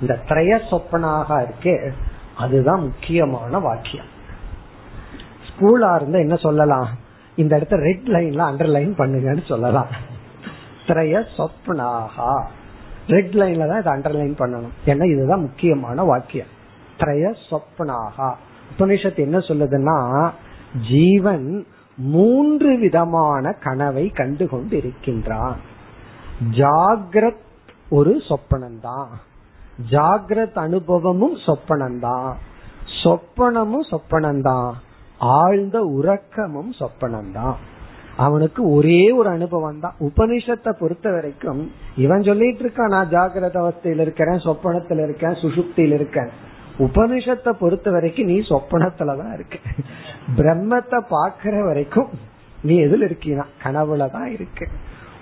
இந்த 0.00 0.18
திரய 0.28 0.60
சொப்பனாக 0.70 1.46
இருக்கே 1.46 1.92
அதுதான் 2.36 2.80
முக்கியமான 2.80 3.58
வாக்கியம். 3.58 4.12
ஸ்கூலா 5.48 5.94
இருந்தா 5.94 6.18
என்ன 6.18 6.36
சொல்லலாம்? 6.36 6.88
இந்த 7.36 7.56
இடத்த 7.56 7.76
ரெட் 7.76 8.06
லைன்ல 8.06 8.38
அண்டர்லைன் 8.38 8.92
பண்ணுங்கன்னு 8.98 9.46
சொல்லலாம். 9.46 9.86
திரய 10.86 11.24
சொப்னாகா. 11.36 12.44
ரெட் 13.08 13.34
லைன்ல 13.34 13.80
தான் 13.80 13.80
இதை 13.80 13.92
அண்டர்லைன் 13.92 14.34
பண்ணணும். 14.34 14.74
ஏன்னா 14.86 15.12
இதுதான் 15.12 15.40
முக்கியமான 15.40 16.02
வாக்கியம். 16.02 16.46
திரைய 16.98 17.34
சொப்னாகா. 17.50 18.34
உபனிஷத்து 18.78 19.16
என்ன 19.16 19.38
சொல்லுதுன்னா 19.38 20.30
ஜீவன் 20.88 21.66
மூன்று 21.96 22.78
விதமான 22.78 23.52
கனவை 23.52 24.08
கண்டு 24.08 24.48
கொண்டு 24.48 24.76
இருக்கின்றான் 24.76 25.56
ஜாகிரத் 26.50 27.42
ஒரு 27.90 28.22
சொப்பனம்தான் 28.28 29.08
ஜாகிரத் 29.90 30.58
அனுபவமும் 30.58 31.36
சொப்பனம்தான் 31.36 32.32
சொப்பனமும் 33.02 33.86
சொப்பனம்தான் 33.90 34.72
ஆழ்ந்த 35.18 35.80
உறக்கமும் 35.80 36.72
சொப்பனம்தான் 36.72 37.56
அவனுக்கு 38.16 38.70
ஒரே 38.70 39.10
ஒரு 39.10 39.28
அனுபவம் 39.28 39.80
தான். 39.80 39.94
உபனிஷத்தை 40.00 40.72
பொறுத்த 40.78 41.10
வரைக்கும் 41.10 41.70
இவன் 41.96 42.22
சொல்லிட்டு 42.22 42.64
இருக்கான் 42.64 42.88
நான் 42.88 43.10
ஜாகிரத 43.10 43.56
அவஸ்தையில 43.62 44.00
இருக்கிறேன் 44.00 44.34
சொப்பனத்துல 44.34 45.02
இருக்கேன் 45.02 45.30
சுசுப்தியில 45.30 45.92
இருக்கேன். 45.92 46.28
உபனிஷத்தை 46.78 47.50
பொறுத்த 47.50 47.90
வரைக்கும் 47.90 48.26
நீ 48.26 48.38
சொப்பனத்துலதான் 48.38 49.32
இருக்க. 49.34 49.58
பிரம்மத்தை 50.36 51.00
பாக்குற 51.10 51.64
வரைக்கும் 51.64 52.08
நீ 52.62 52.80
எதுல 52.80 53.02
இருக்கீனா 53.02 53.46
கனவுலதான் 53.64 54.26
இருக்கு. 54.26 54.68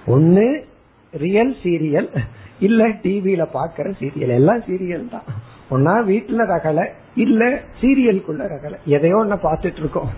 ஒன்னு 0.06 0.64
ரியல் 1.12 1.56
சீரியல் 1.62 2.16
இல்ல 2.58 2.88
டிவியில 2.88 3.46
பாக்குற 3.54 3.94
சீரியல் 4.00 4.28
எல்லாம் 4.28 4.60
சீரியல் 4.60 5.10
தான். 5.10 5.24
ஒன்னா 5.70 6.06
வீட்டுல 6.08 6.46
ரகலை 6.46 6.86
இல்ல 7.14 7.60
சீரியலுக்குள்ள 7.80 8.42
ரகலை. 8.54 8.76
எதையோ 8.84 9.16
ஒன்ன 9.16 9.38
பாத்துட்டு 9.42 9.78
இருக்கோம். 9.78 10.08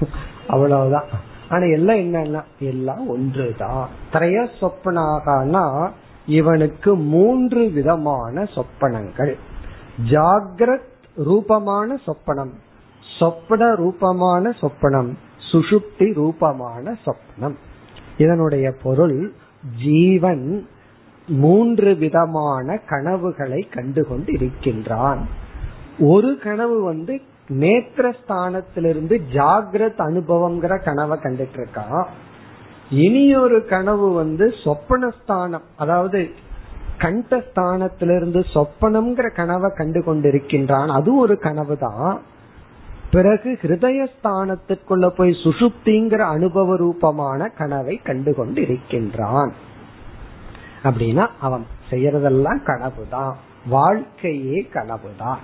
அவ்வளவுதான். 0.48 1.04
ஆனா 1.54 1.64
எல்லாம் 1.64 2.00
என்னன்னா 2.04 2.42
எல்லாம் 2.58 3.04
ஒன்றுதான் 3.08 3.88
திரைய 4.12 4.48
சொப்பனாகனா 4.60 5.64
இவனுக்கு 6.26 6.90
மூன்று 6.96 7.70
விதமான 7.70 8.46
சொப்பனங்கள். 8.54 9.34
ஜாகிரத் 10.10 10.92
ரூபமான 11.16 11.98
சொப்பனம் 12.06 12.54
சொப்பன 13.18 13.74
ரூபமான 13.74 14.54
சொப்பனம் 14.60 15.10
சுஷுப்தி 15.52 16.08
ரூபமான 16.14 16.96
சொப்பனம். 17.06 17.56
இதனுடைய 18.18 18.66
பொருள் 18.82 19.32
ஜீவன் 19.84 20.68
மூன்று 21.28 21.94
விதமான 21.94 22.76
கனவுகளை 22.88 23.60
கண்டு 23.60 24.02
கொண்டு 24.06 24.32
இருக்கின்றான் 24.32 25.22
ஒரு 25.98 26.38
கனவு 26.42 26.82
வந்து 26.82 27.20
நேத்திரஸ்தானத்திலிருந்து 27.48 29.20
ஜாகிரத் 29.32 30.00
அனுபவம்ங்கிற 30.00 30.82
கனவை 30.82 31.18
கண்டுட்டு 31.18 31.56
இருக்கான் 31.56 32.06
இனி 32.90 33.36
ஒரு 33.36 33.64
கனவு 33.64 34.12
வந்து 34.12 34.54
சொப்பனஸ்தானம் 34.64 35.62
அதாவது 35.76 36.30
கண்டஸ்தானத்திலிருந்து 36.98 38.44
சொப்பனம்ங்கிற 38.54 39.34
கனவை 39.34 39.70
கண்டு 39.74 40.00
கொண்டிருக்கின்றான் 40.00 40.88
அது 40.88 41.16
ஒரு 41.16 41.38
கனவு 41.38 41.76
தான் 41.76 42.20
பிறகு 43.10 43.58
ஹிருதயஸ்தானத்திற்குள்ள 43.62 45.08
போய் 45.08 45.30
சுசுப்திங்கிற 45.30 46.18
அனுபவ 46.18 46.76
ரூபமான 46.76 47.48
கனவை 47.48 47.96
கண்டு 47.96 48.34
கொண்டு 48.34 48.62
இருக்கின்றான் 48.62 49.52
அப்படின்னா 50.84 51.28
அவன் 51.40 51.66
செய்யறதெல்லாம் 51.90 52.62
கனவுதான். 52.62 53.36
வாழ்க்கையே 53.68 54.68
கனவுதான். 54.72 55.38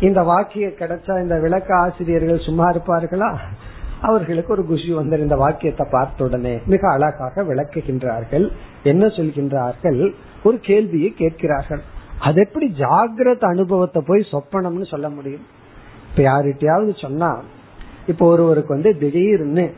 இந்த 0.00 0.22
வாக்கிய 0.22 0.66
கிடைச்சா 0.66 1.22
இந்த 1.22 1.38
விளக்க 1.38 1.76
ஆசிரியர்கள் 1.76 2.38
சும்மா 2.38 2.70
இருப்பார்களா? 2.70 3.36
அவர்களுக்கு 4.00 4.52
ஒரு 4.52 4.64
குஷி 4.64 4.92
வந்து 4.92 5.18
இந்த 5.18 5.36
வாக்கியத்தை 5.36 5.86
பார்த்த 5.90 6.24
உடனே 6.24 6.58
மிக 6.66 6.90
அழகாக 6.90 7.42
விளக்குகின்றார்கள். 7.42 8.50
என்ன 8.82 9.06
சொல்கின்றார்கள்? 9.06 10.14
ஒரு 10.42 10.58
கேள்வியை 10.58 11.10
கேட்கிறார்கள். 11.10 11.80
அது 12.20 12.40
எப்படி 12.40 12.74
ஜாகிரத 12.78 13.44
அனுபவத்தை 13.44 14.02
போய் 14.06 14.26
சொப்பனம்னு 14.32 14.86
சொல்ல 14.86 15.08
முடியும்? 15.08 15.46
இப்ப 16.10 16.22
யார்கிட்டயாவது 16.22 17.00
சொன்னா 17.00 17.42
இப்ப 18.06 18.26
ஒருவருக்கு 18.26 18.74
வந்து 18.74 18.98
திடீர்னு 18.98 19.74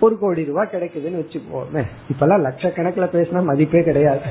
ஒரு 0.00 0.18
கோடி 0.18 0.44
ரூபாய் 0.44 0.68
கிடைக்குதுன்னு 0.72 1.22
வச்சுக்கோமே. 1.22 1.82
இப்பெல்லாம் 2.12 2.44
லட்சக்கணக்கில் 2.46 3.14
பேசினா 3.16 3.44
மதிப்பே 3.44 3.82
கிடையாது. 3.82 4.22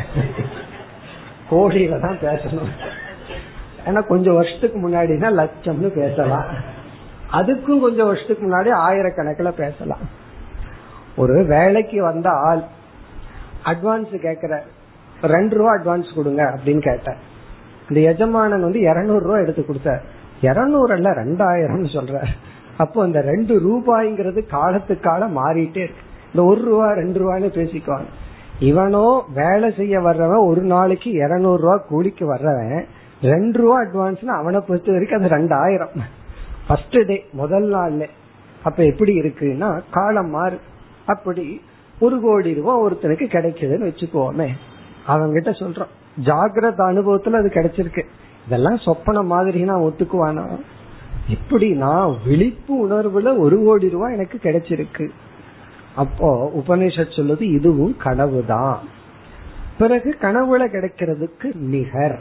கோடியில 1.52 2.02
தான் 2.02 2.22
பேசணும். 2.22 2.72
ஏன்னா 3.86 4.02
கொஞ்சம் 4.08 4.34
வருஷத்துக்கு 4.34 4.78
முன்னாடினா 4.84 5.30
லட்சம்னு 5.42 5.90
பேசலாம். 6.02 6.48
அதுக்கும் 7.32 7.84
கொஞ்சம் 7.86 8.06
வருஷத்துக்கு 8.06 8.44
முன்னாடி 8.48 8.72
ஆயிரக்கணக்கில் 8.88 9.60
பேசலாம். 9.64 10.04
ஒரு 11.18 11.46
வேலைக்கு 11.46 12.02
வந்த 12.02 12.30
ஆள் 12.48 12.64
அட்வான்ஸ் 13.72 14.16
கேக்குற 14.26 14.56
ரெண்டு 15.22 15.56
ரூபா 15.58 15.72
அட்வான்ஸ் 15.78 16.10
கொடுங்க 16.16 16.44
அப்படின்னு 16.54 16.84
கேட்டேன் 16.90 17.22
இந்த 17.90 18.00
எஜமானன் 18.12 18.66
வந்து 18.68 18.80
இருநூறு 18.80 19.24
ரூபா 19.26 19.38
எடுத்து 19.38 19.66
கொடுத்தார். 19.66 20.04
இருநூறு 20.42 20.94
அல்ல 20.94 21.10
ரெண்டாயிரம்னு 21.22 21.90
சொல்ற 21.98 22.22
அப்போ 22.78 23.04
அந்த 23.04 23.20
ரெண்டு 23.22 23.54
ரூபாய்ங்கிறது 23.66 24.42
காலத்துக்கால 24.56 25.28
மாறிட்டே 25.40 25.84
இருக்கு. 25.86 26.04
இந்த 26.32 26.44
ஒரு 26.50 26.62
ரூபா 26.70 26.88
ரெண்டு 26.92 27.18
ரூபான்னு 27.22 27.50
பேசிக்குவாங்க. 27.60 28.10
இவனோ 28.60 29.08
வேலை 29.34 29.70
செய்ய 29.78 30.00
வர்றவன் 30.00 30.48
ஒரு 30.50 30.62
நாளைக்கு 30.74 31.10
இருநூறு 31.12 31.62
ரூபா 31.62 31.78
கூலிக்கு 31.90 32.26
வர்றவன் 32.34 32.86
ரெண்டு 33.26 33.62
ரூபா 33.62 33.82
அட்வான்ஸ்னா 33.82 34.26
அவனை 34.26 34.60
பொறுத்த 34.68 34.92
வரைக்கும் 34.92 35.24
அது 35.24 35.36
ரெண்டாயிரம். 35.36 36.00
ஃபர்ஸ்ட் 36.68 37.06
டே 37.08 37.26
முதல் 37.32 37.74
நாள்ல. 37.74 38.08
அப்ப 38.64 38.84
எப்படி 38.84 39.20
இருக்குன்னா 39.20 39.82
காலம் 39.92 40.30
மாறு. 40.30 40.60
அப்படி 41.06 41.62
ஒரு 42.00 42.20
கோடி 42.20 42.54
ரூபாய் 42.54 42.92
ஒருத்தனுக்கு 42.92 43.26
கிடைக்குதுன்னு 43.26 43.86
வச்சுக்கோமே. 43.86 44.48
அவங்கிட்ட 45.08 45.50
சொல்றோம். 45.50 46.24
ஜாகிரத 46.26 46.80
அனுபவத்துல 46.80 47.32
அது 47.32 47.52
கிடைச்சிருக்கு. 47.54 48.04
இதெல்லாம் 48.46 48.78
சொப்பன 48.78 49.22
மாதிரி 49.22 49.62
நான் 49.62 49.82
ஒத்துக்குவானா 49.82 50.60
எப்படின்னா 51.28 52.18
விழிப்பு 52.26 52.90
உணர்வுல 52.90 53.38
ஒரு 53.38 53.64
கோடி 53.64 53.90
ரூபாய் 53.90 54.14
எனக்கு 54.14 54.40
கிடைச்சிருக்கு. 54.44 55.10
அப்போ 55.96 56.52
உபநிஷத் 56.56 57.16
சொல்லுது 57.16 57.42
இதுவும் 57.42 57.98
கனவுதான். 57.98 58.80
பிறகு 59.78 60.16
கனவுல 60.22 60.62
கிடைக்கிறதுக்கு 60.62 61.56
நிகர். 61.56 62.20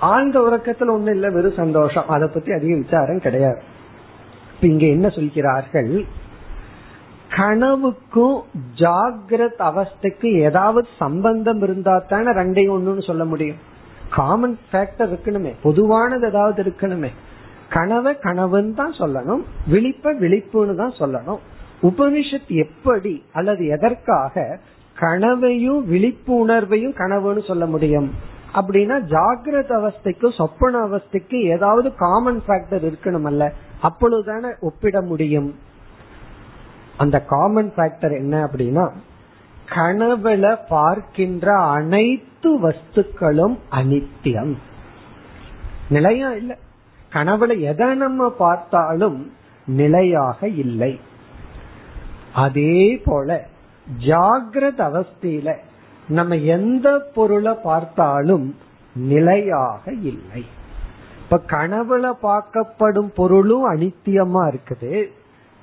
ஆழ்ந்த 0.00 0.40
உறக்கத்துல 0.40 0.90
ஒண்ணு 0.92 1.10
இல்ல 1.10 1.30
வெறும் 1.30 1.52
சந்தோஷம். 1.52 2.08
அதை 2.08 2.28
பத்தி 2.28 2.52
அதிக 2.52 2.74
விசாரம் 2.74 3.20
கிடையாது. 3.20 3.62
இப்ப 4.54 4.66
இங்க 4.66 4.86
என்ன 4.86 5.08
சொல்கிறார்கள்? 5.08 6.04
கனவுக்கும் 7.36 8.40
ஜாகிரத் 8.76 9.58
அவஸ்தைக்கு 9.58 10.26
ஏதாவது 10.26 10.88
சம்பந்தம் 10.98 11.62
இருந்தா 11.62 12.04
தானே 12.08 12.30
ரெண்டையும் 12.30 12.78
ஒண்ணுன்னு 12.78 13.06
சொல்ல 13.06 13.24
முடியும். 13.24 13.56
காமன் 14.10 14.58
ஃபேக்டர் 14.72 15.12
இருக்கணுமே. 15.12 15.54
பொதுவானது 15.62 16.26
ஏதாவது 16.28 16.62
இருக்கணுமே. 16.62 17.08
கனவை 17.68 18.14
கனவுன்னு 18.22 18.74
தான் 18.74 18.94
சொல்லணும். 18.98 19.42
விழிப்ப 19.70 20.14
விழிப்புன்னு 20.14 20.74
தான் 20.74 20.94
சொல்லணும். 20.98 21.38
உபனிஷத் 21.82 22.46
எப்படி 22.46 23.24
அல்லது 23.32 23.66
எதற்காக 23.66 24.58
கனவையும் 24.94 25.88
விழிப்பு 25.88 26.46
உணர்வையும் 26.46 26.94
கனவுன்னு 26.98 27.44
சொல்ல 27.44 27.66
முடியும்? 27.66 28.36
அப்படின்னா 28.54 29.00
ஜாகிரத 29.08 29.70
அவஸ்தைக்கும் 29.70 30.34
சொப்பன 30.34 30.86
அவஸ்தைக்கு 30.86 31.42
ஏதாவது 31.42 31.94
காமன் 31.94 32.42
ஃபேக்டர் 32.48 32.94
இருக்கணும் 32.94 33.22
அல்ல 33.22 33.52
அப்பொழுதுதானே 33.82 34.58
ஒப்பிட 34.60 35.00
முடியும். 35.00 35.58
அந்த 36.96 37.20
காமன் 37.20 37.72
ஃபேக்டர் 37.76 38.16
என்ன 38.16 38.44
அப்படின்னா 38.44 38.90
கனவுல 39.74 40.58
பார்க்கின்ற 40.68 41.60
அனைத்து 41.60 42.68
வஸ்துக்களும் 42.68 43.58
அனித்தியம். 43.70 44.56
நிலையா 45.88 46.30
இல்ல. 46.30 46.56
கனவுல 47.12 47.60
எதை 47.60 47.94
நம்ம 47.94 48.30
பார்த்தாலும் 48.30 49.32
நிலையாக 49.66 50.48
இல்லை. 50.48 51.00
அதே 52.34 53.02
போல 53.04 53.46
ஜாகிரத 54.00 54.78
அவஸ்தையில 54.78 55.54
நம்ம 56.08 56.36
எந்த 56.36 56.88
பொருளை 57.14 57.52
பார்த்தாலும் 57.62 58.56
நிலையாக 58.94 59.92
இல்லை. 59.92 60.44
இப்ப 61.22 61.40
கனவுல 61.46 62.12
பார்க்கப்படும் 62.22 63.10
பொருளும் 63.14 63.66
அனித்தியமா 63.74 64.42
இருக்குது. 64.50 65.06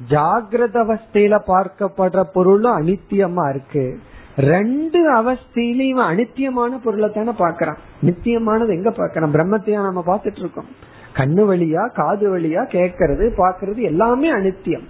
ஜாகிரத 0.10 0.76
அவஸ்தையில 0.84 1.40
பார்க்கப்படுற 1.48 2.24
பொருளும் 2.34 2.78
அனித்தியமா 2.78 3.50
இருக்கு. 3.50 4.00
ரெண்டு 4.38 5.00
அவஸ்தையிலும் 5.22 5.90
இவன் 5.90 6.10
அனித்தியமான 6.16 6.80
பொருளை 6.84 7.12
தானே 7.12 7.32
பாக்குறான் 7.32 7.78
நித்தியமானது 8.04 8.70
எங்க 8.70 8.92
பாக்கிறான் 8.92 9.34
பிரம்மத்தையா 9.34 9.82
நம்ம 9.92 10.04
பார்த்துட்டு 10.08 10.40
இருக்கோம். 10.40 10.70
கண்ணு 11.16 11.42
வழியா 11.52 11.94
காது 11.94 12.40
வழியா 12.40 12.64
கேட்கறது 12.76 13.26
பாக்குறது 13.38 13.82
எல்லாமே 13.82 14.34
அனித்தியம். 14.34 14.86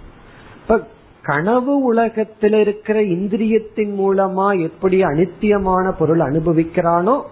இப்ப 0.62 0.86
கனவு 1.26 1.82
உலகத்தில் 1.82 2.52
இருக்கிற 2.52 3.00
இந்திரியத்தின் 3.00 3.94
மூலமா 3.98 4.60
எப்படி 4.62 5.02
அனித்தியமான 5.02 5.92
பொருள் 5.98 6.18
அனுபவிக்கிறானோ 6.18 7.22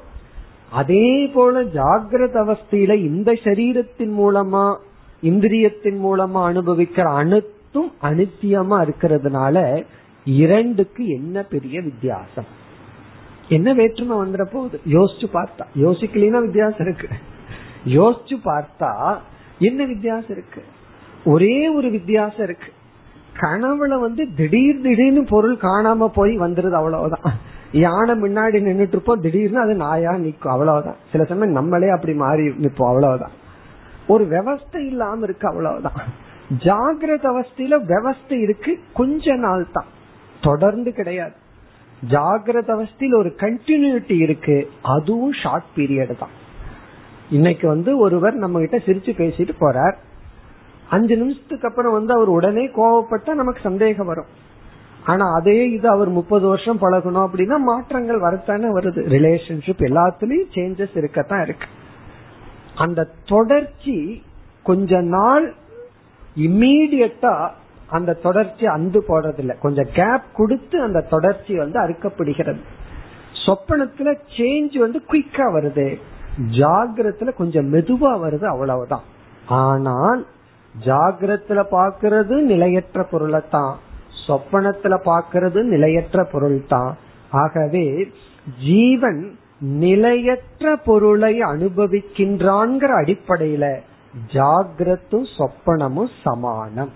அதே 0.70 1.26
போல 1.26 1.62
ஜாகிரத 1.62 2.34
அவஸ்தையில 2.34 2.94
இந்த 2.94 3.32
சரீரத்தின் 3.32 4.12
மூலமா 4.18 4.76
இந்திரியத்தின் 5.22 5.98
மூலமா 6.04 6.40
அனுபவிக்கிற 6.50 7.02
அனைத்தும் 7.02 7.92
அனித்தியமா 8.02 8.88
இருக்கிறதுனால 8.88 9.84
இரண்டுக்கு 10.24 11.08
என்ன 11.08 11.42
பெரிய 11.42 11.80
வித்தியாசம்? 11.80 12.44
என்ன 13.48 13.72
வேற்றுமை 13.72 14.16
வந்துட 14.16 14.44
போகுது? 14.44 14.80
யோசிச்சு 14.90 15.26
பார்த்தா. 15.32 15.66
யோசிக்கலாம் 15.80 16.40
வித்தியாசம் 16.40 16.86
இருக்கு. 16.86 17.08
யோசிச்சு 17.88 18.40
பார்த்தா 18.44 19.18
என்ன 19.58 19.84
வித்தியாசம் 19.84 20.30
இருக்கு? 20.30 20.62
ஒரே 21.24 21.68
ஒரு 21.68 21.90
வித்தியாசம் 21.90 22.44
இருக்கு. 22.44 22.72
கனவுல 23.40 24.00
வந்து 24.00 24.26
திடீர் 24.36 24.80
திடீர்னு 24.80 25.24
பொருள் 25.24 25.56
காணாம 25.56 26.06
போய் 26.06 26.38
வந்துருது 26.38 26.70
அவ்வளவுதான். 26.70 27.52
யானை 27.72 28.14
முன்னாடி 28.22 28.58
நின்றுட்டு 28.66 28.94
இருப்போம் 28.96 29.20
திடீர்னு 29.20 29.60
அது 29.60 29.74
நாயா 29.74 30.12
நிக்கும் 30.12 30.54
அவ்வளவுதான். 30.54 30.96
சில 31.12 31.24
சமயம் 31.24 31.54
நம்மளே 31.54 31.88
அப்படி 31.88 32.14
மாறி 32.14 32.42
நிற்போம் 32.42 32.86
அவ்வளவுதான். 32.86 33.30
ஒரு 34.06 34.24
விவஸ்தை 34.24 34.86
இல்லாம 34.86 35.24
இருக்கு 35.24 35.48
அவ்வளவுதான். 35.48 35.92
ஜாகிரத 36.58 37.24
அவஸ்தையில 37.24 37.74
விவஸ்தை 37.84 38.40
இருக்கு 38.40 38.78
கொஞ்ச 38.94 39.34
நாள் 39.34 39.66
தான். 39.72 39.84
தொடர்ந்து 40.42 40.92
கிடையாது. 40.92 41.32
ஜாகிரத 42.08 42.68
அவஸ்தையில் 42.76 43.18
ஒரு 43.18 43.34
கண்டினியூட்டி 43.36 44.18
இருக்கு 44.18 44.70
அதுவும் 44.82 45.32
ஷார்ட் 45.42 45.70
பீரியட் 45.76 46.18
தான். 46.18 46.34
இன்னைக்கு 47.30 47.68
வந்து 47.68 47.98
ஒருவர் 47.98 48.34
நம்ம 48.34 48.58
கிட்ட 48.58 48.76
சிரிச்சு 48.76 49.14
பேசிட்டு 49.20 49.54
போறார். 49.60 49.94
அஞ்சு 50.90 51.16
நிமிஷத்துக்கு 51.16 51.68
அப்புறம் 51.68 51.92
வந்து 51.92 52.14
அவர் 52.14 52.28
உடனே 52.28 52.66
கோவப்பட்டா 52.66 53.34
நமக்கு 53.34 53.60
சந்தேகம் 53.62 54.06
வரும். 54.06 54.42
ஆனா 55.04 55.32
அதே 55.32 55.70
இது 55.70 55.88
அவர் 55.88 56.08
முப்பது 56.08 56.46
வருஷம் 56.46 56.80
பழகணும் 56.80 57.28
அப்படின்னா 57.28 57.56
மாற்றங்கள் 57.56 58.18
வரத்தானே 58.18 58.64
வருது. 58.64 59.04
ரிலேஷன்ஷிப் 59.08 59.80
எல்லாத்துலயும் 59.80 60.54
சேஞ்சஸ் 60.54 60.96
இருக்கத்தான் 60.96 61.42
இருக்கு. 61.42 61.66
அந்த 62.74 63.08
தொடர்ச்சி 63.24 64.22
கொஞ்ச 64.62 65.00
நாள் 65.00 65.54
இம்மீடியட்டா 66.36 67.48
அந்த 67.86 68.12
தொடர்ச்சி 68.12 68.66
அந்து 68.66 69.00
போடுறதில்ல 69.08 69.58
கொஞ்சம் 69.58 69.88
கேப் 69.92 70.22
கொடுத்து 70.34 70.82
அந்த 70.82 71.00
தொடர்ச்சி 71.00 71.56
வந்து 71.56 71.80
அறுக்கப்படுகிறது. 71.80 72.58
சொப்பனத்துல 73.46 74.18
சேஞ்ச் 74.36 74.78
வந்து 74.78 75.00
குயிக்கா 75.08 75.46
வருது. 75.54 76.00
ஜாகிரத்துல 76.50 77.32
கொஞ்சம் 77.32 77.72
மெதுவா 77.72 78.12
வருது 78.24 78.44
அவ்வளவுதான். 78.44 79.02
ஆனால் 79.46 80.26
ஜாகிரத்துல 80.80 81.64
பாக்குறது 81.70 82.40
நிலையற்ற 82.40 83.02
பொருளை 83.02 83.40
தான் 83.50 83.78
சொப்பனத்துல 84.26 84.98
பாக்குறது 85.04 85.62
நிலையற்ற 85.62 86.24
பொருள் 86.24 86.66
தான் 86.66 86.96
ஆகவே 87.30 88.10
ஜீவன் 88.58 89.38
நிலையற்ற 89.58 90.76
பொருளை 90.76 91.40
அனுபவிக்கின்றான்ங்கிற 91.40 92.92
அடிப்படையில 93.04 93.78
ஜாகிரத்தும் 94.32 95.26
சொப்பனமும் 95.38 96.10
சமானம். 96.22 96.90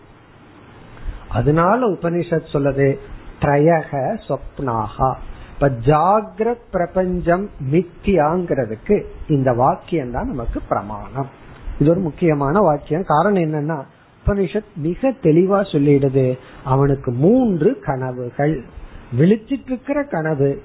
அதனால 1.28 1.86
உபனிஷத் 1.86 2.50
சொல்லுது 2.52 2.98
திரயக 3.40 4.18
சொப்னாகா. 4.28 5.14
இப்ப 5.54 5.68
ஜாகிரத் 5.68 6.66
பிரபஞ்சம் 6.70 7.50
மித்தியாங்கிறதுக்கு 7.70 9.04
இந்த 9.28 9.52
வாக்கியம் 9.52 10.10
தான் 10.10 10.26
நமக்கு 10.26 10.60
பிரமாணம். 10.68 11.37
இது 11.78 11.90
ஒரு 11.90 12.00
முக்கியமான 12.00 12.58
வாக்கியம். 12.58 13.04
காரணம் 13.04 13.42
என்னன்னா 13.42 13.82
உபனிஷத் 14.26 14.64
மிக 14.76 15.10
தெளிவா 15.10 15.60
சொல்லிடுது. 15.72 16.38
அவனுக்கு 16.64 17.12
மூன்று 17.12 17.80
கனவுகள். 17.80 18.64
விழிச்சிட்டு 19.18 19.66
இருக்கிற 19.66 20.02
கனவு 20.02 20.62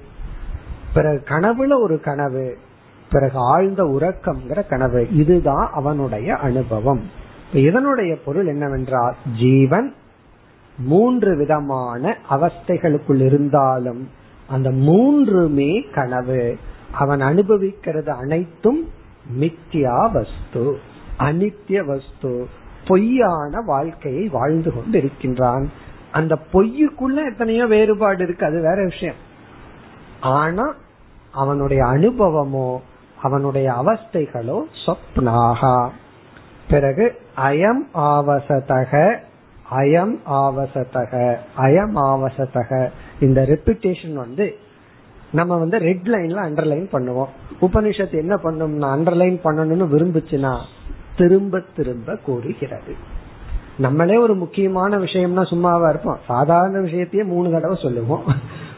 பிறகு 0.94 1.24
கனவுல 1.28 1.82
ஒரு 1.82 2.00
கனவு 2.00 2.56
பிறகு 3.10 3.38
ஆழ்ந்த 3.38 3.82
உறக்கம்ங்கிற 3.82 4.68
கனவு. 4.68 5.08
இதுதான் 5.12 5.70
அவனுடைய 5.72 6.34
அனுபவம். 6.34 7.02
இதனுடைய 7.52 8.16
பொருள் 8.24 8.46
என்னவென்றால் 8.46 9.14
ஜீவன் 9.38 9.94
மூன்று 10.78 11.36
விதமான 11.36 12.16
அவஸ்தைகளுக்குள் 12.30 13.20
இருந்தாலும் 13.20 14.08
அந்த 14.48 14.70
மூன்றுமே 14.70 15.80
கனவு. 15.94 16.56
அவன் 16.92 17.20
அனுபவிக்கிறது 17.20 18.12
அனைத்தும் 18.12 18.88
மித்யா 19.40 20.12
வஸ்து 20.12 20.92
அனித்திய 21.18 21.84
வஸ்து 21.86 22.48
பொய்யான 22.86 23.60
வாழ்க்கையை 23.60 24.28
வாழ்ந்து 24.28 24.72
கொண்டு 24.72 24.98
இருக்கின்றான் 24.98 25.70
அந்த 26.12 26.38
பொய்யுக்குள்ள 26.52 27.18
எத்தனையோ 27.30 27.66
வேறுபாடு 27.66 28.22
இருக்கு 28.24 28.46
அது 28.46 28.60
வேற 28.60 28.84
விஷயம். 28.84 29.20
ஆனா 30.20 30.74
அவனுடைய 31.32 31.84
அனுபவமோ 31.84 32.78
அவனுடைய 33.22 33.72
அவஸ்தைகளோ 33.72 34.58
சொப்னாகா. 34.86 35.88
பிறகு 36.70 37.20
அயம் 37.36 37.82
ஆவசதக 37.94 39.20
அயம் 39.70 40.16
ஆவசதக 40.26 41.38
அயம் 41.58 41.94
ஆவசதக. 41.94 42.88
இந்த 43.20 43.42
ரெப்புடேஷன் 43.42 44.12
வந்து 44.12 44.56
நம்ம 45.32 45.56
வந்து 45.56 45.78
ரெட் 45.78 46.06
லைன்ல 46.06 46.40
அண்டர்லைன் 46.48 46.86
பண்ணுவோம். 46.92 47.32
உபனிஷத்து 47.60 48.10
என்ன 48.10 48.34
பண்ணும்னா 48.34 48.88
அண்டர்லைன் 48.96 49.38
பண்ணணும்னு 49.44 49.86
விரும்புச்சுன்னா 49.94 50.54
திரும்ப 51.16 51.62
திரும்ப 51.76 52.16
கூறுகிறது. 52.16 52.94
நம்மளே 53.78 54.16
ஒரு 54.16 54.34
முக்கியமான 54.34 54.98
விஷயம்னா 54.98 55.46
சும்மாவா 55.46 55.88
இருப்போம். 55.88 56.18
சாதாரண 56.26 56.78
விஷயத்தையே 56.78 57.24
மூணு 57.24 57.50
தடவை 57.50 57.78
சொல்லுவோம். 57.82 58.22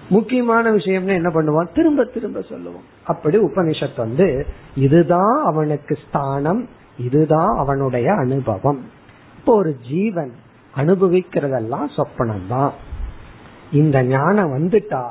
முக்கியமான 0.09 0.73
விஷயம்னா 0.73 1.07
என்ன 1.07 1.29
பண்ணுவோம்? 1.29 1.75
திரும்ப 1.75 2.05
திரும்ப 2.05 2.41
சொல்லுவோம். 2.41 2.83
அப்படி 3.05 3.39
உபனிஷத் 3.39 3.97
வந்து 3.97 4.47
இதுதான் 4.77 5.43
அவனுக்கு 5.45 5.99
ஸ்தானம் 6.09 6.69
இதுதான் 6.99 7.57
அவனுடைய 7.57 8.15
அனுபவம். 8.15 8.85
இப்போ 9.39 9.55
ஒரு 9.55 9.77
ஜீவன் 9.89 10.33
அனுபவிக்கிறதெல்லாம் 10.77 11.87
சொப்பனம் 11.97 12.47
தான் 12.49 12.73
இந்த 13.73 14.03
ஞானம் 14.03 14.55
வந்துட்டா 14.55 15.05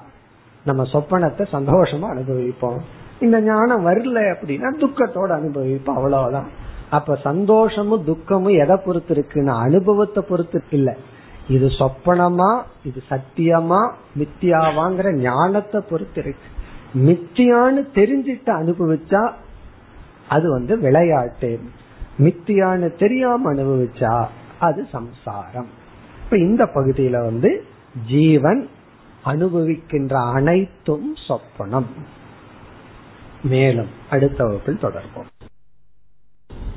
நம்ம 0.66 0.84
சொப்பனத்தை 0.84 1.46
சந்தோஷமா 1.52 2.10
அனுபவிப்போம். 2.10 2.78
இந்த 3.20 3.42
ஞானம் 3.42 3.88
வரல 3.88 4.36
அப்படின்னா 4.36 4.76
துக்கத்தோட 4.80 5.30
அனுபவிப்போம். 5.30 5.96
அவ்வளவுதான். 5.96 6.64
அப்ப 6.90 7.16
சந்தோஷமும் 7.16 8.04
துக்கமும் 8.04 8.54
எதை 8.54 8.78
பொறுத்து 8.86 9.16
இருக்குன்னா 9.16 9.58
அனுபவத்தை 9.58 10.24
பொறுத்து 10.30 10.64
இல்ல. 10.70 10.96
இது 11.50 11.68
சொப்பனமா? 11.68 12.64
இது 12.84 13.04
சத்தியமா? 13.10 13.92
மித்தியாவாங்கிற 14.20 15.14
ஞானத்தை 15.14 15.82
பொறுத்து 15.90 16.22
இருக்கு. 16.22 16.48
மித்தியான்னு 16.96 17.98
தெரிஞ்சிட்டு 17.98 18.50
அனுபவிச்சா 18.50 19.32
அது 20.30 20.52
வந்து 20.52 20.80
விளையாட்டு. 20.80 21.60
மித்தியான்னு 22.18 22.96
தெரியாம 22.96 23.54
அனுபவிச்சா 23.54 24.26
அது 24.60 24.88
சம்சாரம். 24.92 25.68
இப்ப 26.24 26.38
இந்த 26.38 26.64
பகுதியில 26.64 27.12
வந்து 27.12 27.66
ஜீவன் 28.08 28.70
அனுபவிக்கின்ற 29.26 30.34
அனைத்தும் 30.34 31.16
சொப்பனம். 31.28 31.86
மேலும் 33.44 33.90
அடுத்த 34.10 34.44
வகுப்பில் 34.44 34.80
தொடர்போம். 34.82 35.35